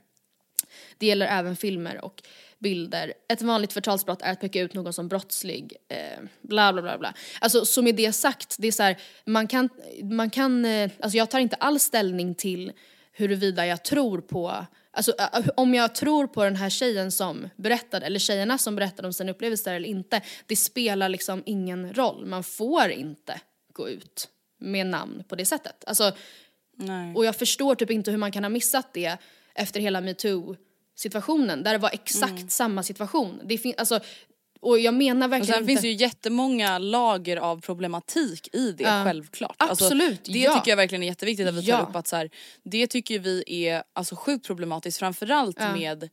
Det 0.97 1.05
gäller 1.05 1.25
även 1.25 1.55
filmer 1.55 2.05
och 2.05 2.23
bilder. 2.59 3.13
Ett 3.29 3.41
vanligt 3.41 3.73
förtalsbrott 3.73 4.21
är 4.21 4.31
att 4.31 4.39
peka 4.39 4.61
ut 4.61 4.73
någon 4.73 4.93
som 4.93 5.07
brottslig. 5.07 5.73
Eh, 5.89 6.23
bla 6.41 6.73
bla 6.73 6.81
bla 6.81 6.97
bla. 6.97 7.13
Alltså 7.41 7.65
så 7.65 7.81
med 7.81 7.95
det 7.95 8.13
sagt, 8.13 8.55
det 8.59 8.67
är 8.67 8.71
så 8.71 8.83
här, 8.83 8.97
man 9.25 9.47
kan, 9.47 9.69
man 10.03 10.29
kan, 10.29 10.65
eh, 10.65 10.91
alltså 10.99 11.17
jag 11.17 11.29
tar 11.31 11.39
inte 11.39 11.55
alls 11.55 11.83
ställning 11.83 12.35
till 12.35 12.71
huruvida 13.11 13.65
jag 13.65 13.83
tror 13.83 14.21
på 14.21 14.65
Alltså 14.91 15.13
om 15.55 15.73
jag 15.73 15.95
tror 15.95 16.27
på 16.27 16.43
den 16.43 16.55
här 16.55 16.69
tjejen 16.69 17.11
som 17.11 17.49
berättade, 17.55 18.05
eller 18.05 18.19
tjejerna 18.19 18.57
som 18.57 18.75
berättade 18.75 19.07
om 19.07 19.13
sina 19.13 19.31
upplevelser 19.31 19.73
eller 19.73 19.89
inte, 19.89 20.21
det 20.45 20.55
spelar 20.55 21.09
liksom 21.09 21.43
ingen 21.45 21.93
roll. 21.93 22.25
Man 22.25 22.43
får 22.43 22.89
inte 22.89 23.41
gå 23.73 23.89
ut 23.89 24.29
med 24.59 24.87
namn 24.87 25.23
på 25.27 25.35
det 25.35 25.45
sättet. 25.45 25.83
Alltså, 25.87 26.11
Nej. 26.75 27.15
och 27.15 27.25
jag 27.25 27.35
förstår 27.35 27.75
typ 27.75 27.91
inte 27.91 28.11
hur 28.11 28.17
man 28.17 28.31
kan 28.31 28.43
ha 28.43 28.49
missat 28.49 28.93
det 28.93 29.17
efter 29.55 29.79
hela 29.79 30.01
metoo 30.01 30.55
situationen 30.97 31.63
där 31.63 31.71
det 31.71 31.77
var 31.79 31.89
exakt 31.93 32.31
Mm. 32.31 32.49
samma 32.49 32.83
situation. 32.83 33.41
Det 33.45 33.57
fin- 33.57 33.75
alltså, 33.77 33.99
och 34.59 34.79
jag 34.79 34.93
menar 34.93 35.27
Och 35.27 35.31
verkligen 35.33 35.53
sen 35.53 35.61
inte... 35.63 35.67
finns 35.67 35.81
det 35.81 35.87
ju 35.87 35.93
jättemånga 35.93 36.77
lager 36.77 37.37
av 37.37 37.61
problematik 37.61 38.55
i 38.55 38.71
det 38.71 38.83
Ja. 38.83 39.03
självklart. 39.05 39.55
Absolut, 39.59 40.19
alltså, 40.19 40.31
det 40.31 40.39
ja. 40.39 40.53
tycker 40.55 40.71
jag 40.71 40.77
verkligen 40.77 41.03
är 41.03 41.07
jätteviktigt 41.07 41.47
att 41.47 41.53
vi 41.55 41.61
tar 41.65 41.69
Ja. 41.79 41.79
upp 41.89 41.95
att 41.95 42.07
så 42.07 42.15
här, 42.15 42.29
det 42.63 42.87
tycker 42.87 43.19
vi 43.19 43.43
är 43.47 43.83
alltså, 43.93 44.15
sjukt 44.15 44.45
problematiskt 44.47 44.97
framförallt 44.99 45.57
Ja. 45.59 45.73
med 45.75 46.09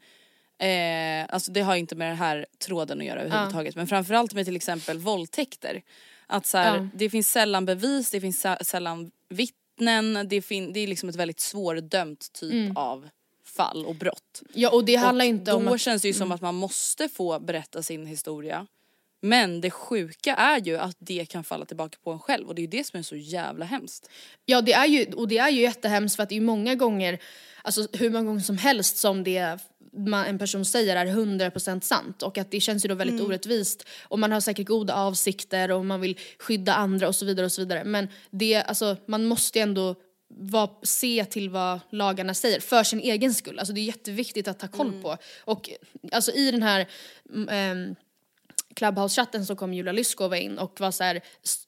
eh, 0.58 1.26
alltså 1.34 1.52
det 1.52 1.60
har 1.60 1.76
inte 1.76 1.94
med 1.96 2.08
den 2.08 2.16
här 2.16 2.46
tråden 2.66 3.00
att 3.00 3.06
göra 3.06 3.20
överhuvudtaget 3.22 3.76
men 3.76 3.86
framförallt 3.86 4.34
med 4.34 4.44
till 4.44 4.56
exempel 4.56 4.98
våldtäkter. 4.98 5.82
Att 6.26 6.46
så 6.46 6.58
här, 6.58 6.76
Ja. 6.76 6.88
det 6.94 7.10
finns 7.10 7.30
sällan 7.32 7.64
bevis, 7.66 8.10
det 8.10 8.20
finns 8.20 8.44
sä- 8.44 8.62
sällan 8.64 9.10
vittnen, 9.28 10.26
det, 10.28 10.42
fin- 10.42 10.72
det 10.72 10.80
är 10.80 10.86
liksom 10.86 11.08
ett 11.08 11.16
väldigt 11.16 11.40
svårdömt 11.40 12.32
typ 12.32 12.52
Mm. 12.52 12.76
av 12.76 13.08
fall 13.56 13.86
och 13.86 13.94
brott. 13.94 14.42
Ja 14.52 14.70
och 14.70 14.84
det 14.84 14.96
handlar 14.96 15.24
Och 15.24 15.28
inte 15.28 15.50
då 15.50 15.56
om 15.56 15.62
att... 15.62 15.66
Mm. 15.66 15.78
känns 15.78 16.02
det 16.02 16.08
ju 16.08 16.14
som 16.14 16.32
att 16.32 16.40
man 16.40 16.54
måste 16.54 17.08
få 17.08 17.40
berätta 17.40 17.82
sin 17.82 18.06
historia. 18.06 18.66
Men 19.24 19.60
det 19.60 19.70
sjuka 19.70 20.34
är 20.34 20.60
ju 20.60 20.76
att 20.76 20.96
det 20.98 21.26
kan 21.26 21.44
falla 21.44 21.64
tillbaka 21.64 21.98
på 22.04 22.10
en 22.10 22.18
själv 22.18 22.48
och 22.48 22.54
det 22.54 22.60
är 22.60 22.64
ju 22.64 22.68
det 22.68 22.84
som 22.84 22.98
är 22.98 23.02
så 23.02 23.16
jävla 23.16 23.64
hemskt. 23.64 24.10
Ja 24.44 24.60
det 24.60 24.72
är 24.72 24.86
ju, 24.86 25.12
och 25.12 25.28
det 25.28 25.38
är 25.38 25.50
ju 25.50 25.60
jättehemskt 25.60 26.16
för 26.16 26.22
att 26.22 26.28
det 26.28 26.36
är 26.36 26.40
många 26.40 26.74
gånger, 26.74 27.18
alltså 27.62 27.86
hur 27.92 28.10
många 28.10 28.24
gånger 28.24 28.40
som 28.40 28.58
helst 28.58 28.96
som 28.96 29.24
det 29.24 29.58
man, 29.96 30.26
en 30.26 30.38
person 30.38 30.64
säger 30.64 30.96
är 30.96 31.06
100% 31.06 31.80
sant 31.80 32.22
och 32.22 32.38
att 32.38 32.50
det 32.50 32.60
känns 32.60 32.84
ju 32.84 32.88
då 32.88 32.94
väldigt 32.94 33.20
orättvist 33.20 33.88
och 34.02 34.18
man 34.18 34.32
har 34.32 34.40
säkert 34.40 34.66
goda 34.66 34.94
avsikter 34.94 35.70
och 35.70 35.86
man 35.86 36.00
vill 36.00 36.18
skydda 36.38 36.74
andra 36.74 37.08
och 37.08 37.14
så 37.14 37.24
vidare 37.24 37.46
och 37.46 37.52
så 37.52 37.62
vidare 37.62 37.84
men 37.84 38.08
det, 38.30 38.54
alltså 38.54 38.96
man 39.06 39.24
måste 39.24 39.58
ju 39.58 39.62
ändå 39.62 39.94
var, 40.36 40.70
se 40.82 41.24
till 41.24 41.50
vad 41.50 41.80
lagarna 41.90 42.34
säger 42.34 42.60
för 42.60 42.84
sin 42.84 43.00
egen 43.00 43.34
skull. 43.34 43.58
Alltså 43.58 43.74
det 43.74 43.80
är 43.80 43.84
jätteviktigt 43.84 44.48
att 44.48 44.58
ta 44.58 44.68
koll 44.68 45.02
på. 45.02 45.16
Och 45.44 45.70
alltså 46.12 46.32
i 46.32 46.50
den 46.50 46.62
här 46.62 46.88
mm, 47.30 47.48
ehm, 47.48 47.94
Clubhouse-chatten 48.74 49.46
så 49.46 49.56
kom 49.56 49.74
Julia 49.74 49.92
Lyskova 49.92 50.36
in 50.36 50.58
och 50.58 50.80
var 50.80 50.90
så 50.90 51.04
här, 51.04 51.20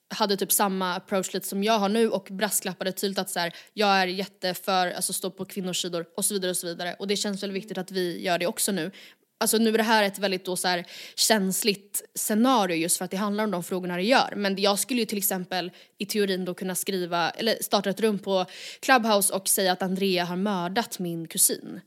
hade 0.08 0.36
typ 0.36 0.52
samma 0.52 0.94
approach 0.94 1.34
lite 1.34 1.48
som 1.48 1.64
jag 1.64 1.78
har 1.78 1.88
nu 1.88 2.10
och 2.10 2.28
brasklappade 2.30 2.92
tydligt 2.92 3.18
att 3.18 3.30
så 3.30 3.40
här, 3.40 3.54
jag 3.72 3.88
är 3.88 4.06
jätteför, 4.06 4.90
alltså 4.90 5.12
stå 5.12 5.30
på 5.30 5.44
kvinnors 5.44 5.82
sidor 5.82 6.06
och 6.16 6.24
så 6.24 6.34
vidare 6.34 6.50
och 6.50 6.56
så 6.56 6.66
vidare. 6.66 6.96
Och 6.98 7.06
det 7.06 7.16
känns 7.16 7.42
väl 7.42 7.52
viktigt 7.52 7.78
att 7.78 7.90
vi 7.90 8.24
gör 8.24 8.38
det 8.38 8.46
också 8.46 8.72
nu. 8.72 8.90
Alltså 9.38 9.58
nu 9.58 9.74
är 9.74 9.78
det 9.78 9.82
här 9.82 10.02
ett 10.02 10.18
väldigt 10.18 10.44
då 10.44 10.56
så 10.56 10.82
känsligt 11.14 12.02
scenario 12.14 12.76
just 12.76 12.96
för 12.98 13.04
att 13.04 13.10
det 13.10 13.16
handlar 13.16 13.44
om 13.44 13.50
de 13.50 13.64
frågorna 13.64 13.96
det 13.96 14.02
gör. 14.02 14.32
Men 14.36 14.62
jag 14.62 14.78
skulle 14.78 15.00
ju 15.00 15.06
till 15.06 15.18
exempel 15.18 15.70
i 15.98 16.06
teorin 16.06 16.44
då 16.44 16.54
kunna 16.54 16.74
skriva, 16.74 17.30
eller 17.30 17.56
starta 17.62 17.90
ett 17.90 18.00
rum 18.00 18.18
på 18.18 18.46
Clubhouse 18.80 19.34
och 19.34 19.48
säga 19.48 19.72
att 19.72 19.82
Andrea 19.82 20.24
har 20.24 20.36
mördat 20.36 20.98
min 20.98 21.28
kusin. 21.28 21.80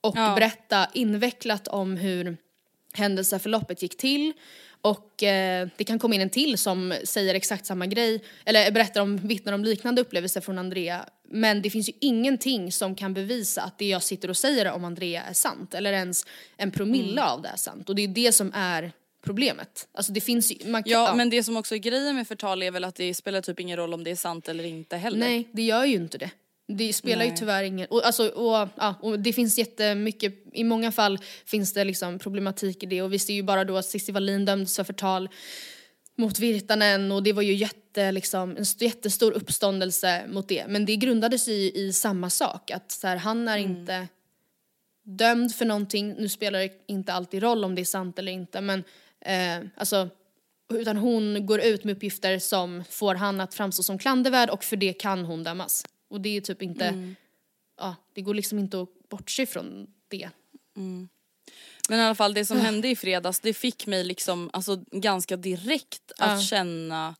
Och 0.00 0.16
Ja. 0.16 0.34
berätta 0.34 0.88
invecklat 0.94 1.68
om 1.68 1.96
hur 1.96 2.36
händelseförloppet 2.92 3.82
gick 3.82 3.96
till 3.96 4.32
och 4.88 5.22
eh, 5.22 5.68
det 5.76 5.84
kan 5.84 5.98
komma 5.98 6.14
in 6.14 6.20
en 6.20 6.30
till 6.30 6.58
som 6.58 6.94
säger 7.04 7.34
exakt 7.34 7.66
samma 7.66 7.86
grej 7.86 8.22
eller 8.44 8.70
berättar 8.70 9.00
om, 9.00 9.16
vittnar 9.16 9.52
om 9.52 9.64
liknande 9.64 10.00
upplevelser 10.00 10.40
från 10.40 10.58
Andrea 10.58 11.04
men 11.30 11.62
det 11.62 11.70
finns 11.70 11.88
ju 11.88 11.92
ingenting 12.00 12.72
som 12.72 12.94
kan 12.94 13.14
bevisa 13.14 13.62
att 13.62 13.78
det 13.78 13.88
jag 13.88 14.02
sitter 14.02 14.30
och 14.30 14.36
säger 14.36 14.72
om 14.72 14.84
Andrea 14.84 15.22
är 15.22 15.32
sant 15.32 15.74
eller 15.74 15.92
ens 15.92 16.26
en 16.56 16.70
promille 16.70 17.22
av 17.22 17.42
det 17.42 17.48
är 17.48 17.56
sant 17.56 17.88
och 17.88 17.94
det 17.94 18.02
är 18.02 18.08
det 18.08 18.32
som 18.32 18.52
är 18.54 18.92
problemet. 19.24 19.88
Alltså 19.92 20.12
det 20.12 20.20
finns 20.20 20.52
ju, 20.52 20.70
man 20.70 20.82
kan, 20.82 20.92
Ja, 20.92 21.14
men 21.14 21.30
det 21.30 21.42
som 21.42 21.56
också 21.56 21.74
är 21.74 21.78
grejen 21.78 22.16
med 22.16 22.28
förtal 22.28 22.62
är 22.62 22.70
väl 22.70 22.84
att 22.84 22.94
det 22.94 23.14
spelar 23.14 23.40
typ 23.40 23.60
ingen 23.60 23.76
roll 23.76 23.94
om 23.94 24.04
det 24.04 24.10
är 24.10 24.16
sant 24.16 24.48
eller 24.48 24.64
inte 24.64 24.96
heller. 24.96 25.18
Nej, 25.18 25.48
det 25.52 25.62
gör 25.62 25.84
ju 25.84 25.94
inte 25.94 26.18
det. 26.18 26.30
Det 26.68 26.92
spelar 26.92 27.24
ju 27.24 27.30
Nej. 27.30 27.38
tyvärr 27.38 27.62
ingen... 27.62 27.86
Och, 27.90 28.06
alltså, 28.06 28.28
och, 28.28 28.68
ja, 28.76 28.94
och 29.02 29.20
det 29.20 29.32
finns 29.32 29.58
jättemycket, 29.58 30.34
i 30.52 30.64
många 30.64 30.92
fall 30.92 31.18
finns 31.46 31.72
det 31.72 31.84
liksom 31.84 32.18
problematik 32.18 32.82
i 32.82 32.86
det 32.86 33.02
och 33.02 33.12
vi 33.12 33.18
ser 33.18 33.34
ju 33.34 33.42
bara 33.42 33.64
då 33.64 33.76
att 33.76 33.86
Cissi 33.86 34.12
Wallin 34.12 34.44
dömdes 34.44 34.76
för 34.76 34.84
förtal 34.84 35.28
mot 36.16 36.38
Virtanen 36.38 37.12
och 37.12 37.22
det 37.22 37.32
var 37.32 37.42
ju 37.42 37.54
jätte, 37.54 38.12
liksom, 38.12 38.50
en 38.50 38.62
st- 38.62 38.84
jättestor 38.84 39.32
uppståndelse 39.32 40.26
mot 40.28 40.48
det. 40.48 40.64
Men 40.68 40.84
det 40.84 40.96
grundade 40.96 41.38
sig 41.38 41.54
ju 41.54 41.70
i 41.70 41.92
samma 41.92 42.30
sak, 42.30 42.70
att 42.70 42.92
så 42.92 43.06
här, 43.06 43.16
han 43.16 43.48
är 43.48 43.58
inte 43.58 44.08
dömd 45.04 45.54
för 45.54 45.64
någonting, 45.64 46.12
nu 46.18 46.28
spelar 46.28 46.58
det 46.58 46.72
inte 46.86 47.12
alltid 47.12 47.42
roll 47.42 47.64
om 47.64 47.74
det 47.74 47.82
är 47.82 47.84
sant 47.84 48.18
eller 48.18 48.32
inte 48.32 48.60
men 48.60 48.84
eh, 49.20 49.68
alltså 49.76 50.08
utan 50.74 50.96
hon 50.96 51.46
går 51.46 51.60
ut 51.60 51.84
med 51.84 51.96
uppgifter 51.96 52.38
som 52.38 52.84
får 52.90 53.14
han 53.14 53.40
att 53.40 53.54
framstå 53.54 53.82
som 53.82 53.98
klandervärd 53.98 54.50
och 54.50 54.64
för 54.64 54.76
det 54.76 54.92
kan 54.92 55.24
hon 55.24 55.44
dömas. 55.44 55.84
Och 56.10 56.20
det 56.20 56.36
är 56.36 56.40
typ 56.40 56.62
inte, 56.62 57.14
ja 57.78 57.96
det 58.14 58.20
går 58.22 58.34
liksom 58.34 58.58
inte 58.58 58.80
att 58.80 58.88
bortse 59.08 59.46
från 59.46 59.86
det. 60.08 60.30
Men 61.88 61.98
i 61.98 62.02
alla 62.02 62.14
fall 62.14 62.34
det 62.34 62.44
som 62.44 62.60
hände 62.60 62.88
i 62.88 62.96
fredags 62.96 63.40
det 63.40 63.54
fick 63.54 63.86
mig 63.86 64.04
liksom 64.04 64.50
alltså 64.52 64.84
ganska 64.90 65.36
direkt 65.36 66.12
att 66.18 66.30
Ja. 66.30 66.40
känna 66.40 67.14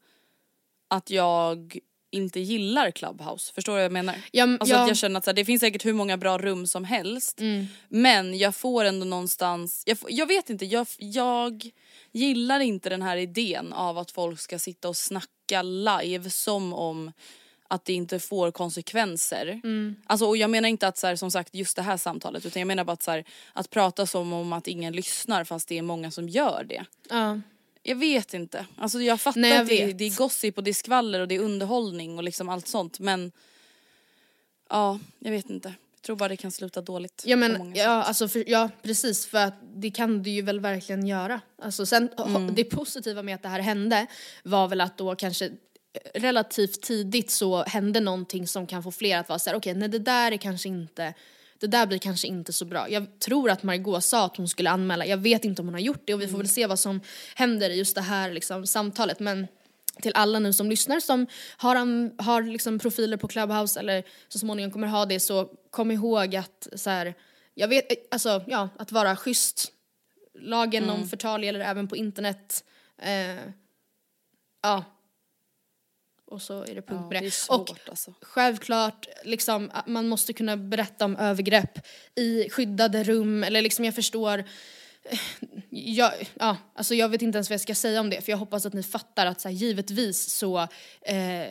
att 0.89 1.11
jag 1.11 1.79
inte 2.11 2.41
gillar 2.41 2.91
Clubhouse. 2.91 3.53
Förstår 3.55 3.73
du 3.73 3.77
vad 3.77 3.85
jag 3.85 3.93
menar? 3.93 4.17
Ja, 4.33 4.45
Alltså 4.61 4.75
ja. 4.75 4.83
att 4.83 4.89
jag 4.89 4.97
känner 4.97 5.19
att 5.19 5.25
så 5.25 5.31
här, 5.31 5.35
det 5.37 5.45
finns 5.45 5.61
säkert 5.61 5.85
hur 5.85 5.93
många 5.93 6.17
bra 6.17 6.39
rum 6.39 6.67
som 6.67 6.85
helst 6.85 7.41
men 7.89 8.39
jag 8.39 8.55
får 8.55 8.85
ändå 8.85 9.07
någonstans, 9.07 9.83
jag, 9.87 9.99
jag 10.09 10.27
vet 10.27 10.51
inte, 10.51 10.65
jag, 10.67 10.87
jag 10.99 11.71
gillar 12.13 12.61
inte 12.61 12.89
den 12.91 13.03
här 13.03 13.17
idén 13.17 13.73
av 13.73 13.99
att 13.99 14.11
folk 14.11 14.41
ska 14.41 14.59
sitta 14.59 14.89
och 14.89 14.97
snacka 14.97 15.63
live 15.63 16.31
som 16.31 16.73
om 16.75 17.13
att 17.69 17.85
det 17.85 17.93
inte 17.93 18.19
får 18.19 18.51
konsekvenser. 18.51 19.61
Alltså, 20.07 20.27
och 20.27 20.37
jag 20.37 20.51
menar 20.51 20.69
inte 20.69 20.89
att 20.89 20.99
så 20.99 21.07
här, 21.07 21.17
som 21.17 21.31
sagt 21.31 21.55
just 21.55 21.77
det 21.77 21.83
här 21.83 21.97
samtalet 21.97 22.47
utan 22.47 22.61
jag 22.61 22.67
menar 22.67 22.85
bara 22.85 22.93
att, 22.93 23.03
så 23.03 23.11
här, 23.11 23.25
att 23.53 23.71
prata 23.71 24.07
som 24.07 24.33
om 24.33 24.53
att 24.53 24.69
ingen 24.69 24.93
lyssnar 24.93 25.45
fast 25.45 25.69
det 25.69 25.79
är 25.79 25.83
många 25.83 26.11
som 26.11 26.29
gör 26.29 26.65
det. 26.69 26.85
Ja. 27.11 27.41
Jag 27.83 27.97
vet 27.97 28.35
inte. 28.35 28.67
Alltså 28.77 29.01
jag 29.01 29.21
fattar 29.21 29.41
Nej, 29.41 29.51
jag 29.51 29.61
att 29.63 29.69
det, 29.69 29.93
det 29.93 30.05
är 30.05 30.17
gossip 30.17 30.59
och 30.59 30.65
det 30.65 30.71
är 30.71 30.75
skvaller 30.75 31.21
och 31.21 31.29
det 31.29 31.35
är 31.35 31.41
underhållning 31.41 32.19
och 32.19 32.25
liksom 32.25 32.49
allt 32.49 32.67
sånt 32.67 32.99
men 32.99 33.33
ja, 34.71 34.99
jag 35.19 35.31
vet 35.31 35.51
inte. 35.51 35.75
Jag 35.95 36.03
tror 36.03 36.17
bara 36.17 36.29
det 36.29 36.37
kan 36.37 36.51
sluta 36.51 36.81
dåligt. 36.81 37.23
Ja 37.27 37.37
men 37.37 37.75
ja, 37.75 37.89
alltså 38.03 38.29
för, 38.29 38.45
ja 38.51 38.71
precis 38.83 39.27
för 39.27 39.39
att 39.39 39.55
det 39.75 39.91
kan 39.91 40.23
du 40.23 40.31
ju 40.31 40.43
väl 40.43 40.61
verkligen 40.61 41.07
göra. 41.07 41.41
Alltså 41.63 41.87
sen, 41.87 42.09
Mm. 42.19 42.55
det 42.55 42.65
positiva 42.65 43.23
med 43.23 43.35
att 43.35 43.43
det 43.43 43.49
här 43.49 43.61
hände 43.61 44.07
var 44.43 44.69
väl 44.69 44.81
att 44.81 44.99
då 44.99 45.17
kanske 45.17 45.51
relativt 46.15 46.83
tidigt 46.83 47.31
så 47.31 47.65
hände 47.65 48.01
någonting 48.01 48.47
som 48.47 48.67
kan 48.67 48.83
få 48.83 48.93
fler 48.93 49.19
att 49.19 49.29
vara 49.29 49.39
såhär 49.39 49.57
okej 49.57 49.75
nej 49.75 49.89
det 49.89 49.99
där 49.99 50.33
är 50.33 50.37
kanske 50.37 50.69
inte 50.69 51.15
det 51.61 51.67
där 51.67 51.87
blir 51.87 51.99
kanske 51.99 52.29
inte 52.29 52.53
så 52.53 52.65
bra. 52.65 52.91
Jag 52.91 53.21
tror 53.21 53.51
att 53.51 53.63
Margot 53.63 54.05
sa 54.05 54.25
att 54.25 54.37
hon 54.37 54.49
skulle 54.49 54.71
anmäla, 54.71 55.07
jag 55.07 55.17
vet 55.17 55.45
inte 55.45 55.63
om 55.63 55.69
hon 55.69 55.75
har 55.75 55.81
gjort 55.81 56.03
det 56.05 56.15
och 56.15 56.21
vi 56.21 56.27
får 56.27 56.35
Mm. 56.35 56.39
väl 56.39 56.49
se 56.49 56.67
vad 56.67 56.79
som 56.79 57.01
händer 57.35 57.71
i 57.71 57.75
just 57.79 57.95
det 57.95 58.01
här 58.01 58.33
liksom, 58.33 58.67
samtalet 58.67 59.21
men 59.21 59.47
till 60.03 60.13
alla 60.15 60.39
nu 60.39 60.53
som 60.53 60.71
lyssnar 60.71 61.01
som 61.01 61.27
har, 61.57 61.77
har 62.23 62.43
liksom 62.43 62.79
profiler 62.79 63.17
på 63.17 63.29
Clubhouse 63.29 63.81
eller 63.81 64.03
så 64.29 64.39
småningom 64.39 64.71
kommer 64.71 64.87
ha 64.87 65.07
det 65.07 65.21
så 65.21 65.51
kom 65.71 65.91
ihåg 65.91 66.37
att 66.37 66.69
så 66.77 66.91
här, 66.91 67.15
jag 67.55 67.69
vet, 67.69 68.13
alltså 68.15 68.45
ja, 68.47 68.69
att 68.79 68.93
vara 68.93 69.17
schysst. 69.17 69.73
Lagen 70.41 70.91
om 70.91 71.09
förtal 71.09 71.45
gäller 71.45 71.61
även 71.61 71.89
på 71.89 71.97
internet. 71.97 72.65
Eh, 73.03 73.45
ja. 74.63 74.85
Och 76.29 76.43
så 76.43 76.63
är 76.63 76.75
det 76.75 76.83
punkt 76.83 76.89
Ja, 76.89 77.09
med 77.09 77.23
det. 77.23 77.27
det 77.27 77.31
svårt 77.31 77.71
och 77.71 77.79
alltså. 77.89 78.15
självklart, 78.23 79.09
liksom, 79.25 79.71
man 79.87 80.09
måste 80.09 80.33
kunna 80.33 80.57
berätta 80.57 81.05
om 81.05 81.17
övergrepp 81.17 81.79
i 82.15 82.51
skyddade 82.51 83.05
rum 83.05 83.45
eller 83.45 83.63
liksom 83.63 83.85
jag 83.85 83.95
förstår 83.95 84.45
jag, 85.71 86.13
ja, 86.35 86.57
alltså 86.75 86.95
jag 86.95 87.09
vet 87.09 87.23
inte 87.23 87.37
ens 87.37 87.51
vad 87.51 87.55
jag 87.55 87.61
ska 87.61 87.75
säga 87.75 88.01
om 88.01 88.11
det 88.11 88.21
för 88.21 88.33
jag 88.33 88.39
hoppas 88.39 88.67
att 88.67 88.73
ni 88.73 88.83
fattar 88.83 89.27
att 89.27 89.41
så 89.41 89.49
här, 89.49 89.55
givetvis 89.57 90.31
så 90.31 90.59
eh, 91.03 91.49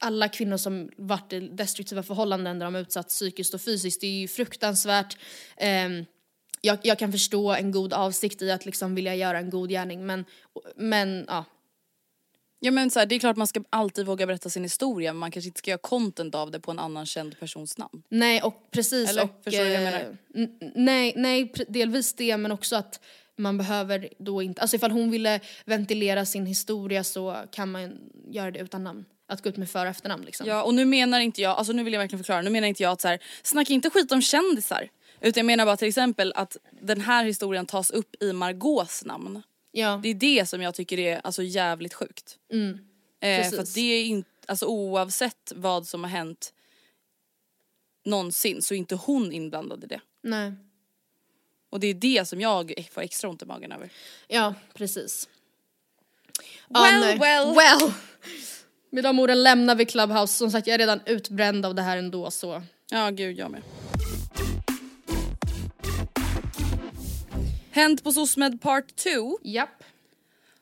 alla 0.00 0.28
kvinnor 0.28 0.56
som 0.56 0.90
varit 0.96 1.32
i 1.32 1.40
destruktiva 1.40 2.02
förhållanden 2.02 2.58
där 2.58 2.66
de 2.66 2.76
utsatts 2.76 3.14
psykiskt 3.14 3.54
och 3.54 3.60
fysiskt, 3.60 4.00
det 4.00 4.06
är 4.06 4.20
ju 4.20 4.28
fruktansvärt. 4.28 5.16
Ehm, 5.56 6.04
jag, 6.60 6.78
jag 6.82 6.98
kan 6.98 7.12
förstå 7.12 7.52
en 7.52 7.72
god 7.72 7.92
avsikt 7.92 8.42
i 8.42 8.50
att 8.50 8.66
liksom 8.66 8.94
vilja 8.94 9.14
göra 9.14 9.38
en 9.38 9.50
god 9.50 9.70
gärning 9.70 10.06
men, 10.06 10.24
men 10.76 11.24
ja. 11.28 11.44
Ja 12.64 12.70
men 12.70 12.90
så 12.90 12.98
här, 12.98 13.06
det 13.06 13.14
är 13.14 13.18
klart 13.18 13.36
man 13.36 13.46
ska 13.46 13.62
alltid 13.70 14.06
våga 14.06 14.26
berätta 14.26 14.50
sin 14.50 14.62
historia 14.62 15.12
men 15.12 15.20
man 15.20 15.30
kanske 15.30 15.48
inte 15.48 15.58
ska 15.58 15.70
göra 15.70 15.78
content 15.78 16.34
av 16.34 16.50
det 16.50 16.60
på 16.60 16.70
en 16.70 16.78
annan 16.78 17.06
känd 17.06 17.38
persons 17.40 17.78
namn. 17.78 18.02
Nej 18.08 18.42
och 18.42 18.70
precis 18.70 19.10
Eller? 19.10 19.24
och... 19.24 19.30
Förstår 19.44 19.64
du 19.64 19.70
vad 19.70 19.82
jag 19.82 19.86
eh, 19.86 19.92
menar? 19.92 20.16
nej, 20.74 21.12
nej 21.16 21.52
delvis 21.68 22.14
det 22.14 22.36
men 22.36 22.52
också 22.52 22.76
att 22.76 23.00
man 23.36 23.58
behöver 23.58 24.08
då 24.18 24.42
inte, 24.42 24.60
alltså 24.60 24.76
ifall 24.76 24.90
hon 24.90 25.10
ville 25.10 25.40
ventilera 25.64 26.24
sin 26.26 26.46
historia 26.46 27.04
så 27.04 27.36
kan 27.52 27.70
man 27.70 27.98
göra 28.30 28.50
det 28.50 28.58
utan 28.58 28.84
namn. 28.84 29.04
Att 29.28 29.42
gå 29.42 29.48
ut 29.48 29.56
med 29.56 29.70
för 29.70 29.84
och 29.84 29.90
efternamn 29.90 30.24
liksom. 30.24 30.46
Ja 30.46 30.62
och 30.62 30.74
nu 30.74 30.84
menar 30.84 31.20
inte 31.20 31.42
jag, 31.42 31.58
alltså 31.58 31.72
nu 31.72 31.82
vill 31.82 31.92
jag 31.92 32.00
verkligen 32.00 32.24
förklara, 32.24 32.42
nu 32.42 32.50
menar 32.50 32.68
inte 32.68 32.82
jag 32.82 32.92
att 32.92 33.00
så 33.00 33.08
här, 33.08 33.18
snacka 33.42 33.72
inte 33.72 33.90
skit 33.90 34.12
om 34.12 34.22
kändisar. 34.22 34.88
Utan 35.20 35.40
jag 35.40 35.46
menar 35.46 35.64
bara 35.64 35.76
till 35.76 35.88
exempel 35.88 36.32
att 36.36 36.56
den 36.80 37.00
här 37.00 37.24
historien 37.24 37.66
tas 37.66 37.90
upp 37.90 38.22
i 38.22 38.32
Margaux 38.32 39.04
namn. 39.04 39.42
Ja. 39.72 40.00
Det 40.02 40.08
är 40.08 40.14
det 40.14 40.48
som 40.48 40.62
jag 40.62 40.74
tycker 40.74 40.98
är 40.98 41.20
alltså 41.24 41.42
jävligt 41.42 41.94
sjukt. 41.94 42.38
Mm. 42.52 42.78
Eh, 43.20 43.50
för 43.50 43.58
att 43.58 43.74
det 43.74 43.80
är 43.80 44.04
inte, 44.04 44.30
alltså 44.46 44.66
oavsett 44.66 45.52
vad 45.54 45.86
som 45.86 46.04
har 46.04 46.10
hänt 46.10 46.52
någonsin 48.04 48.62
så 48.62 48.74
är 48.74 48.78
inte 48.78 48.94
hon 48.94 49.32
inblandad 49.32 49.84
i 49.84 49.86
det. 49.86 50.00
Nej. 50.22 50.52
Och 51.70 51.80
det 51.80 51.86
är 51.86 51.94
det 51.94 52.28
som 52.28 52.40
jag 52.40 52.88
får 52.90 53.00
extra 53.00 53.30
ont 53.30 53.42
i 53.42 53.46
magen 53.46 53.72
över. 53.72 53.90
Ja, 54.28 54.54
precis. 54.74 55.28
Well, 56.68 57.18
well. 57.18 57.54
Well! 57.54 57.92
Med 58.90 59.04
de 59.04 59.18
orden 59.18 59.42
lämnar 59.42 59.74
vi 59.74 59.84
Clubhouse. 59.84 60.34
Som 60.34 60.50
sagt, 60.50 60.66
jag 60.66 60.74
är 60.74 60.78
redan 60.78 61.00
utbränd 61.06 61.66
av 61.66 61.74
det 61.74 61.82
här 61.82 61.96
ändå 61.96 62.30
så. 62.30 62.62
Ja 62.90 63.10
gud 63.10 63.38
jag 63.38 63.50
med. 63.50 63.62
Hänt 67.72 68.04
på 68.04 68.12
SOSMED 68.12 68.60
part 68.62 68.96
2. 68.96 69.38
Japp. 69.42 69.84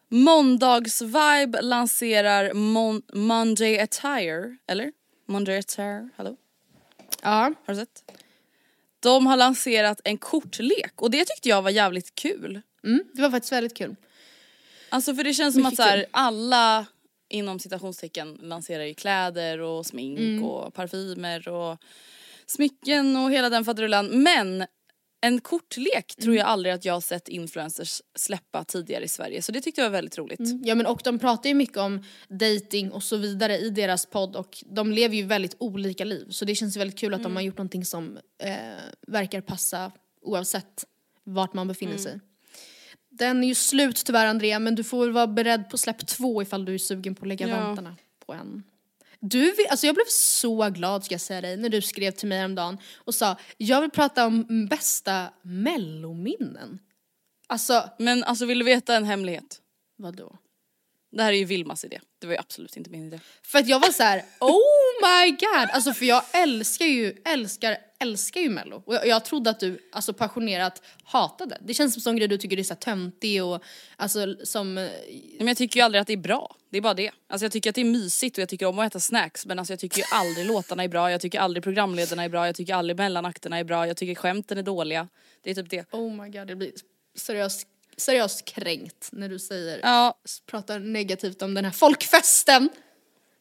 Måndagsvibe 0.09 1.61
lanserar 1.63 2.51
Mon- 2.53 3.03
Monday 3.13 3.79
Attire, 3.79 4.57
eller? 4.67 4.93
Monday 5.27 5.59
Attire, 5.59 6.09
hallå? 6.17 6.37
Ja. 7.23 7.53
Har 7.67 7.75
du 7.75 7.77
sett? 7.77 8.13
De 9.01 9.27
har 9.27 9.37
lanserat 9.37 10.01
en 10.05 10.19
kortlek 10.19 10.93
och 11.03 11.11
det 11.11 11.25
tyckte 11.25 11.49
jag 11.49 11.63
var 11.63 11.71
jävligt 11.71 12.15
kul. 12.15 12.61
Mm, 12.85 13.05
det 13.15 13.23
var 13.23 13.31
faktiskt 13.31 13.53
väldigt 13.53 13.77
kul. 13.77 13.97
Alltså 14.89 15.15
för 15.15 15.25
det 15.25 15.35
känns 15.35 15.55
som 15.55 15.67
att 15.67 15.77
så 15.77 15.83
här, 15.83 16.07
alla 16.11 16.87
inom 17.29 17.59
citationstecken 17.59 18.39
lanserar 18.43 18.85
ju 18.85 18.95
kläder 18.95 19.59
och 19.61 19.87
smink 19.87 20.19
Mm. 20.19 20.45
och 20.45 20.75
parfymer 20.75 21.49
och 21.49 21.79
smycken 22.47 23.17
och 23.17 23.31
hela 23.33 23.51
den 23.51 23.65
faderullan. 23.65 24.23
Men 24.23 24.67
en 25.21 25.41
kortlek 25.41 26.14
tror 26.16 26.27
Mm. 26.29 26.37
jag 26.37 26.47
aldrig 26.47 26.75
att 26.75 26.85
jag 26.85 26.95
har 26.95 27.01
sett 27.01 27.29
influencers 27.29 28.03
släppa 28.18 28.64
tidigare 28.64 29.05
i 29.05 29.09
Sverige 29.09 29.43
så 29.43 29.53
det 29.53 29.61
tyckte 29.61 29.81
jag 29.81 29.89
var 29.91 29.93
väldigt 29.93 30.18
roligt. 30.18 30.41
Ja 30.64 30.75
men 30.75 30.87
och 30.87 31.01
de 31.05 31.18
pratar 31.18 31.49
ju 31.49 31.55
mycket 31.55 31.77
om 31.77 32.05
dating 32.29 32.91
och 32.93 33.03
så 33.03 33.16
vidare 33.16 33.59
i 33.59 33.71
deras 33.71 34.07
podd 34.07 34.37
och 34.37 34.64
de 34.66 34.93
lever 34.93 35.16
ju 35.16 35.23
väldigt 35.23 35.57
olika 35.59 36.05
liv. 36.05 36.27
Så 36.31 36.45
det 36.45 36.55
känns 36.55 36.77
väldigt 36.77 36.99
kul 36.99 37.14
att 37.14 37.23
de 37.23 37.37
har 37.37 37.43
gjort 37.43 37.59
någonting 37.59 37.85
som 37.85 38.18
eh, 38.43 38.53
verkar 39.07 39.41
passa 39.41 39.93
oavsett 40.23 40.85
vart 41.25 41.55
man 41.55 41.68
befinner 41.68 41.97
sig. 41.99 42.21
Den 43.11 43.45
är 43.45 43.49
ju 43.49 43.55
slut 43.55 44.03
tyvärr 44.07 44.27
Andrea 44.27 44.59
men 44.59 44.75
du 44.75 44.85
får 44.85 45.01
väl 45.05 45.12
vara 45.12 45.27
beredd 45.27 45.71
på 45.71 45.79
släpp 45.79 46.07
två 46.07 46.43
ifall 46.43 46.64
du 46.64 46.75
är 46.75 46.79
sugen 46.79 47.14
på 47.14 47.25
att 47.25 47.29
lägga 47.29 47.49
Ja. 47.49 47.57
vantarna 47.61 47.97
på 48.27 48.33
en. 48.33 48.62
Du, 49.21 49.55
alltså 49.71 49.87
jag 49.87 49.95
blev 49.95 50.05
så 50.09 50.71
glad 50.71 51.05
ska 51.05 51.14
jag 51.14 51.21
säga 51.21 51.41
dig 51.41 51.57
när 51.57 51.68
du 51.68 51.83
skrev 51.83 52.11
till 52.11 52.29
mig 52.29 52.39
häromdagen 52.39 52.79
och 52.95 53.14
sa 53.14 53.37
jag 53.57 53.81
vill 53.81 53.91
prata 53.91 54.27
om 54.27 54.66
bästa 54.71 55.31
mellominnen. 55.43 56.79
Alltså 57.47 57.91
Men 57.99 58.25
alltså 58.25 58.47
vill 58.47 58.59
du 58.59 58.64
veta 58.64 58.97
en 58.97 59.05
hemlighet? 59.05 59.61
vadå? 60.01 60.39
Det 61.12 61.23
här 61.23 61.33
är 61.33 61.37
ju 61.37 61.45
Vilmas 61.45 61.85
idé, 61.85 62.01
det 62.18 62.27
var 62.27 62.35
ju 62.35 62.41
absolut 62.41 62.77
inte 62.77 62.91
min 62.91 63.07
idé. 63.07 63.21
För 63.43 63.59
att 63.59 63.68
jag 63.68 63.81
var 63.81 63.89
så 63.89 64.03
här: 64.03 64.25
oh 64.41 65.03
my 65.03 65.31
god! 65.31 65.71
Alltså 65.71 65.93
för 65.93 66.05
jag 66.05 66.23
älskar 66.33 66.87
ju, 66.87 67.23
älskar, 67.25 67.79
älskar 68.01 68.41
ju 68.41 68.49
mello. 68.51 68.83
Och 68.87 68.95
jag, 68.95 69.07
jag 69.07 69.25
trodde 69.25 69.51
att 69.51 69.61
du 69.61 69.79
alltså 69.93 70.13
passionerat 70.13 70.83
hatade. 71.05 71.59
Det 71.61 71.75
känns 71.75 72.03
som 72.05 72.11
en 72.11 72.17
grej 72.17 72.29
du 72.29 72.39
tycker 72.39 72.59
är 72.59 72.63
så 72.63 72.75
töntig 72.75 73.45
och 73.45 73.63
alltså 73.97 74.37
som... 74.45 74.79
eh, 74.79 74.91
Men 75.39 75.47
jag 75.49 75.57
tycker 75.57 75.81
ju 75.81 75.85
aldrig 75.85 76.01
att 76.01 76.07
det 76.07 76.13
är 76.13 76.17
bra, 76.17 76.57
det 76.71 76.77
är 76.77 76.83
bara 76.83 76.95
det. 76.95 77.11
Alltså 77.29 77.45
jag 77.45 77.53
tycker 77.53 77.71
att 77.71 77.75
det 77.75 77.81
är 77.81 77.85
mysigt 77.85 78.39
och 78.39 78.43
jag 78.43 78.49
tycker 78.49 78.67
om 78.67 78.79
att 78.79 78.87
äta 78.87 79.01
snacks 79.01 79.47
men 79.47 79.59
alltså 79.59 79.73
jag 79.73 79.81
tycker 79.81 79.99
ju 79.99 80.05
aldrig 80.13 80.47
låtarna 80.47 80.85
är 80.85 80.89
bra, 80.89 81.11
jag 81.11 81.21
tycker 81.21 81.41
aldrig 81.41 81.63
programledarna 81.65 82.25
är 82.25 82.29
bra, 82.29 82.47
jag 82.47 82.55
tycker 82.57 82.75
aldrig 82.75 82.97
mellanakterna 82.97 83.59
är 83.59 83.65
bra, 83.65 83.87
jag 83.87 83.97
tycker 83.97 84.15
skämten 84.15 84.59
är 84.59 84.63
dåliga. 84.63 85.09
Det 85.43 85.51
är 85.51 85.55
typ 85.55 85.71
det. 85.71 85.87
Oh 85.95 86.23
my 86.23 86.29
god, 86.31 86.47
det 86.47 86.57
blir 86.57 86.73
seriöst, 87.17 87.67
seriöst 87.97 88.45
kränkt 88.45 89.09
när 89.13 89.29
du 89.29 89.39
säger, 89.39 89.81
Ja, 89.83 90.19
pratar 90.47 90.79
negativt 90.79 91.43
om 91.43 91.55
den 91.55 91.65
här 91.65 91.73
folkfesten. 91.73 92.69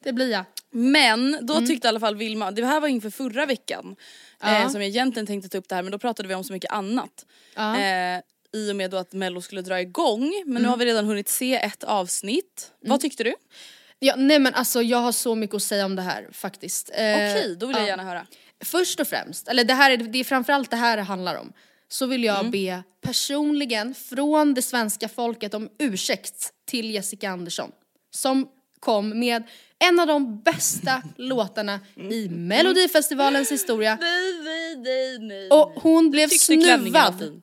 Det 0.03 0.13
blir 0.13 0.31
jag. 0.31 0.45
Men 0.71 1.37
då 1.41 1.53
Mm. 1.53 1.67
tyckte 1.67 1.87
i 1.87 1.89
alla 1.89 1.99
fall 1.99 2.15
Vilma, 2.15 2.51
det 2.51 2.65
här 2.65 2.79
var 2.79 2.87
inför 2.87 3.09
förra 3.09 3.45
veckan 3.45 3.95
Ja. 4.41 4.61
eh, 4.61 4.69
som 4.69 4.81
jag 4.81 4.87
egentligen 4.89 5.27
tänkte 5.27 5.49
ta 5.49 5.57
upp 5.57 5.69
det 5.69 5.75
här 5.75 5.81
men 5.83 5.91
då 5.91 5.99
pratade 5.99 6.27
vi 6.29 6.35
om 6.35 6.43
så 6.43 6.53
mycket 6.53 6.71
annat. 6.71 7.25
Ja. 7.55 7.77
Eh, 7.79 8.21
I 8.53 8.71
och 8.71 8.75
med 8.75 8.91
då 8.91 8.97
att 8.97 9.13
mello 9.13 9.41
skulle 9.41 9.61
dra 9.61 9.81
igång 9.81 10.19
men 10.45 10.51
Mm. 10.51 10.63
nu 10.63 10.69
har 10.69 10.77
vi 10.77 10.85
redan 10.85 11.05
hunnit 11.05 11.29
se 11.29 11.55
ett 11.55 11.83
avsnitt. 11.83 12.71
Vad 12.81 13.01
tyckte 13.01 13.23
du? 13.23 13.35
Ja, 13.99 14.15
nej 14.17 14.39
men 14.39 14.53
alltså 14.53 14.81
jag 14.81 14.97
har 14.97 15.11
så 15.11 15.35
mycket 15.35 15.55
att 15.55 15.63
säga 15.63 15.85
om 15.85 15.95
det 15.95 16.01
här 16.01 16.27
faktiskt. 16.31 16.89
Eh, 16.93 16.95
Okej, 17.13 17.55
då 17.59 17.65
vill 17.65 17.75
jag 17.75 17.83
ja. 17.83 17.87
gärna 17.87 18.03
höra. 18.03 18.27
Först 18.65 18.99
och 18.99 19.07
främst, 19.07 19.47
eller 19.47 19.63
det 19.63 19.73
här 19.73 19.91
är, 19.91 19.97
det 19.97 20.19
är 20.19 20.23
framförallt 20.23 20.69
det 20.69 20.75
här 20.77 20.97
det 20.97 21.03
handlar 21.03 21.35
om. 21.35 21.53
Så 21.87 22.05
vill 22.05 22.23
jag 22.23 22.39
Mm. 22.39 22.51
be 22.51 22.83
personligen 23.01 23.95
från 23.95 24.53
det 24.53 24.61
svenska 24.61 25.09
folket 25.09 25.53
om 25.53 25.69
ursäkt 25.79 26.49
till 26.65 26.91
Jessica 26.91 27.29
Andersson. 27.29 27.71
Som 28.11 28.47
kom 28.79 29.19
med 29.19 29.43
en 29.79 29.99
av 29.99 30.07
de 30.07 30.41
bästa 30.41 31.01
låtarna 31.15 31.79
i 31.95 32.29
Melodifestivalens 32.29 33.51
historia. 33.51 33.97
Nej, 34.01 34.33
nej, 34.43 34.75
nej, 34.75 35.19
nej. 35.19 35.49
Och 35.49 35.71
hon 35.75 36.11
blev 36.11 36.27
Tyckte 36.27 36.45
snuvad. 36.45 37.41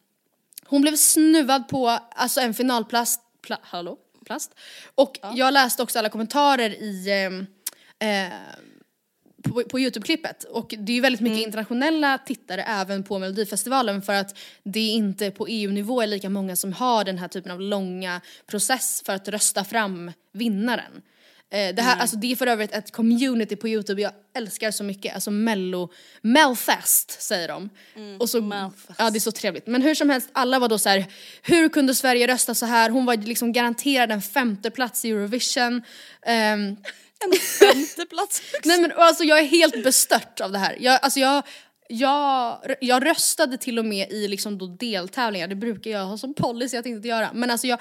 Hon 0.65 0.83
blev 0.83 0.97
snuvad 0.97 1.69
på 1.69 1.89
alltså 1.89 2.41
en 2.41 2.55
finalplast, 2.55 3.21
pla, 3.43 3.59
hallå, 3.63 3.99
plast. 4.27 4.55
Och 4.95 5.19
jag 5.35 5.55
läste 5.55 5.83
också 5.83 5.99
alla 5.99 6.09
kommentarer 6.09 6.71
i 6.71 7.11
ehm, 7.11 7.47
eh, 7.99 8.33
på, 9.43 9.63
på 9.63 9.79
Youtube-klippet. 9.79 10.45
Och 10.45 10.75
det 10.79 10.93
är 10.93 10.95
ju 10.95 11.01
väldigt 11.01 11.21
mycket 11.21 11.47
internationella 11.47 12.19
tittare 12.19 12.63
även 12.63 13.03
på 13.03 13.19
Melodifestivalen 13.19 14.03
för 14.03 14.13
att 14.13 14.39
det 14.63 14.81
är 14.81 14.95
inte 14.95 15.31
på 15.31 15.47
EU-nivå 15.47 16.03
är 16.03 16.07
lika 16.07 16.31
många 16.31 16.57
som 16.57 16.73
har 16.73 17.05
den 17.05 17.19
här 17.19 17.29
typen 17.29 17.53
av 17.53 17.61
långa 17.61 18.21
process 18.47 19.03
för 19.07 19.13
att 19.13 19.29
rösta 19.29 19.65
fram 19.65 20.13
vinnaren. 20.33 21.03
Eh, 21.51 21.75
det, 21.75 21.83
här, 21.83 21.97
alltså 22.01 22.17
det 22.17 22.33
är 22.33 22.37
för 22.37 22.47
övrigt 22.47 22.73
ett 22.73 22.93
community 22.93 23.57
på 23.57 23.69
Youtube 23.69 24.03
jag 24.03 24.13
älskar 24.37 24.71
så 24.71 24.85
mycket, 24.85 25.15
alltså 25.15 25.31
mello, 25.31 25.93
melfest 26.23 27.23
säger 27.23 27.49
de. 27.49 27.71
och 28.19 28.31
så, 28.31 28.41
Melfest. 28.41 28.99
ja 28.99 29.11
det 29.11 29.19
är 29.19 29.21
så 29.21 29.33
trevligt. 29.33 29.67
Men 29.67 29.83
hur 29.83 29.95
som 29.95 30.11
helst, 30.11 30.29
alla 30.33 30.59
var 30.59 30.69
då 30.69 30.79
så 30.79 30.89
här: 30.89 31.05
hur 31.43 31.69
kunde 31.69 31.95
Sverige 31.95 32.27
rösta 32.27 32.55
så 32.55 32.67
här? 32.67 32.91
Hon 32.91 33.07
var 33.07 33.17
liksom 33.17 33.53
garanterad 33.53 34.13
en 34.13 34.23
femte 34.23 34.71
plats 34.71 35.05
i 35.05 35.11
Eurovision. 35.11 35.83
Ehm, 36.27 36.77
Femte 37.61 38.07
plats. 38.07 38.43
Nej 38.65 38.81
men 38.81 38.93
alltså 38.97 39.25
jag 39.25 39.39
är 39.39 39.45
helt 39.45 39.85
bestört 39.85 40.41
av 40.41 40.53
det 40.53 40.59
här. 40.59 40.77
Jag, 40.81 40.99
alltså 41.03 41.21
jag, 41.21 41.43
jag, 41.89 42.61
jag 42.81 43.07
röstade 43.07 43.59
till 43.59 43.79
och 43.79 43.85
med 43.85 44.13
i 44.13 44.29
liksom 44.29 44.59
då 44.59 44.67
deltävlingar, 44.67 45.49
det 45.49 45.55
brukar 45.55 45.91
jag 45.91 46.05
ha 46.05 46.19
som 46.19 46.35
policy 46.35 46.77
att 46.77 46.87
inte 46.87 47.09
göra. 47.09 47.31
Men 47.35 47.51
alltså 47.51 47.67
jag, 47.67 47.81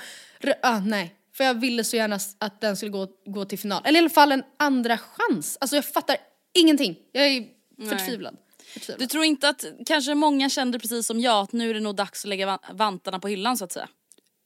ah, 0.61 0.79
nej. 0.79 1.15
För 1.37 1.43
jag 1.43 1.53
ville 1.53 1.83
så 1.83 1.95
gärna 1.95 2.19
att 2.37 2.61
den 2.61 2.77
skulle 2.77 2.91
gå, 2.91 3.07
gå 3.25 3.45
till 3.45 3.59
final. 3.59 3.81
Eller 3.85 3.99
i 3.99 4.01
alla 4.01 4.09
fall 4.09 4.31
en 4.31 4.43
andra 4.57 4.97
chans. 4.97 5.57
Alltså 5.61 5.75
jag 5.75 5.85
fattar 5.85 6.17
ingenting. 6.53 6.97
Jag 7.11 7.27
är 7.27 7.47
förtvivlad. 7.89 8.37
förtvivlad. 8.73 8.99
Du 8.99 9.07
tror 9.07 9.23
inte 9.25 9.49
att 9.49 9.65
kanske 9.85 10.15
många 10.15 10.49
kände 10.49 10.79
precis 10.79 11.07
som 11.07 11.19
jag 11.19 11.43
att 11.43 11.51
nu 11.53 11.69
är 11.69 11.73
det 11.73 11.79
nog 11.79 11.95
dags 11.95 12.25
att 12.25 12.29
lägga 12.29 12.45
van- 12.45 12.59
vantarna 12.73 13.19
på 13.19 13.27
hyllan 13.27 13.57
så 13.57 13.65
att 13.65 13.71
säga? 13.71 13.89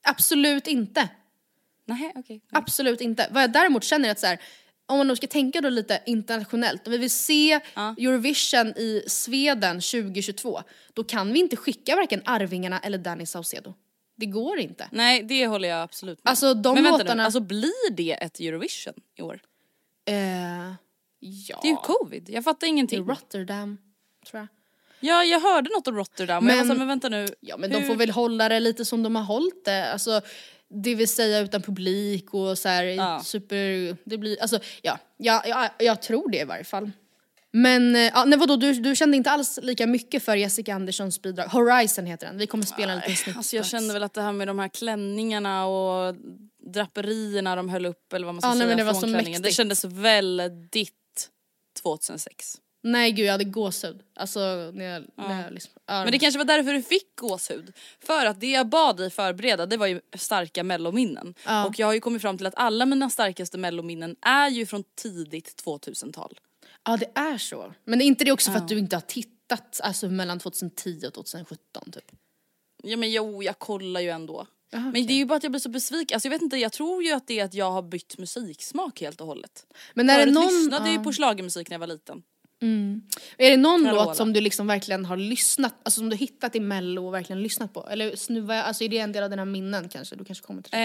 Absolut 0.04 0.68
inte. 0.68 1.10
Nej, 1.86 2.12
okej. 2.16 2.42
Absolut 2.52 3.02
inte. 3.02 3.28
Vad 3.32 3.44
jag 3.44 3.52
däremot 3.52 3.84
känner 3.84 4.08
är 4.08 4.12
att 4.12 4.20
så 4.20 4.28
här, 4.28 4.40
om 4.86 4.98
man 4.98 5.08
nu 5.08 5.16
ska 5.16 5.28
tänka 5.28 5.62
då 5.62 5.70
lite 5.70 6.02
internationellt, 6.06 6.88
om 6.88 6.92
vi 6.92 6.98
vill 6.98 7.12
se 7.12 7.60
Ja. 7.76 7.96
Eurovision 7.98 8.68
i 8.68 9.04
Sweden 9.08 9.76
2022, 9.82 10.62
då 10.94 11.04
kan 11.04 11.34
vi 11.34 11.40
inte 11.40 11.56
skicka 11.56 11.96
varken 11.96 12.22
Arvingarna 12.26 12.80
eller 12.80 12.98
Danny 12.98 13.26
Saucedo. 13.26 13.74
Det 14.20 14.26
går 14.26 14.60
inte. 14.60 14.88
Nej, 14.92 15.24
det 15.24 15.48
håller 15.48 15.70
jag 15.70 15.82
absolut 15.82 16.24
med 16.24 16.30
Alltså, 16.32 16.54
de 16.54 16.76
Men 16.76 16.84
vänta 16.84 16.98
låtarna- 16.98 17.16
nu, 17.16 17.24
alltså 17.24 17.40
blir 17.40 17.92
det 17.92 18.12
ett 18.12 18.40
Eurovision 18.40 18.94
i 19.16 19.22
år? 19.22 19.40
Eh, 20.06 20.16
ja. 21.20 21.60
Det 21.62 21.68
är 21.68 21.72
ju 21.72 21.76
covid, 21.76 22.30
jag 22.30 22.44
fattar 22.44 22.68
I 22.68 22.70
ingenting. 22.70 23.06
Rotterdam, 23.08 23.78
tror 24.30 24.40
jag. 24.40 24.48
Ja, 25.00 25.24
jag 25.24 25.40
hörde 25.40 25.70
något 25.70 25.88
om 25.88 25.96
Rotterdam 25.96 26.46
men, 26.46 26.56
jag 26.56 26.58
var 26.58 26.66
Men- 26.66 26.68
så 26.68 26.74
här, 26.74 26.80
men 26.80 26.88
vänta 26.88 27.10
nu. 27.10 27.28
Ja 27.40 27.58
men 27.58 27.72
hur- 27.72 27.80
de 27.80 27.86
får 27.86 27.96
väl 27.96 28.10
hålla 28.10 28.50
det 28.50 28.60
lite 28.60 28.86
som 28.86 29.04
de 29.04 29.16
har 29.16 29.24
hållit 29.24 29.66
det. 29.66 29.92
Alltså, 29.92 30.22
det 30.68 30.96
vill 30.96 31.08
säga 31.08 31.40
utan 31.40 31.62
publik 31.62 32.34
och 32.34 32.58
så 32.58 32.70
här 32.70 32.84
Ja. 32.84 33.22
super, 33.24 33.96
det 34.04 34.18
blir, 34.18 34.42
alltså 34.42 34.60
ja, 34.82 35.00
ja, 35.18 35.44
ja, 35.48 35.70
jag 35.80 36.02
tror 36.02 36.30
det 36.30 36.40
i 36.40 36.44
varje 36.44 36.64
fall. 36.64 36.92
Men 37.52 37.96
eh, 37.96 38.02
ja, 38.02 38.26
nej 38.26 38.40
vadå, 38.40 38.56
du, 38.56 38.74
du 38.74 38.96
kände 38.96 39.18
inte 39.18 39.32
alls 39.32 39.60
lika 39.62 39.88
mycket 39.88 40.24
för 40.24 40.36
Jessica 40.36 40.76
Anderssons 40.76 41.22
bidrag. 41.22 41.46
Horizon 41.46 42.06
heter 42.06 42.28
den, 42.28 42.38
vi 42.38 42.48
kommer 42.48 42.66
spela 42.66 42.92
en 42.94 43.00
liten 43.00 43.16
snitt. 43.16 43.38
Alltså 43.38 43.56
jag 43.56 43.66
kände 43.66 43.94
väl 43.94 44.04
att 44.04 44.14
det 44.14 44.22
här 44.22 44.34
med 44.34 44.48
de 44.48 44.60
här 44.60 44.68
klänningarna 44.68 45.66
och 45.66 46.16
draperierna 46.74 47.56
de 47.56 47.70
höll 47.70 47.86
upp 47.86 48.14
eller 48.14 48.26
vad 48.26 48.36
man 48.36 48.42
ska 48.42 48.48
Ja, 48.50 48.54
nej, 48.54 48.60
säga 48.60 48.76
men 48.76 48.78
det 48.78 48.92
från 48.92 49.02
så 49.02 49.08
klänningen. 49.08 49.42
Det 49.42 49.46
mäktigt. 49.46 49.58
kändes 49.58 49.84
väldigt 49.86 51.30
2006. 51.84 52.56
Nej 52.84 53.12
gud 53.12 53.26
jag 53.26 53.32
hade 53.32 53.44
gåshud. 53.44 54.02
Alltså 54.16 54.40
när 54.74 54.86
jag, 54.86 55.04
när 55.16 55.44
jag 55.44 55.54
liksom, 55.54 55.72
ja, 55.86 56.04
Men 56.04 56.12
det 56.12 56.20
kanske 56.20 56.38
var 56.38 56.46
därför 56.46 56.74
du 56.74 56.82
fick 56.82 57.16
gåshud. 57.16 57.74
För 58.00 58.26
att 58.26 58.40
det 58.40 58.52
jag 58.52 58.68
bad 58.70 58.98
dig 58.98 59.10
förbereda 59.10 59.66
det 59.66 59.78
var 59.78 59.88
ju 59.88 60.02
starka 60.18 60.64
mellominnen. 60.64 61.34
Ja. 61.46 61.66
Och 61.66 61.80
jag 61.80 61.88
har 61.88 61.94
ju 61.94 62.00
kommit 62.00 62.22
fram 62.22 62.38
till 62.38 62.48
att 62.48 62.54
alla 62.58 62.86
mina 62.86 63.10
starkaste 63.10 63.58
mellominnen 63.58 64.16
är 64.22 64.50
ju 64.50 64.66
från 64.66 64.84
tidigt 64.96 65.64
2000-tal. 65.66 66.40
Ja 66.86 66.98
det 66.98 67.12
är 67.16 67.38
så. 67.38 67.74
Men 67.86 68.02
är 68.02 68.06
inte 68.06 68.24
det 68.24 68.32
också 68.32 68.52
för 68.52 68.58
att 68.58 68.68
du 68.68 68.80
inte 68.80 68.96
har 68.96 69.02
tittat 69.02 69.80
alltså 69.84 70.10
mellan 70.10 70.40
2010 70.40 71.06
och 71.08 71.14
2017 71.14 71.92
typ? 71.92 72.12
Ja 72.84 72.98
men 72.98 73.12
jo, 73.12 73.44
jag 73.44 73.60
kollar 73.60 74.02
ju 74.02 74.10
ändå. 74.10 74.48
Jaha, 74.72 74.82
Men 74.94 75.08
det 75.08 75.14
är 75.14 75.18
ju 75.18 75.26
bara 75.26 75.36
att 75.36 75.44
jag 75.44 75.52
blir 75.52 75.60
så 75.60 75.70
besviken. 75.70 76.16
Alltså 76.16 76.28
jag 76.28 76.32
vet 76.32 76.42
inte, 76.42 76.58
jag 76.58 76.72
tror 76.72 77.04
ju 77.04 77.12
att 77.12 77.28
det 77.28 77.40
är 77.40 77.46
att 77.46 77.54
jag 77.54 77.72
har 77.72 77.82
bytt 77.82 78.18
musiksmak 78.18 79.02
helt 79.02 79.22
och 79.22 79.28
hållet. 79.28 79.66
Men 79.94 80.08
det 80.08 80.14
Förut 80.14 80.34
någon, 80.34 80.44
lyssnade 80.48 80.92
ju 80.92 81.00
på 81.04 81.14
schlagermusik 81.14 81.70
när 81.70 81.76
jag 81.76 81.80
var 81.80 81.88
liten. 81.88 82.24
Är 83.38 83.50
det 83.52 83.58
någon 83.58 83.84
Carola. 83.86 84.06
låt 84.06 84.18
som 84.18 84.34
du 84.34 84.42
liksom 84.42 84.68
verkligen 84.68 85.06
har 85.06 85.18
lyssnat, 85.18 85.74
alltså 85.84 86.00
som 86.00 86.10
du 86.10 86.16
hittat 86.16 86.56
i 86.56 86.60
mello 86.60 87.08
och 87.08 87.14
verkligen 87.14 87.42
lyssnat 87.44 87.74
på? 87.74 87.88
Eller 87.90 88.16
snuvar 88.16 88.56
jag, 88.56 88.66
alltså 88.66 88.84
är 88.84 88.90
det 88.90 88.98
en 88.98 89.12
del 89.12 89.24
av 89.24 89.30
dina 89.30 89.46
minnen 89.46 89.90
kanske? 89.90 90.16
Du 90.16 90.26
kanske 90.26 90.46
kommer 90.46 90.62
till 90.62 90.72
det? 90.72 90.80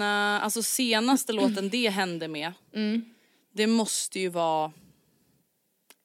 Eh, 0.00 0.44
alltså 0.44 0.62
senaste 0.62 1.32
låten 1.32 1.68
det 1.70 1.88
hände 1.88 2.28
med, 2.28 2.52
Mm. 2.74 3.04
det 3.52 3.66
måste 3.66 4.20
ju 4.20 4.28
vara 4.28 4.72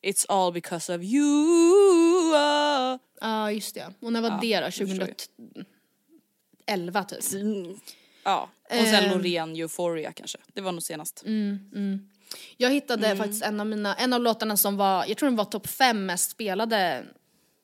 It's 0.04 0.26
all 0.30 0.54
because 0.54 0.96
of 0.96 1.02
you. 1.04 2.34
Ja 2.34 3.00
ah, 3.22 3.50
just 3.52 3.76
det, 3.76 3.94
och 4.00 4.14
när 4.14 4.22
var 4.22 4.30
Ja, 4.30 4.40
det 4.42 4.60
då? 4.60 4.66
du 4.66 4.72
förstår 4.72 5.08
ju. 5.08 5.14
2011 6.66 7.04
typ? 7.04 7.34
Mm. 7.34 7.80
Ja, 8.24 8.50
och 8.64 8.76
sen 8.76 8.96
Ehm. 9.04 9.12
Loreen 9.18 9.56
Euphoria 9.56 10.12
kanske. 10.12 10.38
Det 10.54 10.62
var 10.62 10.72
nog 10.72 10.84
senast. 10.84 11.24
Jag 12.58 12.70
hittade 12.72 13.06
Mm. 13.06 13.18
faktiskt 13.18 13.44
en 13.44 13.60
av 13.60 13.68
mina, 13.68 13.96
en 13.96 14.14
av 14.14 14.22
låtarna 14.22 14.58
som 14.58 14.78
var, 14.78 15.06
jag 15.08 15.18
tror 15.18 15.30
den 15.30 15.36
var 15.36 15.46
topp 15.46 15.68
fem 15.68 16.06
mest 16.06 16.32
spelade 16.32 17.04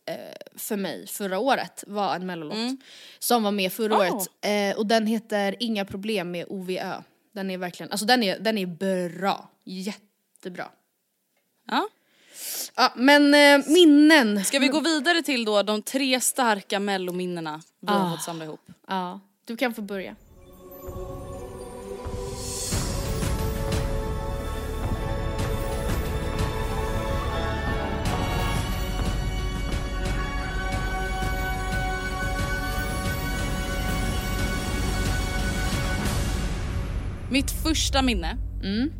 eh, 0.05 0.15
för 0.55 0.77
mig 0.77 1.07
förra 1.07 1.39
året 1.39 1.83
var 1.87 2.15
en 2.15 2.25
mellolåt 2.25 2.79
som 3.19 3.43
var 3.43 3.51
med 3.51 3.73
förra 3.73 3.93
Oh. 3.95 3.99
året 3.99 4.27
eh, 4.41 4.77
och 4.77 4.85
den 4.87 5.07
heter 5.07 5.55
Inga 5.59 5.85
problem 5.85 6.31
med 6.31 6.45
OVÖ. 6.49 7.01
Den 7.31 7.51
är 7.51 7.57
verkligen, 7.57 7.91
alltså 7.91 8.05
den 8.05 8.23
är, 8.23 8.39
den 8.39 8.57
är 8.57 8.65
bra, 9.09 9.49
jättebra. 9.63 10.71
Ja. 11.67 11.87
Ja 12.77 12.91
men 12.95 13.33
eh, 13.33 13.67
minnen. 13.67 14.45
Ska 14.45 14.59
vi 14.59 14.67
gå 14.67 14.79
vidare 14.79 15.21
till 15.21 15.45
då 15.45 15.63
de 15.63 15.81
tre 15.81 16.19
starka 16.21 16.79
mellominnena 16.79 17.61
vi 17.79 17.87
har 17.91 18.07
Ah. 18.07 18.11
fått 18.11 18.23
samla 18.23 18.45
ihop? 18.45 18.59
Ja, 18.87 19.19
du 19.45 19.57
kan 19.57 19.73
få 19.73 19.81
börja. 19.81 20.15
Mitt 37.31 37.51
första 37.51 38.01
minne 38.01 38.37
Mm. 38.63 38.91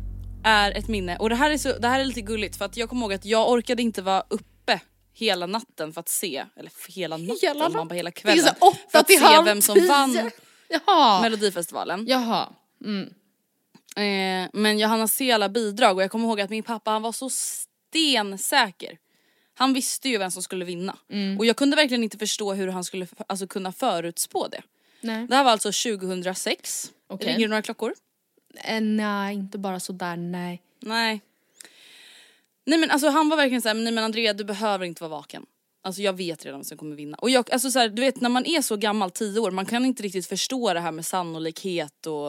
Är 0.44 0.72
ett 0.72 0.88
minne, 0.88 1.16
och 1.16 1.28
det 1.28 1.34
här, 1.34 1.50
är 1.50 1.58
så, 1.58 1.78
det 1.78 1.88
här 1.88 2.00
är 2.00 2.04
lite 2.04 2.20
gulligt 2.20 2.56
för 2.56 2.64
att 2.64 2.76
jag 2.76 2.88
kommer 2.88 3.02
ihåg 3.02 3.12
att 3.12 3.24
jag 3.24 3.50
orkade 3.50 3.82
inte 3.82 4.02
vara 4.02 4.24
uppe 4.28 4.80
hela 5.14 5.46
natten 5.46 5.92
för 5.92 6.00
att 6.00 6.08
se, 6.08 6.44
eller 6.56 6.72
hela 6.88 7.16
natten, 7.16 7.36
Hela 7.42 7.68
man 7.68 7.88
bara 7.88 7.94
hela 7.94 8.10
Det 8.10 8.18
är 8.18 8.20
kvällen. 8.20 8.54
åtta 8.60 8.78
för 8.92 8.98
att 8.98 9.08
se 9.08 9.42
vem 9.44 9.62
som 9.62 9.86
vann 9.88 10.30
Jaha. 10.68 11.22
Melodifestivalen. 11.22 12.06
Jaha. 12.06 12.48
Eh, 13.96 14.50
men 14.52 14.78
jag 14.78 14.88
hann 14.88 15.08
se 15.08 15.32
alla 15.32 15.48
bidrag 15.48 15.96
och 15.96 16.02
jag 16.02 16.10
kommer 16.10 16.28
ihåg 16.28 16.40
att 16.40 16.50
min 16.50 16.62
pappa 16.62 16.90
han 16.90 17.02
var 17.02 17.12
så 17.12 17.30
stensäker. 17.30 18.98
Han 19.54 19.72
visste 19.72 20.08
ju 20.08 20.18
vem 20.18 20.30
som 20.30 20.42
skulle 20.42 20.64
vinna. 20.64 20.96
Mm. 21.10 21.38
Och 21.38 21.46
jag 21.46 21.56
kunde 21.56 21.76
verkligen 21.76 22.04
inte 22.04 22.18
förstå 22.18 22.54
hur 22.54 22.68
han 22.68 22.84
skulle 22.84 23.06
alltså, 23.26 23.46
kunna 23.46 23.72
förutspå 23.72 24.48
det. 24.48 24.62
Nej. 25.00 25.26
Det 25.26 25.36
här 25.36 25.44
var 25.44 25.50
alltså 25.50 25.72
2006. 25.72 26.90
Okej. 27.06 27.26
Ringer 27.26 27.40
det 27.40 27.48
några 27.48 27.62
klockor? 27.62 27.94
Eh, 28.54 28.80
nej, 28.80 29.34
inte 29.34 29.58
bara 29.58 29.80
sådär, 29.80 30.16
nej. 30.16 30.62
Nej. 30.80 31.20
Nej 32.66 32.78
men 32.78 32.90
alltså 32.90 33.08
han 33.08 33.28
var 33.28 33.36
verkligen 33.36 33.62
såhär, 33.62 33.74
nej 33.74 33.92
men 33.92 34.04
Andrea 34.04 34.32
du 34.32 34.44
behöver 34.44 34.84
inte 34.84 35.02
vara 35.02 35.10
vaken. 35.10 35.46
Alltså 35.82 36.02
jag 36.02 36.12
vet 36.12 36.44
redan 36.44 36.58
vem 36.60 36.64
som 36.64 36.78
kommer 36.78 36.96
vinna. 36.96 37.16
Och 37.16 37.30
jag, 37.30 37.50
alltså 37.52 37.70
så 37.70 37.78
här, 37.78 37.88
du 37.88 38.02
vet 38.02 38.20
när 38.20 38.28
man 38.28 38.46
är 38.46 38.62
så 38.62 38.76
gammal, 38.76 39.10
10 39.10 39.40
år, 39.40 39.50
man 39.50 39.66
kan 39.66 39.84
inte 39.84 40.02
riktigt 40.02 40.26
förstå 40.26 40.74
det 40.74 40.80
här 40.80 40.92
med 40.92 41.06
sannolikhet 41.06 42.06
och 42.06 42.28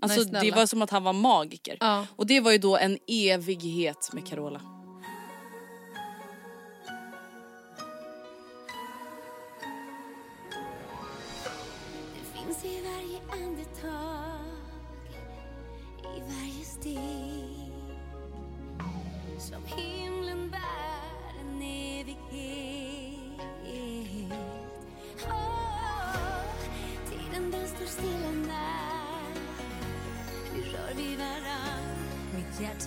Alltså 0.00 0.24
snälla. 0.24 0.40
det 0.40 0.50
var 0.50 0.66
som 0.66 0.82
att 0.82 0.90
han 0.90 1.02
var 1.02 1.12
magiker. 1.12 1.76
Ja. 1.80 2.06
Och 2.16 2.26
det 2.26 2.40
var 2.40 2.52
ju 2.52 2.58
då 2.58 2.76
en 2.76 2.98
evighet 3.08 4.10
med 4.12 4.28
Carola. 4.28 4.60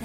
Ah, 0.00 0.04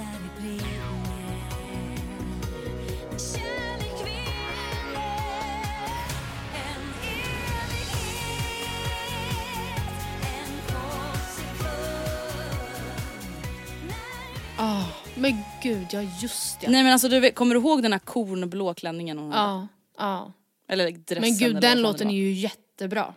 men 15.16 15.38
gud, 15.62 15.86
ja 15.90 16.02
just 16.02 16.60
det. 16.60 16.68
Nej 16.68 16.82
men 16.82 16.92
alltså 16.92 17.08
du 17.08 17.20
vet, 17.20 17.34
kommer 17.34 17.54
du 17.54 17.60
ihåg 17.60 17.82
den 17.82 17.92
här 17.92 17.98
kornblå 17.98 18.74
klänningen 18.74 19.18
hon 19.18 19.32
hade? 19.32 19.42
Ja, 19.42 19.68
ja. 19.98 20.32
Eller 20.68 20.90
dressen 20.90 21.20
Men 21.20 21.38
gud, 21.38 21.48
eller 21.50 21.60
den 21.60 21.82
låten 21.82 22.10
är 22.10 22.14
ju 22.14 22.32
jättebra. 22.32 23.14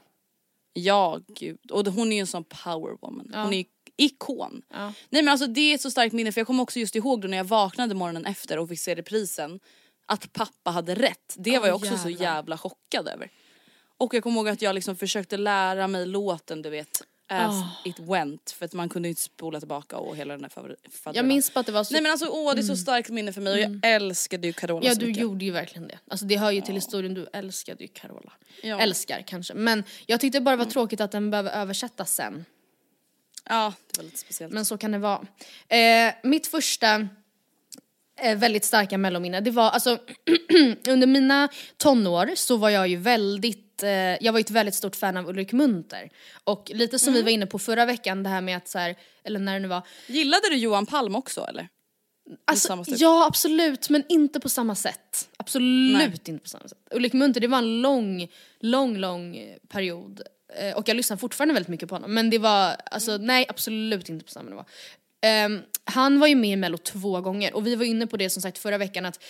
Ja 0.74 1.20
gud, 1.28 1.72
och 1.72 1.88
hon 1.88 2.12
är 2.12 2.16
ju 2.16 2.20
en 2.20 2.28
sån 2.28 2.44
power 2.44 2.98
woman. 3.02 3.32
Hon 3.34 3.54
är 3.54 3.58
ju 3.58 3.64
ikon. 3.98 4.62
Ja. 4.70 4.94
Nej 5.10 5.22
men 5.24 5.28
alltså 5.32 5.48
det 5.48 5.62
är 5.62 5.76
ett 5.76 5.82
så 5.82 5.92
starkt 5.92 6.14
minne 6.14 6.32
för 6.32 6.42
jag 6.42 6.48
kommer 6.48 6.64
också 6.64 6.80
just 6.80 6.96
ihåg 6.96 7.22
då 7.22 7.28
när 7.28 7.38
jag 7.38 7.44
vaknade 7.44 7.96
morgonen 7.96 8.26
efter 8.26 8.60
och 8.60 8.70
fick 8.70 8.80
se 8.80 8.96
reprisen 8.96 9.60
att 10.06 10.34
pappa 10.34 10.72
hade 10.72 10.96
rätt. 10.96 11.36
Det 11.38 11.60
var 11.60 11.68
jag 11.68 11.76
också 11.76 11.98
så 11.98 12.10
jävlar. 12.10 12.26
jävla 12.36 12.58
chockad 12.58 13.08
över. 13.08 13.30
Och 13.98 14.14
jag 14.14 14.24
kommer 14.24 14.38
ihåg 14.38 14.50
att 14.50 14.62
jag 14.62 14.76
liksom 14.76 14.96
försökte 14.96 15.38
lära 15.38 15.88
mig 15.88 16.06
låten 16.06 16.62
du 16.62 16.70
vet 16.70 17.02
as 17.30 17.52
Ah. 17.56 17.70
it 17.86 18.00
went 18.00 18.52
för 18.52 18.66
att 18.66 18.74
man 18.74 18.90
kunde 18.90 19.10
inte 19.10 19.22
spola 19.22 19.60
tillbaka 19.60 19.98
och 19.98 20.16
hela 20.16 20.34
den 20.34 20.44
här 20.44 20.50
favori- 20.50 20.76
Jag 20.84 20.94
faderullan. 20.94 21.28
minns 21.28 21.54
bara 21.54 21.60
att 21.60 21.66
det 21.66 21.72
var 21.72 21.84
så... 21.84 21.94
Nej 21.94 22.02
men 22.02 22.12
alltså 22.12 22.28
åh 22.32 22.54
det 22.56 22.62
är 22.62 22.64
så 22.64 22.76
starkt 22.78 23.10
minne 23.10 23.34
för 23.34 23.42
mig 23.42 23.54
och 23.54 23.60
jag 23.60 23.80
älskade 23.96 24.48
ju 24.48 24.54
Carola 24.54 24.86
ja, 24.88 24.94
så 24.94 25.00
du 25.00 25.06
mycket. 25.06 25.22
gjorde 25.24 25.46
ju 25.46 25.52
verkligen 25.52 25.88
det. 25.88 26.00
Alltså 26.08 26.26
det 26.26 26.38
hör 26.38 26.52
ju 26.52 26.62
till 26.62 26.76
historien, 26.76 27.14
du 27.14 27.28
älskade 27.34 27.84
ju 27.84 27.88
Carola. 27.88 28.34
Ja. 28.64 28.80
Älskar 28.80 29.24
kanske. 29.28 29.54
Men 29.54 29.84
jag 30.06 30.20
tyckte 30.22 30.42
bara 30.42 30.56
det 30.56 30.64
var 30.64 30.72
tråkigt 30.72 31.02
att 31.02 31.12
den 31.12 31.32
behöver 31.32 31.52
översättas 31.52 32.14
sen. 32.16 32.46
Ja 33.50 33.74
det 33.92 33.98
var 33.98 34.04
lite 34.04 34.18
speciellt. 34.18 34.54
Men 34.54 34.66
så 34.66 34.78
kan 34.78 34.92
det 34.92 34.98
vara. 34.98 35.22
Eh, 35.68 36.14
mitt 36.24 36.48
första 36.48 37.08
eh, 38.22 38.38
väldigt 38.38 38.66
starka 38.66 38.98
mellominne, 38.98 39.42
det 39.42 39.52
var 39.52 39.70
alltså 39.70 40.00
under 40.88 41.08
mina 41.08 41.50
tonår 41.78 42.32
så 42.36 42.58
var 42.58 42.70
jag 42.70 42.88
ju 42.88 42.96
väldigt, 42.96 43.84
eh, 43.84 43.90
jag 43.90 44.32
var 44.32 44.40
ju 44.40 44.42
ett 44.42 44.52
väldigt 44.52 44.76
stort 44.76 44.96
fan 44.96 45.18
av 45.18 45.30
Ulrik 45.30 45.52
Munter. 45.52 46.10
Och 46.44 46.72
lite 46.74 47.00
som 47.00 47.14
vi 47.14 47.22
var 47.22 47.30
inne 47.30 47.46
på 47.46 47.60
förra 47.60 47.86
veckan, 47.86 48.24
det 48.24 48.30
här 48.30 48.42
med 48.42 48.58
att 48.58 48.68
så 48.68 48.80
här, 48.80 48.96
eller 49.24 49.40
när 49.40 49.54
det 49.54 49.60
nu 49.60 49.68
var, 49.68 49.82
Gillade 50.08 50.50
du 50.50 50.58
Johan 50.58 50.86
Palm 50.86 51.16
också 51.16 51.46
eller? 51.46 51.68
Alltså, 52.46 52.84
ja 52.88 53.26
absolut 53.28 53.90
men 53.90 54.04
inte 54.10 54.40
på 54.40 54.50
samma 54.50 54.76
sätt. 54.76 55.30
Absolut 55.38 55.98
Nej. 55.98 56.22
inte 56.26 56.44
på 56.44 56.50
samma 56.50 56.68
sätt. 56.68 56.78
Ulrik 56.92 57.14
Munter 57.14 57.42
det 57.42 57.48
var 57.48 57.58
en 57.58 57.82
lång, 57.82 58.28
lång, 58.60 58.98
lång 58.98 59.38
period. 59.70 60.22
Eh, 60.56 60.78
och 60.78 60.90
jag 60.90 60.98
lyssnar 60.98 61.18
fortfarande 61.18 61.54
väldigt 61.54 61.70
mycket 61.70 61.90
på 61.90 61.96
honom. 61.96 62.14
Men 62.14 62.30
det 62.30 62.38
var, 62.38 62.76
alltså 62.92 63.18
nej 63.18 63.46
absolut 63.50 64.10
inte 64.10 64.26
på 64.26 64.32
samma 64.32 64.50
nivå. 64.50 64.66
Ehm, 65.22 65.62
han 65.84 66.20
var 66.20 66.28
ju 66.28 66.36
med 66.36 66.50
i 66.50 66.56
mello 66.56 66.78
två 66.78 67.22
gånger 67.22 67.56
och 67.56 67.68
vi 67.68 67.76
var 67.76 67.86
inne 67.86 68.08
på 68.08 68.18
det 68.18 68.30
som 68.30 68.42
sagt 68.42 68.58
förra 68.58 68.78
veckan 68.78 69.06
att 69.06 69.24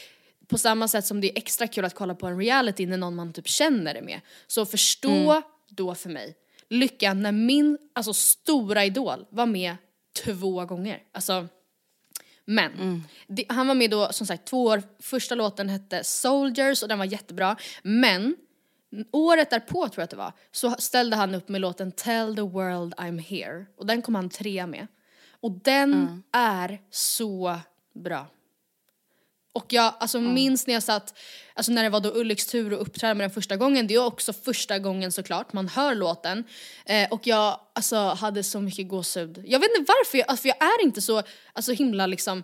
på 0.47 0.57
samma 0.57 0.87
sätt 0.87 1.05
som 1.05 1.21
det 1.21 1.27
är 1.27 1.37
extra 1.37 1.67
kul 1.67 1.85
att 1.85 1.95
kolla 1.95 2.15
på 2.15 2.27
en 2.27 2.39
reality 2.39 2.85
när 2.85 2.97
någon 2.97 3.15
man 3.15 3.33
typ 3.33 3.47
känner 3.47 3.95
är 3.95 4.01
med. 4.01 4.21
Så 4.47 4.65
förstå 4.65 5.41
då 5.69 5.95
för 5.95 6.09
mig 6.09 6.35
lyckan 6.69 7.21
när 7.21 7.31
min 7.31 7.77
alltså, 7.93 8.13
stora 8.13 8.85
idol 8.85 9.25
var 9.29 9.45
med 9.45 9.75
två 10.23 10.65
gånger. 10.65 11.03
Alltså, 11.11 11.47
men 12.45 13.03
det, 13.27 13.45
han 13.49 13.67
var 13.67 13.75
med 13.75 13.89
då 13.89 14.13
som 14.13 14.27
sagt 14.27 14.45
två 14.45 14.63
år, 14.63 14.83
första 14.99 15.35
låten 15.35 15.69
hette 15.69 16.03
Soldiers 16.03 16.83
och 16.83 16.89
den 16.89 16.97
var 16.97 17.05
jättebra. 17.05 17.55
Men 17.83 18.35
året 19.11 19.49
därpå 19.49 19.89
tror 19.89 19.93
jag 19.95 20.03
att 20.03 20.09
det 20.09 20.15
var, 20.15 20.33
så 20.51 20.75
ställde 20.79 21.15
han 21.15 21.35
upp 21.35 21.49
med 21.49 21.61
låten 21.61 21.91
Tell 21.91 22.35
the 22.35 22.41
world 22.41 22.93
I'm 22.93 23.21
here. 23.21 23.65
Och 23.77 23.85
den 23.85 24.01
kom 24.01 24.15
han 24.15 24.29
trea 24.29 24.67
med. 24.67 24.87
Och 25.39 25.51
den 25.51 26.23
är 26.31 26.81
så 26.91 27.59
bra. 27.93 28.27
Och 29.57 29.73
jag 29.73 29.93
alltså, 29.99 30.21
minns 30.21 30.67
när 30.67 30.73
jag 30.73 30.83
satt, 30.83 31.17
alltså 31.53 31.71
när 31.71 31.83
det 31.83 31.89
var 31.89 31.99
då 31.99 32.09
Ulriks 32.09 32.45
tur 32.45 32.73
att 32.73 32.79
uppträda 32.79 33.13
med 33.13 33.23
den 33.23 33.31
första 33.31 33.57
gången, 33.57 33.87
det 33.87 33.93
är 33.93 34.05
också 34.05 34.33
första 34.33 34.79
gången 34.79 35.11
såklart 35.11 35.53
man 35.53 35.67
hör 35.67 35.95
låten. 35.95 36.43
Eh, 36.85 37.09
och 37.11 37.27
jag 37.27 37.59
alltså, 37.73 37.95
hade 37.95 38.43
så 38.43 38.61
mycket 38.61 38.87
gåshud. 38.87 39.43
Jag 39.45 39.59
vet 39.59 39.69
inte 39.77 39.91
varför, 39.91 40.17
jag, 40.17 40.29
alltså, 40.29 40.47
jag 40.47 40.57
är 40.61 40.83
inte 40.83 41.01
så 41.01 41.23
alltså, 41.53 41.71
himla 41.71 42.07
liksom 42.07 42.43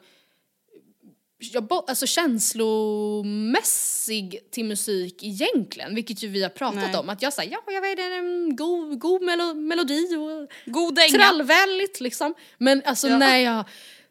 jag, 1.53 1.71
alltså 1.87 2.05
känslomässig 2.07 4.39
till 4.51 4.65
musik 4.65 5.23
egentligen, 5.23 5.95
vilket 5.95 6.23
ju 6.23 6.27
vi 6.27 6.43
har 6.43 6.49
pratat 6.49 6.83
Nej. 6.91 6.95
om. 6.95 7.09
Att 7.09 7.21
jag 7.21 7.33
säger 7.33 7.51
ja 7.51 7.59
jag 7.73 7.81
vet 7.81 7.99
en 7.99 8.55
god, 8.55 8.99
god 8.99 9.21
melo- 9.23 9.53
melodi 9.53 10.15
och 10.15 10.49
God 10.73 10.95
dänga. 10.95 11.17
trallvänligt 11.17 11.99
liksom. 11.99 12.33
Men 12.57 12.81
alltså 12.85 13.07
Ja. 13.07 13.17
nej 13.17 13.43
jag, 13.43 13.65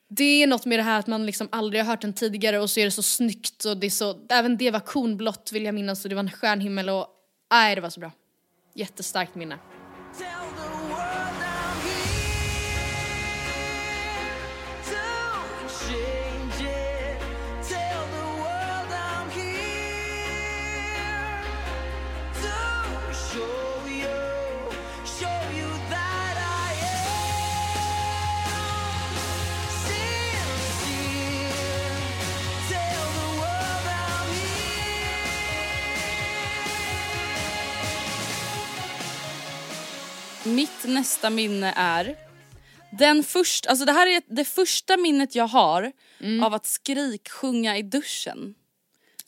det 0.08 0.42
är 0.42 0.46
något 0.46 0.66
med 0.66 0.78
det 0.78 0.82
här 0.82 0.98
att 0.98 1.06
man 1.06 1.26
liksom 1.26 1.48
aldrig 1.52 1.82
har 1.82 1.90
hört 1.90 2.00
den 2.02 2.12
tidigare 2.12 2.60
och 2.60 2.70
så 2.70 2.80
är 2.80 2.84
det 2.84 2.90
så 2.90 3.02
snyggt 3.02 3.64
och 3.64 3.76
det 3.76 3.86
är 3.86 3.90
så, 3.90 4.26
även 4.28 4.56
det 4.56 4.70
var 4.70 4.80
kornblått 4.80 5.50
vill 5.52 5.64
jag 5.64 5.74
minnas 5.74 6.04
och 6.04 6.08
det 6.08 6.14
var 6.14 6.22
en 6.22 6.30
stjärnhimmel 6.30 6.88
och 6.90 7.06
nej 7.52 7.74
det 7.74 7.80
var 7.80 7.90
så 7.90 8.00
bra. 8.00 8.12
Jättestarkt 8.74 9.34
minne. 9.34 9.58
Mitt 40.54 40.84
nästa 40.84 41.30
minne 41.30 41.72
är 41.76 42.16
den 42.98 43.24
första, 43.24 43.70
alltså 43.70 43.84
det 43.84 43.92
här 43.92 44.06
är 44.06 44.22
det 44.26 44.44
första 44.44 44.96
minnet 44.96 45.34
jag 45.34 45.46
har 45.48 45.92
Mm. 46.20 46.42
av 46.42 46.54
att 46.54 46.66
skriksjunga 46.66 47.76
i 47.78 47.82
duschen. 47.82 48.54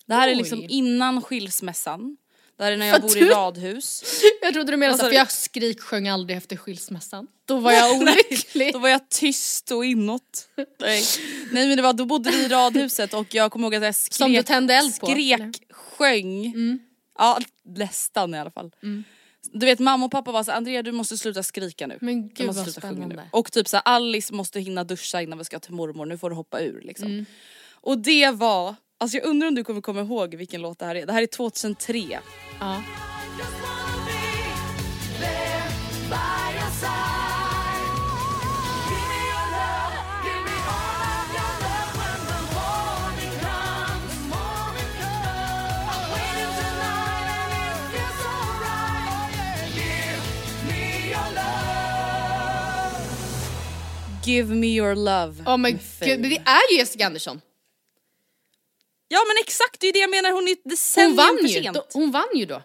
Det 0.06 0.14
här 0.14 0.28
är 0.28 0.34
liksom 0.34 0.58
Oj. 0.58 0.66
innan 0.70 1.22
skilsmässan. 1.22 2.16
Det 2.56 2.64
här 2.64 2.72
är 2.72 2.76
när 2.76 2.86
För 2.92 2.98
jag 2.98 3.02
bor 3.02 3.16
i 3.16 3.20
du- 3.20 3.30
radhus. 3.30 4.04
Jag 4.42 4.52
trodde 4.54 4.72
du 4.72 4.76
menade 4.76 4.92
Vad 4.92 4.98
sa 5.00 5.04
så, 5.04 5.10
för 5.10 5.16
jag 5.16 5.30
skriksjöng 5.32 6.08
aldrig 6.08 6.36
efter 6.38 6.56
skilsmässan. 6.56 7.26
Då 7.44 7.58
var 7.58 7.72
jag 7.72 7.96
olycklig. 8.02 8.72
Då 8.72 8.78
var 8.78 8.88
jag 8.88 9.08
tyst 9.08 9.70
och 9.72 9.84
inåt. 9.84 10.48
Nej, 10.80 11.02
Nej 11.52 11.68
men 11.68 11.76
det 11.76 11.82
var, 11.82 11.92
då 11.92 12.04
bodde 12.04 12.30
vi 12.30 12.36
i 12.44 12.48
radhuset 12.48 13.14
och 13.14 13.34
jag 13.34 13.52
kommer 13.52 13.66
ihåg 13.66 13.74
att 13.74 13.82
jag 13.82 13.94
skrek, 13.94 14.14
Som 14.14 14.32
du 14.32 14.42
tände 14.42 14.74
eld 14.74 15.00
på, 15.00 15.06
skrek, 15.06 15.40
sjöng. 15.70 16.52
Ja, 17.18 17.38
nästan 17.64 18.34
i 18.34 18.38
alla 18.38 18.50
fall. 18.50 18.70
Du 19.52 19.66
vet 19.66 19.78
mamma 19.78 20.06
och 20.06 20.12
pappa 20.12 20.32
var 20.32 20.44
så 20.44 20.52
Andrea 20.52 20.82
du 20.82 20.92
måste 20.92 21.18
sluta 21.18 21.42
skrika 21.42 21.86
nu. 21.86 21.98
Men 22.00 22.22
Du 22.28 22.34
gud 22.34 22.46
måste 22.46 22.60
vad 22.62 22.72
sluta 22.72 22.80
sjunga 22.80 22.92
spännande. 22.94 23.16
nu. 23.16 23.22
Och 23.30 23.52
typ 23.52 23.68
så 23.68 23.76
Alice 23.76 24.34
måste 24.34 24.60
hinna 24.60 24.84
duscha 24.84 25.22
innan 25.22 25.38
vi 25.38 25.44
ska 25.44 25.58
till 25.60 25.72
mormor, 25.74 26.06
nu 26.06 26.18
får 26.18 26.30
du 26.30 26.36
hoppa 26.36 26.60
ur 26.60 26.80
liksom. 26.84 27.06
Mm. 27.06 27.26
Och 27.72 27.98
det 27.98 28.30
var, 28.30 28.74
alltså 28.98 29.16
jag 29.16 29.26
undrar 29.26 29.48
om 29.48 29.54
du 29.54 29.64
kommer 29.64 29.80
komma 29.80 30.00
ihåg 30.00 30.34
vilken 30.34 30.62
låt 30.62 30.78
det 30.78 30.86
här 30.86 30.94
är. 30.94 31.06
Det 31.06 31.12
här 31.12 31.22
är 31.22 31.26
2003. 31.26 32.18
Ja. 32.60 32.82
Give 54.26 54.54
me 54.54 54.66
your 54.66 54.94
love. 54.94 55.42
Oh 55.46 55.56
my 55.56 55.70
gud, 56.00 56.20
men 56.20 56.30
det 56.30 56.36
är 56.46 56.72
ju 56.72 56.78
Jessica 56.78 57.06
Andersson. 57.06 57.40
Ja 59.08 59.18
men 59.28 59.36
exakt, 59.44 59.80
det 59.80 59.86
är 59.86 59.92
det 59.92 59.98
jag 59.98 60.10
menar, 60.10 60.32
hon 60.32 60.48
är 60.48 60.52
ett 60.52 60.58
Hon 60.64 60.70
decennium 60.70 61.16
vann 61.16 61.38
för 61.40 61.48
ju. 61.48 61.62
sent. 61.62 61.74
Då- 61.74 61.86
Hon 61.92 62.10
vann 62.10 62.28
ju 62.34 62.46
då. 62.46 62.62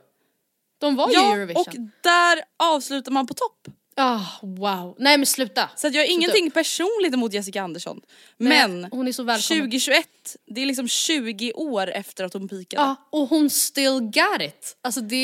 De 0.80 0.96
var 0.96 1.08
ju 1.08 1.14
i 1.14 1.16
Ja, 1.16 1.34
Eurovision. 1.36 1.62
och 1.68 1.74
där 2.04 2.42
avslutar 2.58 3.12
man 3.12 3.28
på 3.28 3.34
topp. 3.34 3.68
Ah, 4.02 4.20
wow. 4.42 4.96
Nej 5.00 5.18
men 5.18 5.26
sluta. 5.26 5.70
Så 5.76 5.88
jag 5.88 5.94
har 6.02 6.12
ingenting 6.12 6.52
personligt 6.52 7.14
emot 7.14 7.34
Jessica 7.34 7.62
Andersson. 7.62 8.02
Nej, 8.38 8.68
Men 8.68 8.84
hon 8.92 9.08
är 9.08 9.12
så 9.12 9.24
välkommen. 9.24 9.62
2021, 9.62 10.08
det 10.46 10.62
är 10.62 10.66
liksom 10.66 10.88
20 10.88 11.54
år 11.54 11.90
efter 11.90 12.24
att 12.24 12.34
hon 12.34 12.48
peakade. 12.48 12.82
Ja, 12.84 12.96
och 13.10 13.28
hon 13.30 13.50
still 13.50 14.00
got 14.00 14.42
it. 14.42 14.78
Alltså 14.82 15.02
det 15.02 15.16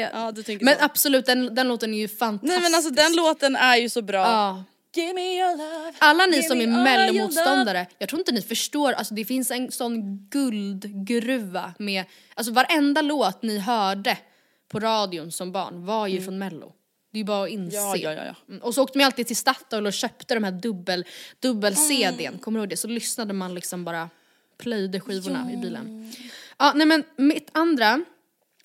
är... 0.00 0.10
Ja, 0.14 0.32
du 0.32 0.42
tänker 0.42 0.64
Men 0.64 0.78
så. 0.78 0.84
absolut, 0.84 1.26
den, 1.26 1.54
den 1.54 1.68
låten 1.68 1.94
är 1.94 1.98
ju 1.98 2.08
fantastisk. 2.08 2.52
Nej 2.52 2.60
men 2.62 2.74
alltså 2.74 2.90
den 2.90 3.12
låten 3.16 3.56
är 3.56 3.76
ju 3.76 3.88
så 3.88 4.02
bra. 4.02 4.20
Ja. 4.26 4.64
Give 4.94 5.14
me 5.14 5.38
your 5.38 5.56
love. 5.56 5.92
Alla 5.98 6.26
ni 6.26 6.36
Give 6.36 6.48
som 6.48 6.60
är 6.60 6.66
mellomotståndare, 6.66 7.86
jag 7.98 8.08
tror 8.08 8.20
inte 8.20 8.32
ni 8.32 8.42
förstår, 8.42 8.92
alltså 8.92 9.14
det 9.14 9.24
finns 9.24 9.50
en 9.50 9.70
sån 9.72 10.18
guldgruva 10.30 11.74
med, 11.78 12.04
alltså 12.34 12.52
varenda 12.52 13.02
låt 13.02 13.42
ni 13.42 13.58
hörde 13.58 14.18
på 14.68 14.80
radion 14.80 15.32
som 15.32 15.52
barn 15.52 15.84
var 15.84 16.06
ju 16.06 16.20
från 16.20 16.38
mello. 16.38 16.72
Det 17.12 17.16
är 17.16 17.20
ju 17.20 17.24
bara 17.24 17.44
att 17.44 17.50
inse. 17.50 17.76
Ja, 17.76 17.96
ja, 17.96 18.12
ja. 18.12 18.34
Mm, 18.48 18.62
Och 18.62 18.74
så 18.74 18.82
åkte 18.82 18.98
man 18.98 19.04
alltid 19.04 19.26
till 19.26 19.36
Statoil 19.36 19.86
och 19.86 19.92
köpte 19.92 20.34
de 20.34 20.44
här 20.44 20.52
dubbel, 20.52 21.04
dubbel-CDn, 21.40 22.38
kommer 22.38 22.58
du 22.58 22.62
ihåg 22.62 22.70
det? 22.70 22.76
Så 22.76 22.88
lyssnade 22.88 23.32
man 23.32 23.54
liksom 23.54 23.84
bara, 23.84 24.10
plöjde 24.58 25.00
skivorna 25.00 25.52
i 25.52 25.56
bilen. 25.56 26.12
Ja, 26.58 26.72
nej 26.74 26.86
men 26.86 27.04
mitt 27.16 27.48
andra 27.52 28.04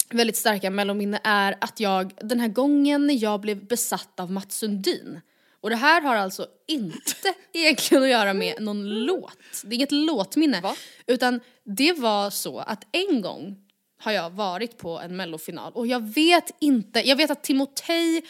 väldigt 0.09 0.35
starka 0.35 0.69
mellominne 0.69 1.19
är 1.23 1.57
att 1.61 1.79
jag, 1.79 2.13
den 2.21 2.39
här 2.39 2.47
gången 2.47 3.07
när 3.07 3.23
jag 3.23 3.41
blev 3.41 3.65
besatt 3.65 4.19
av 4.19 4.31
Mats 4.31 4.57
Sundin. 4.57 5.21
Och 5.65 5.71
det 5.71 5.75
här 5.75 6.01
har 6.01 6.15
alltså 6.15 6.47
inte 6.67 7.33
egentligen 7.53 8.03
att 8.03 8.09
göra 8.09 8.33
med 8.33 8.61
någon 8.61 8.89
låt. 8.89 9.37
Det 9.63 9.73
är 9.73 9.75
inget 9.75 9.91
låtminne. 9.91 10.61
Va? 10.61 10.75
Utan 11.07 11.39
det 11.63 11.93
var 11.93 12.29
så 12.29 12.59
att 12.59 12.87
en 12.91 13.21
gång 13.21 13.57
har 13.99 14.11
jag 14.11 14.29
varit 14.29 14.77
på 14.77 14.99
en 14.99 15.15
mellofinal 15.15 15.71
och 15.73 15.87
jag 15.87 16.13
vet 16.13 16.51
inte, 16.59 17.07
jag 17.07 17.15
vet 17.15 17.31
att 17.31 17.43
Timotej 17.43 18.21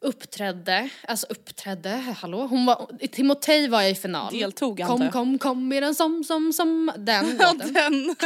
uppträdde, 0.00 0.88
alltså 1.08 1.26
uppträdde, 1.30 1.90
hallå? 1.90 2.46
Hon 2.46 2.66
var, 2.66 3.06
Timotej 3.08 3.68
var 3.68 3.82
jag 3.82 3.90
i 3.90 3.94
final. 3.94 4.32
Deltog, 4.32 4.80
antar 4.80 4.94
Kom, 4.96 5.02
jag. 5.02 5.12
kom, 5.12 5.38
kom 5.38 5.68
med 5.68 5.82
den 5.82 5.94
som, 5.94 6.24
som, 6.24 6.52
som, 6.52 6.92
den 6.96 7.30
låten. 7.38 7.72
den. 7.72 8.16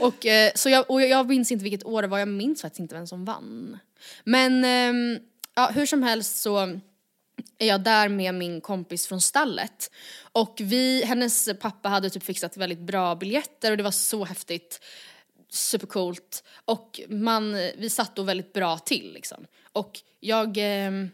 Och, 0.00 0.26
eh, 0.26 0.50
så 0.54 0.70
jag, 0.70 0.90
och 0.90 1.02
jag 1.02 1.28
minns 1.28 1.52
inte 1.52 1.62
vilket 1.64 1.86
år 1.86 2.02
det 2.02 2.08
var, 2.08 2.18
jag 2.18 2.28
minns 2.28 2.62
faktiskt 2.62 2.80
inte 2.80 2.94
vem 2.94 3.06
som 3.06 3.24
vann. 3.24 3.78
Men 4.24 4.64
ehm, 4.64 5.18
ja, 5.54 5.70
hur 5.74 5.86
som 5.86 6.02
helst 6.02 6.36
så 6.36 6.80
är 7.58 7.66
jag 7.66 7.80
där 7.80 8.08
med 8.08 8.34
min 8.34 8.60
kompis 8.60 9.06
från 9.06 9.20
stallet. 9.20 9.90
Och 10.32 10.56
vi, 10.62 11.04
hennes 11.04 11.48
pappa 11.60 11.88
hade 11.88 12.10
typ 12.10 12.22
fixat 12.22 12.56
väldigt 12.56 12.80
bra 12.80 13.14
biljetter 13.14 13.70
och 13.70 13.76
det 13.76 13.82
var 13.82 13.90
så 13.90 14.24
häftigt. 14.24 14.80
Supercoolt. 15.48 16.44
Och 16.64 17.00
man, 17.08 17.52
vi 17.52 17.90
satt 17.90 18.16
då 18.16 18.22
väldigt 18.22 18.52
bra 18.52 18.78
till 18.78 19.12
liksom. 19.12 19.46
Och 19.72 20.00
jag, 20.20 20.56
ehm, 20.56 21.10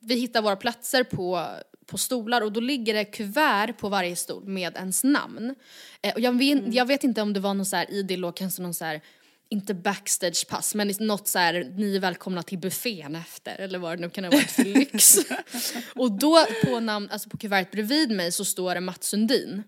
vi 0.00 0.14
hittar 0.14 0.42
våra 0.42 0.56
platser 0.56 1.04
på, 1.04 1.46
på 1.86 1.98
stolar 1.98 2.40
och 2.40 2.52
då 2.52 2.60
ligger 2.60 2.94
det 2.94 3.04
kuvert 3.04 3.72
på 3.72 3.88
varje 3.88 4.16
stol 4.16 4.44
med 4.44 4.76
ens 4.76 5.04
namn. 5.04 5.54
Eh, 6.02 6.14
och 6.14 6.20
jag 6.20 6.38
vet, 6.38 6.74
jag 6.74 6.86
vet 6.86 7.04
inte 7.04 7.22
om 7.22 7.32
det 7.32 7.40
var 7.40 7.54
någon 7.54 7.66
så 7.66 7.76
här, 7.76 7.90
i 7.90 8.02
det 8.02 8.16
låg 8.16 8.36
kanske 8.36 8.62
någon 8.62 8.74
så 8.74 8.84
här, 8.84 9.00
inte 9.48 9.74
backstagepass 9.74 10.74
men 10.74 10.92
något 11.00 11.28
så 11.28 11.38
här, 11.38 11.72
ni 11.76 11.96
är 11.96 12.00
välkomna 12.00 12.42
till 12.42 12.58
buffén 12.58 13.14
efter 13.14 13.60
eller 13.60 13.78
vad 13.78 13.98
det 13.98 14.00
nu 14.00 14.10
kan 14.10 14.24
ha 14.24 14.30
varit 14.30 14.50
för 14.50 14.64
lyx. 14.64 15.18
och 15.94 16.12
då 16.12 16.46
på 16.64 16.80
namn, 16.80 17.08
alltså 17.10 17.30
på 17.30 17.36
kuvertet 17.36 17.72
bredvid 17.72 18.10
mig 18.10 18.32
så 18.32 18.44
står 18.44 18.74
det 18.74 18.80
Mats 18.80 19.06
Sundin. 19.06 19.62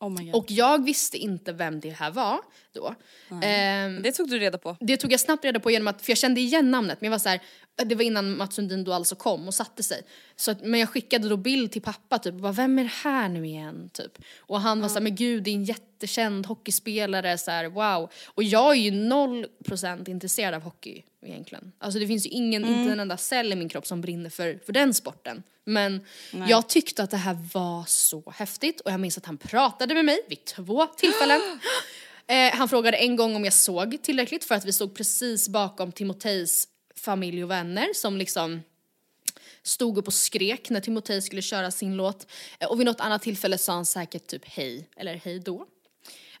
Oh. 0.00 0.34
Och 0.34 0.44
jag 0.48 0.84
visste 0.84 1.18
inte 1.18 1.52
vem 1.52 1.80
det 1.80 1.90
här 1.90 2.10
var 2.10 2.40
då. 2.74 2.94
Ehm, 3.42 4.02
det 4.02 4.12
tog 4.12 4.30
du 4.30 4.38
reda 4.38 4.58
på. 4.58 4.76
det 4.80 4.96
tog 4.96 5.12
jag 5.12 5.20
snabbt 5.20 5.44
reda 5.44 5.60
på 5.60 5.70
genom 5.70 5.88
att, 5.88 6.02
för 6.02 6.10
jag 6.10 6.18
kände 6.18 6.40
igen 6.40 6.70
namnet 6.70 7.00
men 7.00 7.06
jag 7.06 7.10
var 7.10 7.18
så 7.18 7.28
här, 7.28 7.40
Det 7.76 7.94
var 7.94 8.02
innan 8.02 8.36
Mats 8.36 8.54
Sundin 8.54 8.84
då 8.84 8.92
alltså 8.92 9.14
kom 9.14 9.48
och 9.48 9.54
satte 9.54 9.82
sig. 9.82 10.02
Så 10.36 10.50
att, 10.50 10.64
men 10.64 10.80
jag 10.80 10.88
skickade 10.88 11.28
då 11.28 11.36
bild 11.36 11.72
till 11.72 11.82
pappa 11.82 12.18
typ, 12.18 12.34
bara, 12.34 12.52
vem 12.52 12.78
är 12.78 12.82
det 12.82 12.90
här 13.04 13.28
nu 13.28 13.46
igen? 13.46 13.90
Typ. 13.92 14.18
Och 14.38 14.60
han 14.60 14.80
var 14.80 14.88
såhär, 14.88 15.00
men 15.00 15.14
gud 15.14 15.42
det 15.42 15.50
är 15.50 15.54
en 15.54 15.64
jättekänd 15.64 16.46
hockeyspelare, 16.46 17.38
så 17.38 17.50
här, 17.50 17.68
wow. 17.68 18.10
Och 18.26 18.42
jag 18.42 18.70
är 18.70 18.80
ju 18.80 18.90
noll 18.90 19.46
procent 19.64 20.08
intresserad 20.08 20.54
av 20.54 20.62
hockey 20.62 21.02
egentligen. 21.26 21.72
Alltså 21.78 21.98
det 21.98 22.06
finns 22.06 22.26
ju 22.26 22.30
ingen, 22.30 22.64
inte 22.64 22.92
en 22.92 23.00
enda 23.00 23.16
cell 23.16 23.52
i 23.52 23.56
min 23.56 23.68
kropp 23.68 23.86
som 23.86 24.00
brinner 24.00 24.30
för, 24.30 24.60
för 24.66 24.72
den 24.72 24.94
sporten. 24.94 25.42
Men 25.64 26.00
jag 26.48 26.68
tyckte 26.68 27.02
att 27.02 27.10
det 27.10 27.16
här 27.16 27.38
var 27.54 27.84
så 27.86 28.32
häftigt 28.36 28.80
och 28.80 28.90
jag 28.92 29.00
minns 29.00 29.18
att 29.18 29.26
han 29.26 29.38
pratade 29.38 29.94
med 29.94 30.04
mig 30.04 30.18
vid 30.28 30.44
två 30.44 30.86
tillfällen. 30.86 31.40
Eh, 32.26 32.54
han 32.54 32.68
frågade 32.68 32.96
en 32.96 33.16
gång 33.16 33.36
om 33.36 33.44
jag 33.44 33.52
såg 33.52 34.02
tillräckligt 34.02 34.44
för 34.44 34.54
att 34.54 34.64
vi 34.64 34.72
stod 34.72 34.94
precis 34.94 35.48
bakom 35.48 35.92
Timotejs 35.92 36.68
familj 37.02 37.44
och 37.44 37.50
vänner 37.50 37.88
som 37.94 38.16
liksom 38.16 38.62
stod 39.62 39.98
upp 39.98 40.06
och 40.06 40.14
skrek 40.14 40.70
när 40.70 40.80
Timotej 40.80 41.22
skulle 41.22 41.42
köra 41.42 41.70
sin 41.70 41.96
låt. 41.96 42.26
Eh, 42.60 42.68
och 42.68 42.80
vid 42.80 42.86
något 42.86 43.00
annat 43.00 43.22
tillfälle 43.22 43.58
sa 43.58 43.72
han 43.72 43.86
säkert 43.86 44.26
typ 44.26 44.42
hej 44.44 44.88
eller 44.96 45.14
hej 45.24 45.38
då. 45.38 45.66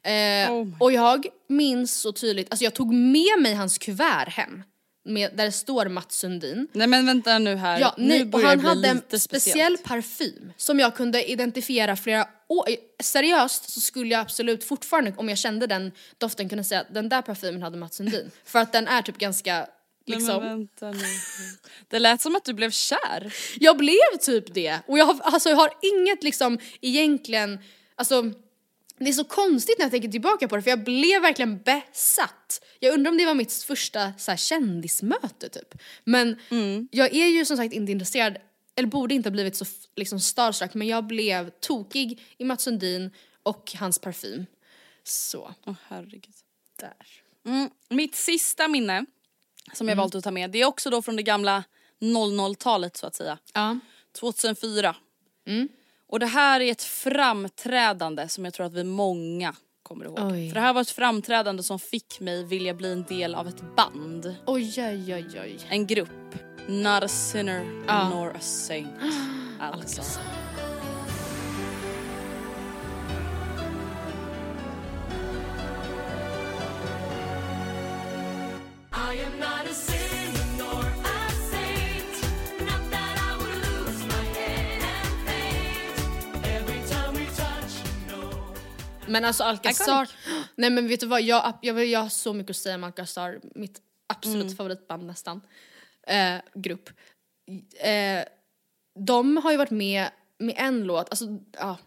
Eh, 0.02 0.66
och 0.80 0.92
jag 0.92 1.26
minns 1.48 1.94
så 1.94 2.12
tydligt, 2.12 2.50
alltså 2.50 2.64
jag 2.64 2.74
tog 2.74 2.94
med 2.94 3.40
mig 3.40 3.54
hans 3.54 3.78
kuvert 3.78 4.28
hem. 4.28 4.62
Med, 5.04 5.36
där 5.36 5.44
det 5.44 5.52
står 5.52 5.88
Mats 5.88 6.14
Sundin. 6.14 6.68
Nej 6.72 6.86
men 6.86 7.06
vänta 7.06 7.38
nu 7.38 7.56
här, 7.56 7.80
Ja, 7.80 7.94
nu 7.98 8.08
nej, 8.08 8.30
och 8.32 8.40
han 8.40 8.58
bli 8.58 8.68
hade 8.68 8.88
en 8.88 9.20
speciell 9.20 9.78
parfym 9.78 10.52
som 10.56 10.80
jag 10.80 10.96
kunde 10.96 11.30
identifiera 11.30 11.96
flera 11.96 12.28
år. 12.48 12.66
Seriöst 13.02 13.70
så 13.70 13.80
skulle 13.80 14.10
jag 14.10 14.20
absolut 14.20 14.64
fortfarande, 14.64 15.14
om 15.16 15.28
jag 15.28 15.38
kände 15.38 15.66
den 15.66 15.92
doften, 16.18 16.48
kunna 16.48 16.64
säga 16.64 16.80
att 16.80 16.94
den 16.94 17.08
där 17.08 17.22
parfymen 17.22 17.62
hade 17.62 17.76
Mats 17.78 17.96
Sundin. 17.96 18.30
För 18.44 18.58
att 18.58 18.72
den 18.72 18.88
är 18.88 19.02
typ 19.02 19.18
ganska, 19.18 19.66
liksom, 20.06 20.68
nu. 20.80 20.92
Det 21.88 21.98
lät 21.98 22.20
som 22.20 22.36
att 22.36 22.44
du 22.44 22.52
blev 22.54 22.70
kär. 22.70 23.34
jag 23.60 23.76
blev 23.76 24.18
typ 24.20 24.54
det. 24.54 24.78
Och 24.86 24.98
jag 24.98 25.04
har, 25.04 25.20
alltså, 25.20 25.48
jag 25.48 25.56
har 25.56 25.72
inget 25.82 26.22
liksom 26.22 26.58
egentligen, 26.80 27.58
alltså 27.94 28.32
det 28.98 29.08
är 29.08 29.12
så 29.12 29.24
konstigt 29.24 29.78
när 29.78 29.84
jag 29.84 29.90
tänker 29.92 30.08
tillbaka 30.08 30.48
på 30.48 30.56
det 30.56 30.62
för 30.62 30.70
jag 30.70 30.84
blev 30.84 31.22
verkligen 31.22 31.62
besatt. 31.62 32.64
Jag 32.80 32.94
undrar 32.94 33.10
om 33.10 33.18
det 33.18 33.26
var 33.26 33.34
mitt 33.34 33.52
första 33.52 34.12
så 34.18 34.30
här, 34.30 34.38
kändismöte 34.38 35.48
typ. 35.48 35.74
Men 36.04 36.38
jag 36.90 37.14
är 37.14 37.26
ju 37.26 37.44
som 37.44 37.56
sagt 37.56 37.74
inte 37.74 37.92
intresserad, 37.92 38.36
eller 38.76 38.88
borde 38.88 39.14
inte 39.14 39.28
ha 39.28 39.32
blivit 39.32 39.56
så 39.56 39.64
liksom 39.96 40.20
starstruck 40.20 40.74
men 40.74 40.88
jag 40.88 41.06
blev 41.06 41.50
tokig 41.50 42.22
i 42.38 42.44
Mats 42.44 42.62
Sundin 42.62 43.10
och 43.42 43.72
hans 43.78 43.98
parfym. 43.98 44.46
Så, 45.04 45.54
Åh 45.66 45.74
herregud. 45.88 46.34
där. 46.80 47.22
Mm. 47.46 47.70
Mitt 47.88 48.14
sista 48.14 48.68
minne 48.68 49.06
som 49.72 49.88
jag 49.88 49.96
valt 49.96 50.14
att 50.14 50.24
ta 50.24 50.30
med 50.30 50.50
det 50.50 50.60
är 50.60 50.66
också 50.66 50.90
då 50.90 51.02
från 51.02 51.16
det 51.16 51.22
gamla 51.22 51.64
00-talet 52.00 52.96
så 52.96 53.06
att 53.06 53.14
säga. 53.14 53.38
Ja. 53.54 53.78
2004. 54.20 54.96
Mm. 55.46 55.68
Och 56.06 56.20
det 56.20 56.26
här 56.26 56.60
är 56.60 56.72
ett 56.72 56.82
framträdande 56.82 58.28
som 58.28 58.44
jag 58.44 58.54
tror 58.54 58.66
att 58.66 58.72
vi 58.72 58.84
många 58.84 59.54
kommer 59.82 60.04
ihåg. 60.04 60.18
Oj. 60.32 60.48
För 60.48 60.54
det 60.54 60.60
här 60.60 60.72
var 60.72 60.80
ett 60.80 60.90
framträdande 60.90 61.62
som 61.62 61.78
fick 61.78 62.20
mig 62.20 62.44
vilja 62.44 62.74
bli 62.74 62.92
en 62.92 63.02
del 63.04 63.34
av 63.34 63.48
ett 63.48 63.76
band. 63.76 64.34
Oj, 64.46 64.74
oj, 64.78 65.14
oj, 65.14 65.40
oj. 65.42 65.58
En 65.68 65.86
grupp. 65.86 66.08
Not 66.68 67.02
a 67.02 67.08
sinner 67.08 67.82
Ja. 67.86 68.08
nor 68.08 68.30
a 68.36 68.40
saint. 68.40 68.88
Alltså. 69.60 70.02
Men 89.12 89.24
alltså 89.24 89.44
Alcazar, 89.44 90.10
nej 90.56 90.70
men 90.70 90.88
vet 90.88 91.00
du 91.00 91.06
vad, 91.06 91.22
jag, 91.22 91.58
jag, 91.62 91.86
jag 91.86 92.00
har 92.00 92.08
så 92.08 92.32
mycket 92.32 92.50
att 92.50 92.56
säga 92.56 92.74
om 92.74 92.84
Alcazar, 92.84 93.40
mitt 93.54 93.80
absolut 94.06 94.56
favoritband 94.56 95.06
nästan, 95.06 95.40
eh, 96.06 96.36
grupp. 96.54 96.90
Eh, 97.80 98.24
de 98.98 99.36
har 99.36 99.50
ju 99.50 99.56
varit 99.56 99.70
med 99.70 100.10
med 100.38 100.54
en 100.58 100.84
låt, 100.84 101.10
alltså 101.10 101.24
ja, 101.52 101.78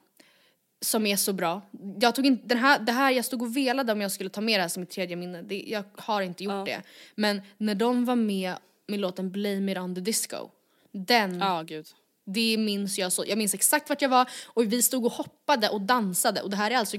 som 0.85 1.05
är 1.05 1.15
så 1.15 1.33
bra. 1.33 1.61
Jag 1.99 2.15
tog 2.15 2.25
inte, 2.25 2.47
den 2.47 2.57
här, 2.57 2.79
det 2.79 2.91
här, 2.91 3.11
jag 3.11 3.25
stod 3.25 3.41
och 3.41 3.57
velade 3.57 3.91
om 3.91 4.01
jag 4.01 4.11
skulle 4.11 4.29
ta 4.29 4.41
med 4.41 4.59
det 4.59 4.61
här 4.61 4.69
som 4.69 4.81
mitt 4.81 4.89
tredje 4.89 5.15
minne, 5.15 5.41
det, 5.41 5.63
jag 5.67 5.83
har 5.95 6.21
inte 6.21 6.43
gjort 6.43 6.65
det. 6.65 6.81
Men 7.15 7.41
när 7.57 7.75
de 7.75 8.05
var 8.05 8.15
med 8.15 8.55
med 8.87 8.99
låten 8.99 9.31
Blame 9.31 9.71
it 9.71 9.77
on 9.77 9.95
the 9.95 10.01
disco, 10.01 10.49
den 10.91 11.39
Ja 11.39 11.61
gud. 11.61 11.87
det 12.25 12.57
minns 12.57 12.97
jag 12.97 13.11
så, 13.13 13.23
jag 13.27 13.37
minns 13.37 13.53
exakt 13.53 13.89
vart 13.89 14.01
jag 14.01 14.09
var 14.09 14.29
och 14.45 14.73
vi 14.73 14.81
stod 14.81 15.05
och 15.05 15.11
hoppade 15.11 15.69
och 15.69 15.81
dansade 15.81 16.41
och 16.41 16.49
det 16.49 16.55
här 16.57 16.71
är 16.71 16.75
alltså, 16.75 16.97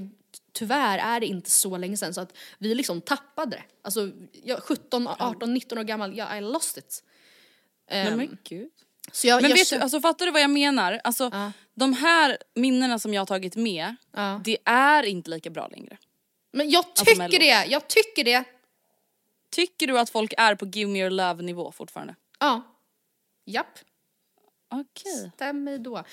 tyvärr 0.53 0.97
är 0.97 1.19
det 1.19 1.25
inte 1.25 1.49
så 1.49 1.77
länge 1.77 1.97
sedan 1.97 2.13
så 2.13 2.21
att 2.21 2.33
vi 2.57 2.75
liksom 2.75 3.01
tappade 3.01 3.51
det. 3.55 3.63
Alltså 3.81 4.09
jag, 4.43 4.59
17, 4.63 5.07
18, 5.07 5.53
19 5.53 5.77
år 5.77 5.83
gammal, 5.83 6.17
ja 6.17 6.37
I 6.37 6.41
lost 6.41 6.77
it. 6.77 7.03
Nej 7.91 8.07
Ehm, 8.07 8.17
men 8.17 8.37
gud. 8.43 8.69
så 9.11 9.27
jag, 9.27 9.41
Men 9.41 9.49
jag 9.49 9.57
vet 9.57 9.67
känner- 9.67 9.79
du, 9.79 9.83
alltså 9.83 10.01
fattar 10.01 10.25
du 10.25 10.31
vad 10.31 10.41
jag 10.41 10.49
menar? 10.49 11.01
Alltså 11.03 11.29
Ja. 11.33 11.51
De 11.79 11.93
här 11.93 12.37
minnena 12.55 12.99
som 12.99 13.13
jag 13.13 13.21
har 13.21 13.25
tagit 13.25 13.55
med, 13.55 13.95
Ja. 14.11 14.41
det 14.43 14.57
är 14.65 15.03
inte 15.03 15.29
lika 15.29 15.49
bra 15.49 15.67
längre. 15.67 15.97
Men 16.51 16.69
jag 16.69 16.85
Alltså, 16.85 17.05
tycker 17.05 17.17
Mello. 17.17 17.37
det, 17.39 17.65
jag 17.67 17.87
tycker 17.87 18.23
det. 18.23 18.43
Tycker 19.51 19.87
du 19.87 19.99
att 19.99 20.09
folk 20.09 20.33
är 20.37 20.55
på 20.55 20.65
give 20.65 20.91
me 20.91 20.99
your 20.99 21.09
love 21.09 21.43
nivå 21.43 21.71
fortfarande? 21.71 22.15
Ja. 22.39 22.61
Japp, 23.45 23.79
Okej. 24.69 25.31
stäm 25.35 25.63
mig 25.63 25.79
då. 25.79 26.03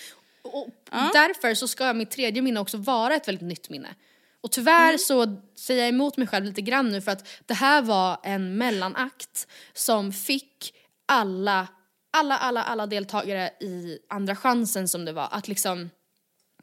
Och 0.42 0.68
därför 1.12 1.54
så 1.54 1.68
ska 1.68 1.92
mitt 1.92 2.10
tredje 2.10 2.42
minne 2.42 2.60
också 2.60 2.76
vara 2.76 3.14
ett 3.14 3.28
väldigt 3.28 3.48
nytt 3.48 3.70
minne. 3.70 3.94
Och 4.40 4.52
tyvärr 4.52 4.84
Mm. 4.88 4.98
så 4.98 5.36
säger 5.54 5.80
jag 5.80 5.88
emot 5.88 6.16
mig 6.16 6.26
själv 6.26 6.44
lite 6.44 6.60
grann 6.62 6.88
nu 6.90 7.00
för 7.00 7.10
att 7.10 7.28
det 7.46 7.54
här 7.54 7.82
var 7.82 8.18
en 8.22 8.56
mellanakt 8.58 9.46
som 9.72 10.12
fick 10.12 10.74
alla, 11.06 11.68
alla, 12.14 12.38
alla, 12.38 12.62
alla 12.62 12.86
deltagare 12.86 13.50
i 13.60 13.98
Andra 14.08 14.36
chansen 14.36 14.88
som 14.88 15.04
det 15.04 15.12
var 15.12 15.28
att 15.30 15.48
liksom 15.48 15.90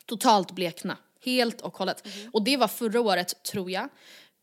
totalt 0.05 0.51
blekna. 0.51 0.97
Helt 1.25 1.61
och 1.61 1.77
hållet. 1.77 2.07
Och 2.31 2.43
det 2.43 2.57
var 2.57 2.67
förra 2.67 3.01
året 3.01 3.43
tror 3.43 3.71
jag. 3.71 3.89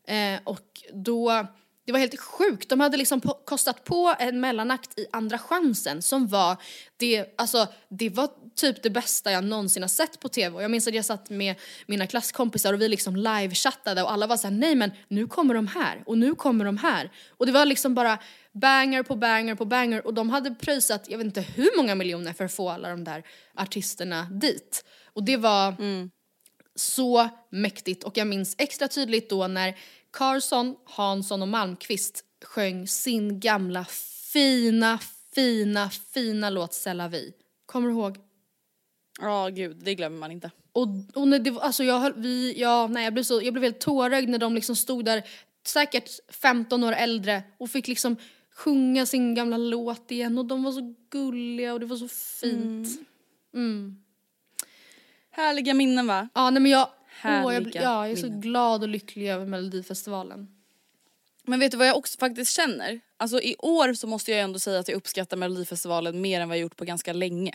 Eh, 0.07 0.39
och 0.43 0.83
då, 0.93 1.45
det 1.85 1.91
var 1.91 1.99
helt 1.99 2.19
sjukt. 2.19 2.69
De 2.69 2.79
hade 2.79 2.97
liksom 2.97 3.21
på, 3.21 3.33
kostat 3.45 3.83
på 3.83 4.15
en 4.19 4.39
mellanakt 4.39 4.99
i 4.99 5.05
Andra 5.11 5.37
chansen 5.37 6.01
som 6.01 6.27
var, 6.27 6.57
det, 6.97 7.33
alltså, 7.37 7.67
det 7.89 8.09
var 8.09 8.29
typ 8.55 8.83
det 8.83 8.89
bästa 8.89 9.31
jag 9.31 9.43
någonsin 9.43 9.83
har 9.83 9.87
sett 9.87 10.19
på 10.19 10.29
tv. 10.29 10.55
Och 10.55 10.63
jag 10.63 10.71
minns 10.71 10.87
att 10.87 10.95
jag 10.95 11.05
satt 11.05 11.29
med 11.29 11.55
mina 11.87 12.07
klasskompisar 12.07 12.73
och 12.73 12.81
vi 12.81 12.87
liksom 12.87 13.15
livechattade 13.15 14.03
och 14.03 14.11
alla 14.11 14.27
var 14.27 14.37
såhär, 14.37 14.55
nej 14.55 14.75
men 14.75 14.91
nu 15.07 15.27
kommer 15.27 15.53
de 15.53 15.67
här 15.67 16.03
och 16.05 16.17
nu 16.17 16.35
kommer 16.35 16.65
de 16.65 16.77
här. 16.77 17.11
Och 17.29 17.45
det 17.45 17.51
var 17.51 17.65
liksom 17.65 17.95
bara 17.95 18.17
banger 18.53 19.03
på 19.03 19.15
banger 19.15 19.55
på 19.55 19.65
banger 19.65 20.07
och 20.07 20.13
de 20.13 20.29
hade 20.29 20.55
pröjsat, 20.55 21.05
jag 21.09 21.17
vet 21.17 21.25
inte 21.25 21.41
hur 21.41 21.77
många 21.77 21.95
miljoner 21.95 22.33
för 22.33 22.45
att 22.45 22.53
få 22.53 22.69
alla 22.69 22.89
de 22.89 23.03
där 23.03 23.23
artisterna 23.55 24.23
dit. 24.31 24.85
Och 25.13 25.23
det 25.23 25.37
var 25.37 25.75
så 26.75 27.29
mäktigt 27.49 28.03
och 28.03 28.17
jag 28.17 28.27
minns 28.27 28.55
extra 28.57 28.87
tydligt 28.87 29.29
då 29.29 29.47
när 29.47 29.77
Carlson, 30.11 30.75
Hansson 30.85 31.41
och 31.41 31.47
Malmqvist 31.47 32.23
sjöng 32.45 32.87
sin 32.87 33.39
gamla 33.39 33.85
fina, 34.33 34.99
fina, 35.35 35.89
fina 35.89 36.49
låt 36.49 36.71
C'est 36.71 36.93
la 36.93 37.07
vie. 37.07 37.33
Kommer 37.65 37.87
du 37.87 37.93
ihåg? 37.93 38.17
Ja 39.21 39.49
gud, 39.49 39.77
det 39.83 39.95
glömmer 39.95 40.17
man 40.17 40.31
inte. 40.31 40.51
Och, 40.71 40.87
och 41.15 41.27
när 41.27 41.39
det 41.39 41.59
alltså 41.61 41.83
jag 41.83 41.99
höll, 41.99 42.13
vi, 42.15 42.53
ja, 42.57 42.87
nej 42.87 43.03
jag 43.03 43.13
blev 43.13 43.23
så, 43.23 43.41
jag 43.41 43.53
blev 43.53 43.63
helt 43.63 43.79
tårögd 43.79 44.29
när 44.29 44.37
de 44.37 44.55
liksom 44.55 44.75
stod 44.75 45.05
där, 45.05 45.23
säkert 45.67 46.09
15 46.31 46.83
år 46.83 46.93
äldre 46.93 47.43
och 47.57 47.69
fick 47.69 47.87
liksom 47.87 48.15
sjunga 48.59 49.05
sin 49.05 49.35
gamla 49.35 49.57
låt 49.57 50.11
igen 50.11 50.37
och 50.37 50.45
de 50.45 50.63
var 50.63 50.71
så 50.71 50.95
gulliga 51.09 51.73
och 51.73 51.79
det 51.79 51.85
var 51.85 51.97
så 51.97 52.07
fint. 52.07 52.87
Härliga 55.31 55.73
minnen 55.73 56.07
va? 56.07 56.29
Ja 56.33 56.49
nej 56.49 56.61
men 56.61 56.71
jag, 56.71 56.89
åh, 57.25 57.53
jag, 57.53 57.63
blir- 57.63 57.75
ja, 57.75 57.81
jag 58.07 58.11
är 58.11 58.15
så 58.15 58.25
minnen. 58.25 58.41
glad 58.41 58.81
och 58.83 58.89
lycklig 58.89 59.29
över 59.29 59.45
melodifestivalen. 59.45 60.47
Men 61.43 61.59
vet 61.59 61.71
du 61.71 61.77
vad 61.77 61.87
jag 61.87 61.97
också 61.97 62.17
faktiskt 62.17 62.53
känner? 62.55 62.99
Alltså 63.17 63.41
i 63.41 63.55
år 63.59 63.93
så 63.93 64.07
måste 64.07 64.31
jag 64.31 64.39
ändå 64.41 64.59
säga 64.59 64.79
att 64.79 64.87
jag 64.87 64.95
uppskattar 64.97 65.37
melodifestivalen 65.37 66.21
mer 66.21 66.41
än 66.41 66.49
vad 66.49 66.57
jag 66.57 66.61
gjort 66.61 66.75
på 66.75 66.85
ganska 66.85 67.13
länge. 67.13 67.53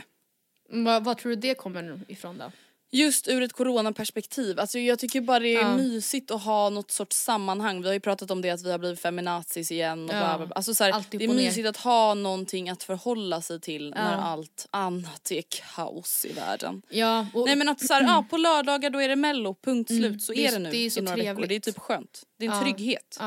Mm, 0.71 0.85
Vad, 0.85 1.05
vad 1.05 1.19
tror 1.19 1.31
du 1.31 1.37
det 1.37 1.55
kommer 1.55 2.01
ifrån 2.09 2.39
då? 2.39 2.53
Just 2.91 3.29
ur 3.29 3.43
ett 3.43 3.53
coronaperspektiv, 3.53 4.61
alltså 4.61 4.79
jag 4.79 4.99
tycker 4.99 5.21
bara 5.21 5.39
det 5.39 5.55
är 5.55 5.61
Ja. 5.61 5.77
mysigt 5.77 6.31
att 6.31 6.43
ha 6.43 6.71
något 6.71 6.91
sorts 6.91 7.17
sammanhang. 7.17 7.81
Vi 7.83 7.87
har 7.89 7.95
ju 7.95 8.01
pratat 8.01 8.31
om 8.31 8.43
det 8.43 8.51
att 8.51 8.63
vi 8.63 8.71
har 8.71 8.79
blivit 8.79 9.01
feminazis 9.01 9.71
igen 9.73 10.05
och 10.11 10.15
Ja. 10.15 10.19
bla 10.21 10.37
bla 10.39 10.47
bla. 10.47 10.57
Alltså 10.57 10.75
så 10.75 10.85
här, 10.85 11.05
det 11.11 11.25
är 11.25 11.29
mysigt 11.29 11.69
att 11.69 11.77
ha 11.77 12.15
någonting 12.15 12.69
att 12.69 12.83
förhålla 12.83 13.41
sig 13.43 13.61
till 13.61 13.91
när 13.91 14.13
Ja. 14.13 14.19
allt 14.23 14.67
annat 14.71 15.31
är 15.31 15.43
kaos 15.75 16.25
i 16.25 16.33
världen. 16.33 16.83
Ja, 16.89 17.27
och, 17.35 17.47
Nej 17.47 17.57
men 17.57 17.69
att 17.69 17.87
så 17.87 17.95
här, 17.95 18.03
ja, 18.03 18.25
på 18.31 18.37
lördagar 18.37 18.91
då 18.91 19.01
är 19.03 19.09
det 19.09 19.17
mello, 19.17 19.55
punkt 19.65 19.89
slut. 19.89 20.23
Så 20.23 20.33
det 20.33 20.47
är 20.47 20.49
är 20.49 20.53
det 20.53 20.59
nu 20.59 20.71
det 20.71 20.77
är 20.87 20.91
så 20.91 21.01
i 21.01 21.03
några 21.03 21.17
veckor. 21.17 21.47
Det 21.47 21.55
är 21.55 21.61
typ 21.61 21.79
skönt. 21.79 22.23
Det 22.39 22.47
är 22.47 22.51
en 22.53 22.63
trygghet. 22.63 23.19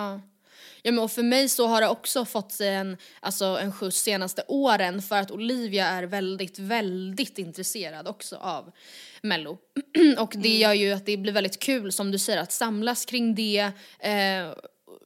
Ja. 0.88 0.92
Men 0.92 1.04
och 1.04 1.12
för 1.12 1.24
mig 1.24 1.50
så 1.50 1.68
har 1.68 1.82
det 1.82 1.88
också 1.88 2.26
fått 2.26 2.52
sig 2.52 2.76
en, 2.76 2.98
alltså 3.20 3.46
en 3.46 3.72
skjuts 3.72 4.02
senaste 4.02 4.44
åren 4.48 5.02
för 5.02 5.16
att 5.16 5.32
Olivia 5.32 5.88
är 5.88 6.04
väldigt, 6.04 6.60
väldigt 6.60 7.38
intresserad 7.38 8.08
också 8.08 8.36
av 8.36 8.72
mello. 9.22 9.58
och 10.18 10.34
det 10.38 10.58
gör 10.58 10.74
ju 10.74 10.92
att 10.92 11.06
det 11.06 11.18
blir 11.18 11.34
väldigt 11.34 11.60
kul 11.60 11.92
som 11.92 12.12
du 12.12 12.20
säger 12.20 12.40
att 12.42 12.52
samlas 12.52 13.06
kring 13.06 13.36
det, 13.36 13.72
eh, 14.00 14.50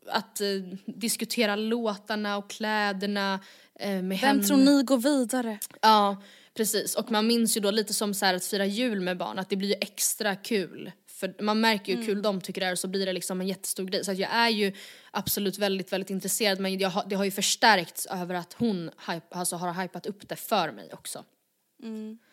att 0.07 0.41
eh, 0.41 0.47
diskutera 0.86 1.55
låtarna 1.55 2.38
och 2.38 2.49
kläderna 2.49 3.39
eh, 3.79 3.89
med 3.89 4.03
Vem 4.03 4.11
henne. 4.11 4.43
tror 4.43 4.57
ni 4.57 4.84
går 4.84 4.97
vidare? 4.97 5.59
Ja, 5.82 6.23
precis. 6.53 6.95
Och 6.95 7.11
man 7.11 7.27
minns 7.27 7.57
ju 7.57 7.61
då 7.61 7.71
lite 7.71 7.93
som 7.93 8.13
så 8.13 8.25
här 8.25 8.34
att 8.34 8.45
fira 8.45 8.65
jul 8.65 9.01
med 9.01 9.17
barn, 9.17 9.39
att 9.39 9.49
det 9.49 9.55
blir 9.55 9.75
extra 9.82 10.36
kul. 10.36 10.91
För 11.22 11.43
man 11.43 11.61
märker 11.61 11.91
ju 11.91 11.97
hur 11.97 12.05
kul 12.05 12.22
de 12.22 12.41
tycker 12.41 12.61
det 12.61 12.67
är 12.67 12.72
och 12.72 12.80
så 12.80 12.88
blir 12.88 13.05
det 13.05 13.13
liksom 13.13 13.41
en 13.41 13.47
jättestor 13.47 13.86
grej. 13.86 14.05
Så 14.05 14.13
jag 14.13 14.32
är 14.32 14.49
ju 14.49 14.74
absolut 15.11 15.57
väldigt, 15.57 15.93
väldigt 15.93 16.09
intresserad 16.09 16.59
men 16.59 16.80
jag 16.80 16.89
har, 16.89 17.05
det 17.09 17.15
har 17.15 17.26
ju 17.26 17.32
förstärkts 17.32 18.05
över 18.05 18.36
att 18.36 18.53
hon 18.53 18.91
hype, 19.07 19.36
alltså 19.36 19.55
har 19.55 19.82
hypat 19.82 20.05
upp 20.05 20.30
det 20.30 20.36
för 20.36 20.72
mig 20.72 20.93
också. 20.93 21.26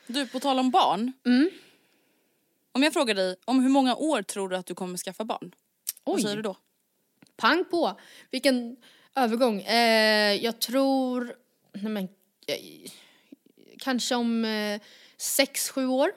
Du, 0.07 0.26
på 0.26 0.41
tal 0.41 0.59
om 0.59 0.70
barn. 0.70 1.12
Mm. 1.26 1.51
Om 2.72 2.82
jag 2.82 2.93
frågar 2.93 3.14
dig, 3.14 3.36
om 3.45 3.61
hur 3.61 3.68
många 3.68 3.97
år 3.97 4.22
tror 4.22 4.49
du 4.49 4.57
att 4.57 4.66
du 4.66 4.74
kommer 4.74 4.99
skaffa 4.99 5.24
barn? 5.24 5.55
Vad 6.05 6.16
Oj. 6.16 6.22
säger 6.22 6.36
du 6.36 6.43
då? 6.43 6.57
Pang 7.36 7.64
på! 7.64 8.01
Vilken 8.30 8.76
övergång. 9.14 9.61
Eh, 9.61 10.34
jag 10.45 10.61
tror, 10.61 11.34
nej 11.72 11.93
men, 11.93 12.05
eh, 12.47 12.91
kanske 13.78 14.14
om 14.14 14.45
eh, 14.45 14.80
sex, 15.16 15.70
sju 15.70 15.86
år. 15.86 16.12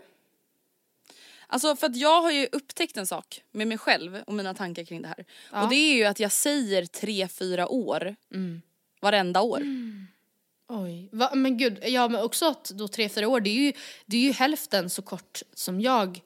Alltså 1.53 1.75
för 1.75 1.87
att 1.87 1.95
jag 1.95 2.21
har 2.21 2.31
ju 2.31 2.47
upptäckt 2.51 2.97
en 2.97 3.07
sak 3.07 3.41
med 3.51 3.67
mig 3.67 3.77
själv 3.77 4.23
och 4.27 4.33
mina 4.33 4.53
tankar 4.53 4.83
kring 4.83 5.01
det 5.01 5.07
här. 5.07 5.25
Och 5.63 5.69
det 5.69 5.75
är 5.75 5.93
ju 5.95 6.03
att 6.05 6.19
jag 6.19 6.31
säger 6.31 6.85
tre, 6.85 7.27
fyra 7.27 7.67
år 7.67 8.15
varenda 9.01 9.41
år. 9.41 9.61
Oj, 10.67 11.09
Va, 11.11 11.31
men 11.35 11.57
gud, 11.57 11.79
ja 11.85 12.07
men 12.07 12.21
också 12.21 12.45
att 12.45 12.65
då 12.69 12.87
tre, 12.87 13.09
fyra 13.09 13.27
år, 13.27 13.39
det 13.41 13.49
är 13.49 13.53
ju, 13.65 13.73
det 14.05 14.17
är 14.17 14.21
ju 14.21 14.31
hälften 14.31 14.89
så 14.89 15.01
kort 15.01 15.41
som 15.53 15.81
jag 15.81 16.21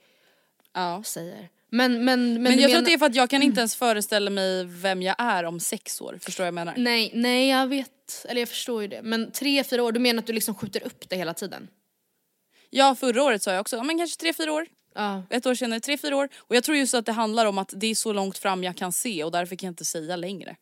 Ja. 0.74 1.04
säger. 1.06 1.50
Men, 1.70 2.06
men, 2.06 2.34
men, 2.34 2.44
Men, 2.44 2.52
jag 2.52 2.60
tror 2.62 2.68
menar- 2.68 2.80
att 2.80 2.86
det 2.86 2.94
är 2.94 2.98
för 2.98 3.06
att 3.06 3.16
jag 3.16 3.30
kan 3.30 3.44
inte 3.44 3.60
ens 3.60 3.76
föreställa 3.76 4.30
mig 4.30 4.64
vem 4.66 5.02
jag 5.02 5.16
är 5.18 5.44
om 5.44 5.60
sex 5.60 6.02
år. 6.02 6.18
Förstår 6.22 6.44
du 6.44 6.46
vad 6.46 6.48
jag 6.48 6.54
menar? 6.54 6.74
Nej, 6.78 7.12
nej 7.14 7.50
jag 7.50 7.68
vet, 7.68 8.26
eller 8.30 8.42
jag 8.42 8.50
förstår 8.50 8.82
ju 8.82 8.88
det. 8.88 9.02
Men 9.04 9.32
tre, 9.32 9.64
fyra 9.64 9.84
år, 9.84 9.92
du 9.92 10.00
menar 10.00 10.20
att 10.20 10.28
du 10.28 10.34
liksom 10.34 10.56
skjuter 10.56 10.84
upp 10.86 11.10
det 11.10 11.16
hela 11.16 11.34
tiden? 11.34 11.68
Ja 12.70 12.96
förra 12.96 13.24
året 13.24 13.44
sa 13.44 13.52
jag 13.52 13.62
också, 13.62 13.76
ja, 13.76 13.84
men 13.84 13.98
kanske 13.98 14.20
tre, 14.20 14.34
fyra 14.34 14.52
år. 14.54 14.68
Ja. 14.96 15.24
Ett 15.30 15.46
år 15.46 15.56
senare, 15.56 15.80
tre, 15.80 15.98
fyra 15.98 16.18
år. 16.18 16.30
Och 16.38 16.56
jag 16.56 16.64
tror 16.64 16.78
just 16.78 16.94
att 16.94 17.06
det 17.06 17.12
handlar 17.12 17.46
om 17.46 17.58
att 17.58 17.74
det 17.76 17.88
är 17.88 17.96
så 17.96 18.14
långt 18.14 18.38
fram 18.38 18.64
jag 18.64 18.76
kan 18.78 18.92
se 18.92 19.24
och 19.24 19.32
därför 19.32 19.56
kan 19.56 19.68
jag 19.68 19.72
inte 19.72 19.86
säga 19.86 20.16
längre. 20.16 20.56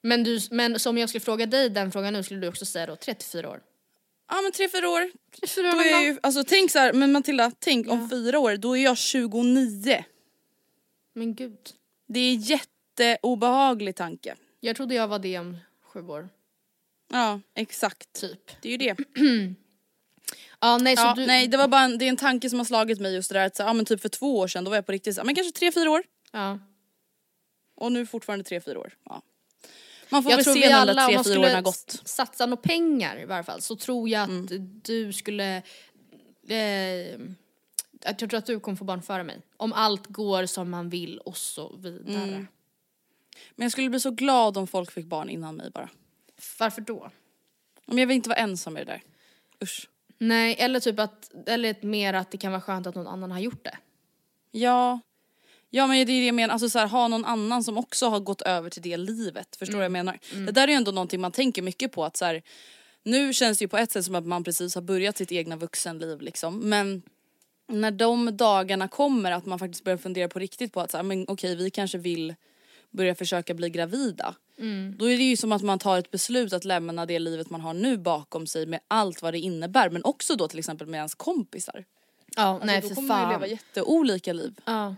Men, 0.00 0.24
du, 0.24 0.40
men 0.50 0.78
som 0.78 0.98
jag 0.98 1.08
skulle 1.08 1.20
fråga 1.20 1.46
dig 1.46 1.70
den 1.70 1.92
frågan 1.92 2.12
nu 2.12 2.22
skulle 2.22 2.40
du 2.40 2.48
också 2.48 2.64
säga 2.64 2.86
då 2.86 2.96
34 2.96 3.50
år? 3.50 3.62
Ja 4.28 4.42
men 4.42 4.52
tre, 4.52 4.68
fyra 4.68 4.88
år. 4.88 5.10
Fyra 5.46 5.72
Då 5.72 5.80
är 5.80 6.00
ju, 6.00 6.18
alltså 6.22 6.44
tänk 6.44 6.70
så 6.70 6.78
här, 6.78 6.92
men 6.92 7.12
Matilda, 7.12 7.52
tänk 7.58 7.88
om 7.88 8.10
fyra 8.10 8.38
år, 8.38 8.56
då 8.56 8.76
är 8.76 8.84
jag 8.84 8.98
29. 8.98 10.04
Men 11.12 11.34
gud. 11.34 11.58
Det 12.08 12.20
är 12.20 12.34
jätteobehaglig 12.34 13.96
tanke. 13.96 14.34
Jag 14.60 14.76
trodde 14.76 14.94
jag 14.94 15.08
var 15.08 15.18
det 15.18 15.38
om 15.38 15.56
sju 15.82 16.08
år, 16.08 16.28
Ja, 17.12 17.40
exakt. 17.54 18.12
typ. 18.12 18.62
Det 18.62 18.68
är 18.68 18.72
ju 18.72 18.78
det. 18.78 18.96
Ja, 20.60 20.78
nej, 20.78 20.96
så 20.96 21.02
Ja, 21.02 21.14
du... 21.16 21.26
Nej 21.26 21.48
det 21.48 21.56
var 21.56 21.68
bara 21.68 21.82
en, 21.82 21.98
det 21.98 22.04
är 22.04 22.08
en 22.08 22.16
tanke 22.16 22.50
som 22.50 22.58
har 22.58 22.64
slagit 22.64 23.00
mig 23.00 23.14
just 23.14 23.28
det 23.28 23.38
där 23.38 23.46
att 23.46 23.56
så, 23.56 23.62
ja, 23.62 23.72
men 23.72 23.84
typ 23.86 24.00
för 24.00 24.08
två 24.08 24.38
år 24.38 24.48
sedan 24.48 24.64
då 24.64 24.70
var 24.70 24.76
jag 24.76 24.86
på 24.86 24.92
riktigt 24.92 25.14
så, 25.14 25.24
men 25.24 25.34
kanske 25.34 25.52
tre, 25.58 25.72
fyra 25.72 25.90
år. 25.90 26.02
Ja. 26.32 26.58
Och 27.76 27.92
nu 27.92 28.06
fortfarande 28.06 28.44
tre, 28.44 28.60
fyra 28.60 28.78
år. 28.78 28.92
Ja. 29.04 29.22
Man 30.08 30.22
får 30.22 30.32
Jag 30.32 30.36
väl 30.36 30.44
tror 30.44 30.54
se 30.54 30.60
vi 30.60 30.72
alla, 30.72 30.94
de 30.94 31.00
om 31.02 31.06
tre, 31.08 31.14
man 31.14 31.24
skulle 31.24 31.60
gått. 31.60 32.02
satsa 32.04 32.46
några 32.46 32.62
pengar 32.62 33.20
i 33.20 33.24
varje 33.24 33.44
fall, 33.44 33.60
så 33.62 33.76
tror 33.76 34.08
jag 34.08 34.22
att 34.22 34.28
Mm. 34.28 34.80
du 34.84 35.12
skulle... 35.12 35.56
Eh, 36.48 37.18
att 38.04 38.20
jag 38.20 38.30
tror 38.30 38.38
att 38.38 38.46
du 38.46 38.60
kommer 38.60 38.76
få 38.76 38.84
barn 38.84 39.02
före 39.02 39.24
mig. 39.24 39.40
Om 39.56 39.72
allt 39.72 40.06
går 40.06 40.46
som 40.46 40.70
man 40.70 40.88
vill 40.90 41.18
och 41.18 41.36
så 41.36 41.76
vidare. 41.76 42.22
Mm. 42.22 42.46
Men 43.54 43.64
jag 43.64 43.72
skulle 43.72 43.90
bli 43.90 44.00
så 44.00 44.10
glad 44.10 44.56
om 44.56 44.66
folk 44.66 44.92
fick 44.92 45.06
barn 45.06 45.28
innan 45.28 45.56
mig 45.56 45.70
bara. 45.70 45.88
Varför 46.58 46.80
då? 46.80 47.10
Om 47.86 47.98
jag 47.98 48.06
vill 48.06 48.14
inte 48.16 48.28
vara 48.28 48.38
ensam 48.38 48.72
med 48.72 48.86
det 48.86 48.92
där. 48.92 49.02
Usch. 49.62 49.88
Nej, 50.18 50.56
eller 50.58 50.80
typ 50.80 50.98
att, 50.98 51.30
eller 51.46 51.76
mer 51.80 52.14
att 52.14 52.30
det 52.30 52.38
kan 52.38 52.52
vara 52.52 52.62
skönt 52.62 52.86
att 52.86 52.94
någon 52.94 53.06
annan 53.06 53.30
har 53.30 53.38
gjort 53.38 53.64
det. 53.64 53.78
Ja. 54.50 55.00
Ja 55.70 55.86
men 55.86 55.96
det 55.96 56.12
är 56.12 56.20
det 56.20 56.26
jag 56.26 56.34
menar, 56.34 56.52
alltså 56.52 56.68
så 56.68 56.78
här, 56.78 56.86
ha 56.86 57.08
någon 57.08 57.24
annan 57.24 57.64
som 57.64 57.78
också 57.78 58.08
har 58.08 58.20
gått 58.20 58.42
över 58.42 58.70
till 58.70 58.82
det 58.82 58.96
livet. 58.96 59.56
Förstår 59.56 59.72
du 59.72 59.78
vad 59.78 59.84
jag 59.84 59.92
menar? 59.92 60.18
Det 60.46 60.52
där 60.52 60.62
är 60.62 60.68
ju 60.68 60.74
ändå 60.74 60.90
någonting 60.90 61.20
man 61.20 61.32
tänker 61.32 61.62
mycket 61.62 61.92
på 61.92 62.04
att 62.04 62.16
så 62.16 62.24
här, 62.24 62.42
nu 63.02 63.32
känns 63.32 63.58
det 63.58 63.62
ju 63.62 63.68
på 63.68 63.76
ett 63.76 63.92
sätt 63.92 64.04
som 64.04 64.14
att 64.14 64.26
man 64.26 64.44
precis 64.44 64.74
har 64.74 64.82
börjat 64.82 65.16
sitt 65.16 65.32
egna 65.32 65.56
vuxenliv 65.56 66.20
liksom. 66.20 66.58
Men 66.58 67.02
när 67.68 67.90
de 67.90 68.36
dagarna 68.36 68.88
kommer 68.88 69.32
att 69.32 69.46
man 69.46 69.58
faktiskt 69.58 69.84
börjar 69.84 69.98
fundera 69.98 70.28
på 70.28 70.38
riktigt 70.38 70.72
på 70.72 70.80
att 70.80 70.90
så 70.90 70.96
här, 70.96 71.04
men 71.04 71.24
okej 71.28 71.56
vi 71.56 71.70
kanske 71.70 71.98
vill 71.98 72.34
börja 72.90 73.14
försöka 73.14 73.54
bli 73.54 73.70
gravida. 73.70 74.34
Då 74.98 75.10
är 75.10 75.16
det 75.16 75.22
ju 75.24 75.36
som 75.36 75.52
att 75.52 75.62
man 75.62 75.78
tar 75.78 75.98
ett 75.98 76.10
beslut 76.10 76.52
att 76.52 76.64
lämna 76.64 77.06
det 77.06 77.18
livet 77.18 77.50
man 77.50 77.60
har 77.60 77.74
nu 77.74 77.96
bakom 77.98 78.46
sig 78.46 78.66
med 78.66 78.80
allt 78.88 79.22
vad 79.22 79.34
det 79.34 79.38
innebär. 79.38 79.90
Men 79.90 80.04
också 80.04 80.36
då 80.36 80.48
till 80.48 80.58
exempel 80.58 80.86
med 80.86 80.98
ens 80.98 81.14
kompisar. 81.14 81.84
Ja, 82.36 82.42
Alltså, 82.42 82.66
nej 82.66 82.80
då 82.80 82.88
för 82.88 82.94
kommer 82.94 83.08
man 83.08 83.18
ju 83.18 83.24
fan. 83.24 83.32
leva 83.32 83.46
jätteolika 83.46 84.32
liv. 84.32 84.54
Ja. 84.64 84.94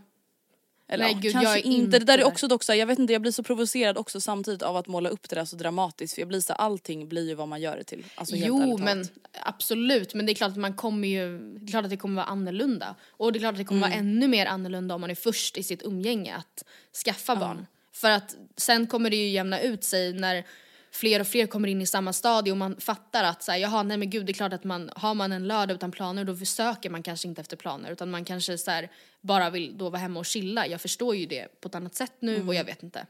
Eller 0.91 1.05
Nej, 1.05 1.13
ja, 1.13 1.19
gud, 1.21 1.33
kanske 1.33 1.49
jag 1.51 1.59
är 1.59 1.63
inte. 1.67 1.79
inte 1.79 1.99
Det 1.99 2.05
där 2.05 2.19
är 2.19 2.25
också 2.25 2.49
dock 2.49 2.63
så 2.65 2.73
här, 2.73 2.79
jag 2.79 2.87
vet 2.87 2.99
inte, 2.99 3.13
jag 3.13 3.23
blir 3.23 3.33
så 3.33 3.43
provocerad 3.43 3.99
också 3.99 4.21
samtidigt 4.21 4.63
av 4.63 4.77
att 4.77 4.87
måla 4.87 5.09
upp 5.09 5.29
det 5.29 5.35
där 5.37 5.45
så 5.45 5.57
dramatiskt. 5.57 6.15
För 6.15 6.21
jag 6.23 6.29
blir 6.29 6.41
så 6.41 6.53
allting 6.53 7.09
blir 7.09 7.29
ju 7.29 7.35
vad 7.35 7.49
man 7.49 7.61
gör 7.61 7.77
det 7.77 7.85
till. 7.85 8.05
Alltså, 8.15 8.37
Jo 8.37 8.77
men 8.79 9.05
talat. 9.05 9.11
absolut, 9.43 10.15
men 10.15 10.27
det 10.27 10.33
är 10.33 10.35
klart 10.35 10.51
att 10.51 10.57
man 10.57 10.75
kommer 10.75 11.09
ju, 11.09 11.39
det 11.39 11.65
är 11.67 11.71
klart 11.71 11.85
att 11.85 11.91
det 11.91 11.97
kommer 11.97 12.17
vara 12.17 12.27
annorlunda. 12.27 12.95
Och 13.11 13.33
det 13.33 13.39
är 13.39 13.41
klart 13.41 13.53
att 13.53 13.59
det 13.59 13.65
kommer 13.65 13.87
Mm. 13.87 13.91
vara 13.91 13.99
ännu 14.01 14.29
mer 14.29 14.47
annorlunda 14.47 14.95
om 14.95 15.01
man 15.01 15.11
är 15.11 15.15
först 15.15 15.57
i 15.59 15.63
sitt 15.63 15.83
umgänge 15.83 16.35
att 16.37 16.65
skaffa 17.05 17.37
barn. 17.37 17.67
För 18.01 18.11
att 18.11 18.37
sen 18.57 18.87
kommer 18.87 19.11
det 19.11 19.17
ju 19.17 19.29
jämna 19.29 19.61
ut 19.61 19.85
sig 19.85 20.13
när 20.13 20.45
fler 20.93 21.21
och 21.21 21.27
fler 21.27 21.47
kommer 21.47 21.69
in 21.69 21.83
i 21.83 21.87
samma 21.87 22.13
stadie 22.13 22.51
och 22.53 22.57
man 22.57 22.77
fattar 22.81 23.25
att 23.25 23.43
så 23.43 23.53
här, 23.53 23.59
jaha 23.59 23.83
nej 23.83 23.97
men 23.97 24.11
gud 24.11 24.27
det 24.27 24.33
är 24.33 24.35
klart 24.35 24.53
att 24.53 24.65
man, 24.65 24.91
har 24.97 25.15
man 25.15 25.33
en 25.33 25.49
lördag 25.49 25.75
utan 25.75 25.91
planer 25.91 26.25
då 26.25 26.37
söker 26.37 26.91
man 26.91 27.03
kanske 27.03 27.29
inte 27.29 27.41
efter 27.41 27.57
planer 27.57 27.91
utan 27.91 28.11
man 28.11 28.25
kanske 28.25 28.59
så 28.59 28.71
här, 28.71 28.91
bara 29.21 29.51
vill 29.51 29.79
då 29.79 29.91
vara 29.91 30.01
hemma 30.01 30.21
och 30.21 30.27
chilla. 30.27 30.67
Jag 30.67 30.81
förstår 30.81 31.17
ju 31.17 31.27
det 31.27 31.61
på 31.61 31.69
ett 31.69 31.75
annat 31.75 31.95
sätt 31.95 32.13
nu 32.21 32.35
Mm. 32.35 32.49
och 32.49 32.55
jag 32.55 32.65
vet 32.65 32.83
inte. 32.83 33.07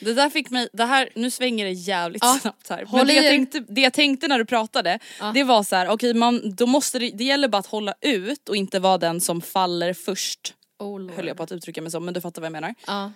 Det 0.00 0.14
där 0.14 0.30
fick 0.30 0.50
mig, 0.50 0.68
det 0.72 0.84
här, 0.84 1.08
nu 1.14 1.30
svänger 1.30 1.64
det 1.64 1.72
jävligt 1.72 2.22
Ja, 2.24 2.38
snabbt 2.42 2.68
här. 2.68 2.86
Men 2.92 3.06
det 3.06 3.12
jag, 3.12 3.24
tänkte, 3.24 3.64
det 3.68 3.80
jag 3.80 3.92
tänkte 3.92 4.28
när 4.28 4.38
du 4.38 4.44
pratade, 4.44 4.98
det 5.34 5.44
var 5.44 5.62
så 5.62 5.76
här, 5.76 5.88
okej 5.88 6.14
man, 6.14 6.54
då 6.54 6.66
måste 6.66 6.98
det, 6.98 7.10
det 7.10 7.24
gäller 7.24 7.48
bara 7.48 7.58
att 7.58 7.66
hålla 7.66 7.94
ut 8.00 8.48
och 8.48 8.56
inte 8.56 8.78
vara 8.78 8.98
den 8.98 9.20
som 9.20 9.40
faller 9.42 9.92
först. 9.94 10.54
Oh, 10.78 11.00
Lord. 11.00 11.10
Höll 11.16 11.26
jag 11.26 11.36
på 11.36 11.42
att 11.42 11.52
uttrycka 11.52 11.82
mig 11.82 11.90
så 11.90 12.00
men 12.00 12.14
du 12.14 12.20
fattar 12.20 12.42
vad 12.42 12.46
jag 12.46 12.52
menar. 12.52 12.74
Ja, 12.86 13.12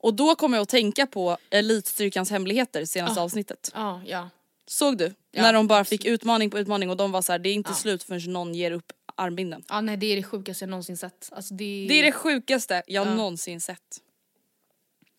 Och 0.00 0.14
då 0.14 0.34
kom 0.34 0.52
jag 0.52 0.62
att 0.62 0.68
tänka 0.68 1.06
på 1.06 1.36
Elitstyrkans 1.50 2.30
hemligheter 2.30 2.84
senaste 2.84 3.20
avsnittet. 3.20 3.70
ja, 3.74 4.02
ja. 4.06 4.30
Såg 4.66 4.98
du? 4.98 5.14
Ja, 5.30 5.42
när 5.42 5.52
de 5.52 5.66
bara 5.66 5.84
fick 5.84 6.04
utmaning 6.04 6.50
på 6.50 6.58
utmaning 6.58 6.90
och 6.90 6.96
de 6.96 7.12
var 7.12 7.22
så 7.22 7.32
här, 7.32 7.38
det 7.38 7.48
är 7.48 7.54
inte 7.54 7.70
Ja. 7.70 7.74
slut 7.74 8.02
förrän 8.02 8.32
någon 8.32 8.54
ger 8.54 8.70
upp 8.70 8.92
armbinden. 9.14 9.64
Ja 9.68 9.80
nej 9.80 9.96
det 9.96 10.06
är 10.06 10.16
det 10.16 10.22
sjukaste 10.22 10.64
jag 10.64 10.70
någonsin 10.70 10.96
sett. 10.96 11.28
Alltså, 11.32 11.54
det, 11.54 11.86
Det 11.88 11.94
är 11.94 12.02
det 12.02 12.12
sjukaste 12.12 12.82
jag 12.86 13.06
Ja. 13.06 13.14
någonsin 13.14 13.60
sett. 13.60 14.00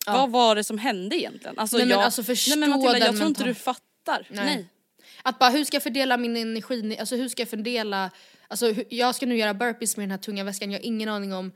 Ja. 0.06 0.14
Vad 0.14 0.30
var 0.32 0.56
det 0.56 0.64
som 0.64 0.78
hände 0.78 1.16
egentligen? 1.20 1.60
Alltså, 1.60 1.78
Nej, 1.78 1.86
men 1.86 1.98
jag, 1.98 2.04
alltså, 2.06 2.24
förstå 2.24 2.50
nej 2.50 2.60
men 2.60 2.70
Matilda 2.70 3.06
jag 3.06 3.16
tror 3.16 3.28
inte 3.28 3.44
du 3.44 3.54
fattar. 3.56 4.28
Nej. 4.30 4.46
Nej. 4.46 4.66
Att 5.24 5.40
bara 5.40 5.50
hur 5.50 5.66
ska 5.66 5.76
jag 5.76 5.84
fördela 5.84 6.18
min 6.18 6.38
energi, 6.38 6.98
alltså 7.00 7.16
hur 7.16 7.30
ska 7.30 7.42
jag 7.42 7.50
fördela, 7.50 8.12
alltså 8.48 8.74
jag 8.90 9.16
ska 9.16 9.26
nu 9.26 9.38
göra 9.38 9.54
burpees 9.54 9.98
med 9.98 10.04
den 10.04 10.12
här 10.12 10.18
tunga 10.18 10.44
väskan, 10.44 10.72
jag 10.72 10.80
har 10.80 10.86
ingen 10.86 11.10
aning 11.10 11.34
om, 11.34 11.52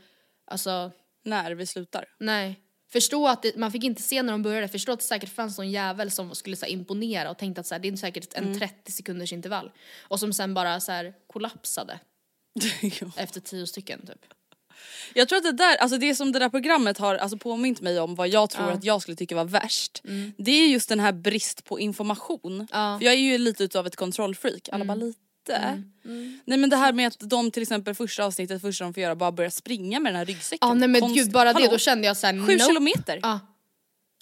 alltså 0.46 0.92
När 1.24 1.52
vi 1.52 1.66
slutar. 1.66 2.06
nej. 2.20 2.60
Förstå 2.94 3.28
att 3.28 3.42
det, 3.42 3.56
man 3.58 3.72
fick 3.72 3.84
inte 3.84 4.02
se 4.02 4.24
när 4.24 4.32
de 4.32 4.42
började, 4.42 4.68
förstå 4.68 4.92
att 4.92 5.00
det 5.00 5.06
säkert 5.06 5.30
fanns 5.36 5.58
någon 5.58 5.72
jävel 5.72 6.12
som 6.12 6.36
skulle 6.36 6.56
så 6.56 6.66
här, 6.66 6.72
imponera 6.74 7.32
och 7.32 7.38
tänkte 7.38 7.62
att 7.62 7.68
så 7.68 7.76
här, 7.76 7.80
det 7.80 7.88
är 7.88 7.96
säkert 7.96 8.34
en 8.34 8.60
30 8.60 8.92
sekunders 8.92 9.34
intervall. 9.34 9.72
Och 10.02 10.20
som 10.20 10.34
sen 10.34 10.54
bara 10.54 10.80
så 10.80 10.92
här, 10.92 11.14
kollapsade 11.34 12.00
efter 13.18 13.40
tio 13.42 13.68
stycken 13.68 14.06
typ. 14.08 14.26
jag 15.14 15.30
tror 15.30 15.38
att 15.38 15.44
det 15.44 15.52
där, 15.52 15.76
alltså 15.78 15.98
det 15.98 16.16
som 16.16 16.32
det 16.32 16.40
där 16.40 16.50
programmet 16.50 16.98
har 16.98 17.16
alltså 17.16 17.38
påmint 17.38 17.82
mig 17.82 18.00
om 18.00 18.16
vad 18.16 18.28
jag 18.28 18.50
tror 18.50 18.68
Ja. 18.68 18.74
att 18.74 18.84
jag 18.84 19.02
skulle 19.02 19.18
tycka 19.18 19.36
var 19.36 19.46
värst. 19.46 20.02
Det 20.38 20.52
är 20.52 20.68
just 20.68 20.90
den 20.90 21.00
här 21.00 21.12
brist 21.12 21.64
på 21.64 21.80
information. 21.80 22.68
Ja. 22.72 22.98
För 23.00 23.06
jag 23.06 23.14
är 23.14 23.18
ju 23.18 23.38
lite 23.38 23.64
utav 23.64 23.88
ett 23.88 23.96
kontrollfreak, 23.96 24.70
alla 24.72 24.86
bara 24.86 24.96
lite. 24.96 25.20
Nej 26.46 26.58
men 26.58 26.70
det 26.70 26.76
här 26.76 26.94
med 26.94 27.08
att 27.08 27.18
de 27.20 27.52
till 27.52 27.62
exempel 27.62 27.96
första 27.96 28.26
avsnittet, 28.26 28.62
första 28.62 28.84
de 28.84 28.94
får 28.94 29.04
göra 29.04 29.16
bara 29.16 29.32
börja 29.32 29.52
springa 29.52 30.00
med 30.00 30.14
den 30.14 30.18
här 30.18 30.26
ryggsäcken. 30.26 30.68
Ja 30.70 30.74
nej 30.74 30.88
men 30.88 31.02
Konstigt. 31.02 31.24
gud 31.24 31.34
bara 31.34 31.54
det 31.54 31.68
då 31.68 31.78
kände 31.78 32.08
jag 32.08 32.18
såhär 32.18 32.34
Sju 32.34 32.54
nope. 32.54 32.60
kilometer! 32.66 33.18
Och 33.18 33.40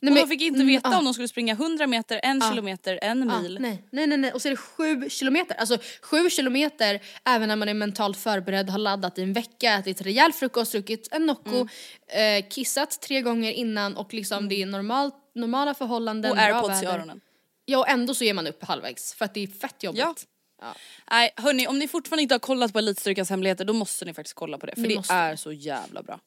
Nej, 0.03 0.13
de 0.13 0.19
men- 0.19 0.28
fick 0.30 0.41
inte 0.41 0.55
mm, 0.59 0.67
veta 0.67 0.89
ja. 0.91 0.97
om 0.97 1.05
de 1.05 1.13
skulle 1.13 1.28
springa 1.28 1.53
100 1.53 1.88
meter, 1.88 2.19
en 2.24 2.39
Ja. 2.39 2.49
kilometer, 2.49 2.99
en 3.01 3.30
Ja, 3.30 3.41
mil. 3.41 3.57
nej, 3.61 3.84
nej, 3.91 4.07
nej, 4.07 4.17
nej. 4.17 4.32
Och 4.34 4.41
så 4.41 4.47
är 4.47 4.49
det 4.49 4.57
sju 4.57 5.09
kilometer. 5.09 5.55
Alltså 5.55 5.78
sju 6.01 6.30
kilometer 6.30 6.99
även 7.26 7.47
när 7.47 7.55
man 7.55 7.69
är 7.69 7.74
mentalt 7.74 8.17
förberedd, 8.17 8.69
har 8.69 8.78
laddat 8.80 9.17
i 9.19 9.22
en 9.24 9.34
vecka, 9.34 9.74
ätit 9.74 10.01
rejäl 10.01 10.34
frukost, 10.34 10.72
druckit 10.72 11.07
en 11.11 11.26
Nocco, 11.26 11.67
Mm. 12.09 12.43
eh, 12.43 12.49
kissat 12.49 13.01
tre 13.01 13.22
gånger 13.22 13.51
innan 13.51 13.97
och 13.97 14.13
liksom 14.13 14.49
det 14.49 14.61
är 14.61 14.65
normalt 14.65 15.15
normala 15.36 15.74
förhållanden, 15.74 16.32
Och 16.32 16.38
airpods 16.38 16.84
i 16.84 16.86
öronen. 16.86 17.22
Ja 17.65 17.78
och 17.78 17.89
ändå 17.89 18.13
så 18.13 18.24
ger 18.24 18.34
man 18.34 18.47
upp 18.47 18.63
halvvägs 18.63 19.13
för 19.13 19.26
att 19.26 19.34
det 19.34 19.43
är 19.43 19.47
fett 19.47 19.84
jobbigt. 19.84 19.99
Ja. 20.01 20.15
Nej 21.12 21.34
hörni, 21.36 21.68
om 21.68 21.80
ni 21.80 21.88
fortfarande 21.88 22.22
inte 22.24 22.36
har 22.36 22.39
kollat 22.39 22.74
på 22.74 22.80
Elitstyrkans 22.80 23.30
hemligheter 23.30 23.66
då 23.66 23.74
måste 23.74 24.05
ni 24.05 24.14
faktiskt 24.14 24.36
kolla 24.36 24.57
på 24.57 24.66
det 24.66 24.76
för 24.76 24.82
Ni 24.82 24.88
det 24.88 24.95
måste. 24.95 25.14
är 25.14 25.36
så 25.36 25.51
jävla 25.51 26.03
bra. 26.03 26.20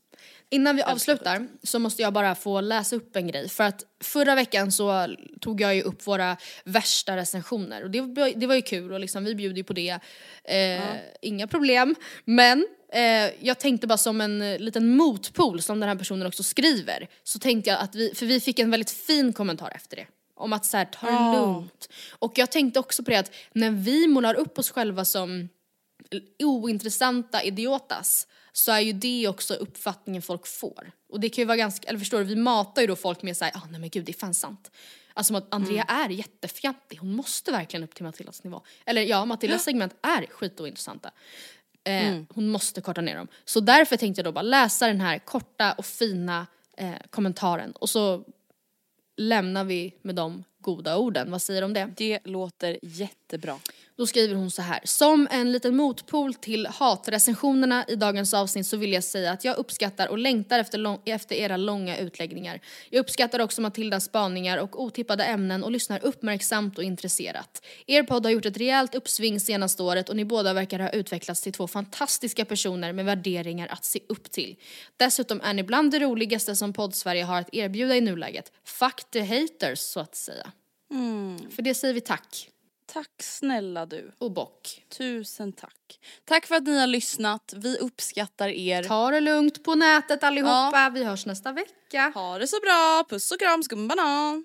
Innan 0.51 0.76
vi 0.76 0.82
avslutar 0.82 1.47
så 1.62 1.78
måste 1.78 2.03
jag 2.03 2.12
bara 2.12 2.35
få 2.35 2.61
läsa 2.61 2.97
upp 2.97 3.16
en 3.16 3.26
grej 3.26 3.49
för 3.49 3.64
att 3.64 3.82
förra 4.03 4.35
veckan 4.35 4.72
så 4.72 5.14
tog 5.41 5.61
jag 5.61 5.74
ju 5.74 5.82
upp 5.82 6.07
våra 6.07 6.37
värsta 6.64 7.16
recensioner 7.16 7.82
och 7.85 7.91
det, 7.91 8.01
var- 8.01 8.32
det 8.41 8.47
var 8.47 8.55
ju 8.55 8.62
kul 8.62 8.93
och 8.93 9.01
liksom 9.01 9.24
vi 9.24 9.35
bjuder 9.35 9.57
ju 9.57 9.64
på 9.64 9.72
det. 9.72 9.99
Eh, 10.45 10.82
Inga 11.22 11.47
problem. 11.47 11.95
Men 12.24 12.66
eh, 12.93 13.30
jag 13.41 13.59
tänkte 13.59 13.87
bara 13.87 13.99
som 13.99 14.20
en 14.20 14.55
liten 14.57 14.97
motpol 14.97 15.62
som 15.62 15.80
den 15.80 15.89
här 15.89 15.97
personen 15.97 16.26
också 16.26 16.43
skriver 16.43 17.09
så 17.24 17.39
tänkte 17.39 17.70
jag 17.70 17.80
att 17.80 17.95
vi, 17.95 18.14
för 18.14 18.26
vi 18.26 18.41
fick 18.41 18.59
en 18.59 18.70
väldigt 18.70 18.91
fin 18.91 19.32
kommentar 19.32 19.72
efter 19.76 19.97
det. 19.97 20.07
Om 20.35 20.53
att 20.53 20.64
så 20.66 20.76
här, 20.76 20.85
ta 20.85 21.07
det 21.07 21.39
lugnt. 21.39 21.89
Och 22.11 22.32
jag 22.39 22.51
tänkte 22.51 22.80
också 22.80 23.05
på 23.05 23.11
det 23.11 23.16
att 23.16 23.32
när 23.53 23.70
vi 23.70 24.07
målar 24.07 24.35
upp 24.35 24.59
oss 24.59 24.70
själva 24.70 25.05
som 25.05 25.49
ointressanta 26.43 27.43
idiotas 27.43 28.26
så 28.53 28.72
är 28.72 28.80
ju 28.80 28.93
det 28.93 29.28
också 29.28 29.55
uppfattningen 29.55 30.22
folk 30.22 30.47
får. 30.47 30.93
Och 31.09 31.20
det 31.20 31.28
kan 31.28 31.43
ju 31.43 31.47
vara 31.47 31.57
ganska, 31.57 31.89
eller 31.89 31.99
förstår 31.99 32.18
du, 32.18 32.24
vi 32.24 32.37
matar 32.37 32.82
ju 32.82 32.89
då 32.89 32.97
folk 32.97 33.22
med 33.22 33.37
såhär, 33.37 33.53
ah, 33.57 33.62
nej 33.70 33.80
men 33.80 33.91
gud 33.91 34.05
det 34.05 34.12
är 34.12 34.18
fan 34.18 34.35
sant. 34.35 34.70
Alltså 35.14 35.28
som 35.28 35.37
att 35.37 35.55
Andrea 35.55 35.82
är 35.82 36.09
jättefjantig, 36.09 36.99
hon 36.99 37.16
måste 37.16 37.53
verkligen 37.53 37.85
upp 37.85 37.95
till 37.95 38.05
Matildas 38.05 38.45
nivå. 38.45 38.62
Eller 38.87 39.03
ja, 39.03 39.24
Matildas 39.24 39.64
segment 39.64 39.95
är 40.03 40.26
skitointressanta. 40.26 41.11
Eh, 41.85 42.22
Hon 42.28 42.49
måste 42.49 42.80
korta 42.80 43.01
ner 43.01 43.16
dem. 43.16 43.28
Så 43.45 43.61
därför 43.61 43.97
tänkte 43.97 44.18
jag 44.20 44.24
då 44.24 44.32
bara 44.32 44.43
läsa 44.43 44.87
den 44.87 45.01
här 45.01 45.18
korta 45.18 45.72
och 45.72 45.87
fina 45.87 46.47
eh, 46.76 46.95
kommentaren 47.11 47.72
och 47.72 47.91
så 47.91 48.24
lämnar 49.16 49.64
vi 49.64 49.94
med 50.02 50.14
de 50.14 50.44
goda 50.58 50.96
orden. 50.96 51.30
Vad 51.30 51.42
säger 51.42 51.60
du 51.60 51.64
om 51.64 51.72
det? 51.72 51.90
Det 51.96 52.18
låter 52.24 52.78
jättebra. 52.82 53.58
Då 53.97 54.07
skriver 54.07 54.34
hon 54.34 54.51
så 54.51 54.62
här. 54.62 54.80
Som 54.84 55.28
en 55.30 55.53
liten 55.53 55.76
motpol 55.76 56.34
till 56.34 56.66
hatrecensionerna 56.66 57.84
i 57.88 57.97
dagens 57.97 58.34
avsnitt 58.34 58.66
så 58.66 58.76
vill 58.76 58.92
jag 58.92 59.05
säga 59.05 59.32
att 59.32 59.45
jag 59.45 59.57
uppskattar 59.57 60.09
och 60.09 60.18
längtar 60.18 60.59
efter, 60.59 60.78
lång- 60.78 61.01
efter 61.05 61.36
era 61.36 61.57
långa 61.57 61.99
utläggningar. 61.99 62.61
Jag 62.90 63.01
uppskattar 63.01 63.40
också 63.40 63.61
Matildas 63.61 64.05
spaningar 64.05 64.59
och 64.59 64.82
otippade 64.82 65.24
ämnen 65.24 65.64
och 65.64 65.70
lyssnar 65.70 66.05
uppmärksamt 66.05 66.78
och 66.78 66.84
intresserat. 66.84 67.64
Er 67.86 68.03
podd 68.03 68.24
har 68.26 68.30
gjort 68.30 68.47
ett 68.47 68.57
rejält 68.57 68.95
uppsving 68.95 69.40
senaste 69.40 69.82
året 69.82 70.09
och 70.09 70.16
ni 70.16 70.24
båda 70.24 70.53
verkar 70.53 70.78
ha 70.78 70.90
utvecklats 70.90 71.42
till 71.42 71.53
två 71.53 71.68
fantastiska 71.68 72.45
personer 72.45 72.92
med 72.92 73.05
värderingar 73.05 73.68
att 73.70 73.84
se 73.84 74.01
upp 74.09 74.30
till. 74.30 74.57
Dessutom 74.97 75.40
är 75.40 75.55
ni 75.55 75.62
bland 75.62 75.90
det 75.90 75.99
roligaste 75.99 76.57
som 76.57 76.72
podd-Sverige 76.72 77.24
har 77.24 77.40
att 77.40 77.55
erbjuda 77.55 77.97
i 77.97 78.01
nuläget. 78.01 78.53
Fuck 78.64 79.11
the 79.11 79.20
haters 79.20 79.78
så 79.78 80.01
att 80.01 80.14
säga. 80.16 80.53
För 81.51 81.62
det 81.62 81.74
säger 81.74 81.95
vi 81.95 82.01
tack 82.01 82.51
Tack 82.87 83.22
snälla 83.22 83.87
du. 83.87 84.12
och 84.18 84.32
bock. 84.32 84.85
Tusen 84.99 85.53
tack. 85.53 86.01
Tack 86.24 86.47
för 86.47 86.55
att 86.55 86.62
ni 86.62 86.78
har 86.78 86.87
lyssnat. 86.87 87.55
Vi 87.57 87.78
uppskattar 87.78 88.49
er. 88.49 88.82
Ta 88.82 89.11
det 89.11 89.20
lugnt 89.20 89.64
på 89.64 89.74
nätet 89.74 90.24
allihopa. 90.24 90.91
Vi 90.95 91.05
hörs 91.05 91.26
nästa 91.26 91.53
vecka. 91.53 92.12
Ha 92.14 92.39
det 92.39 92.47
så 92.47 92.61
bra. 92.61 93.05
Puss 93.09 93.32
och 93.32 93.41
kram 93.41 93.62
skumbanan. 93.62 94.45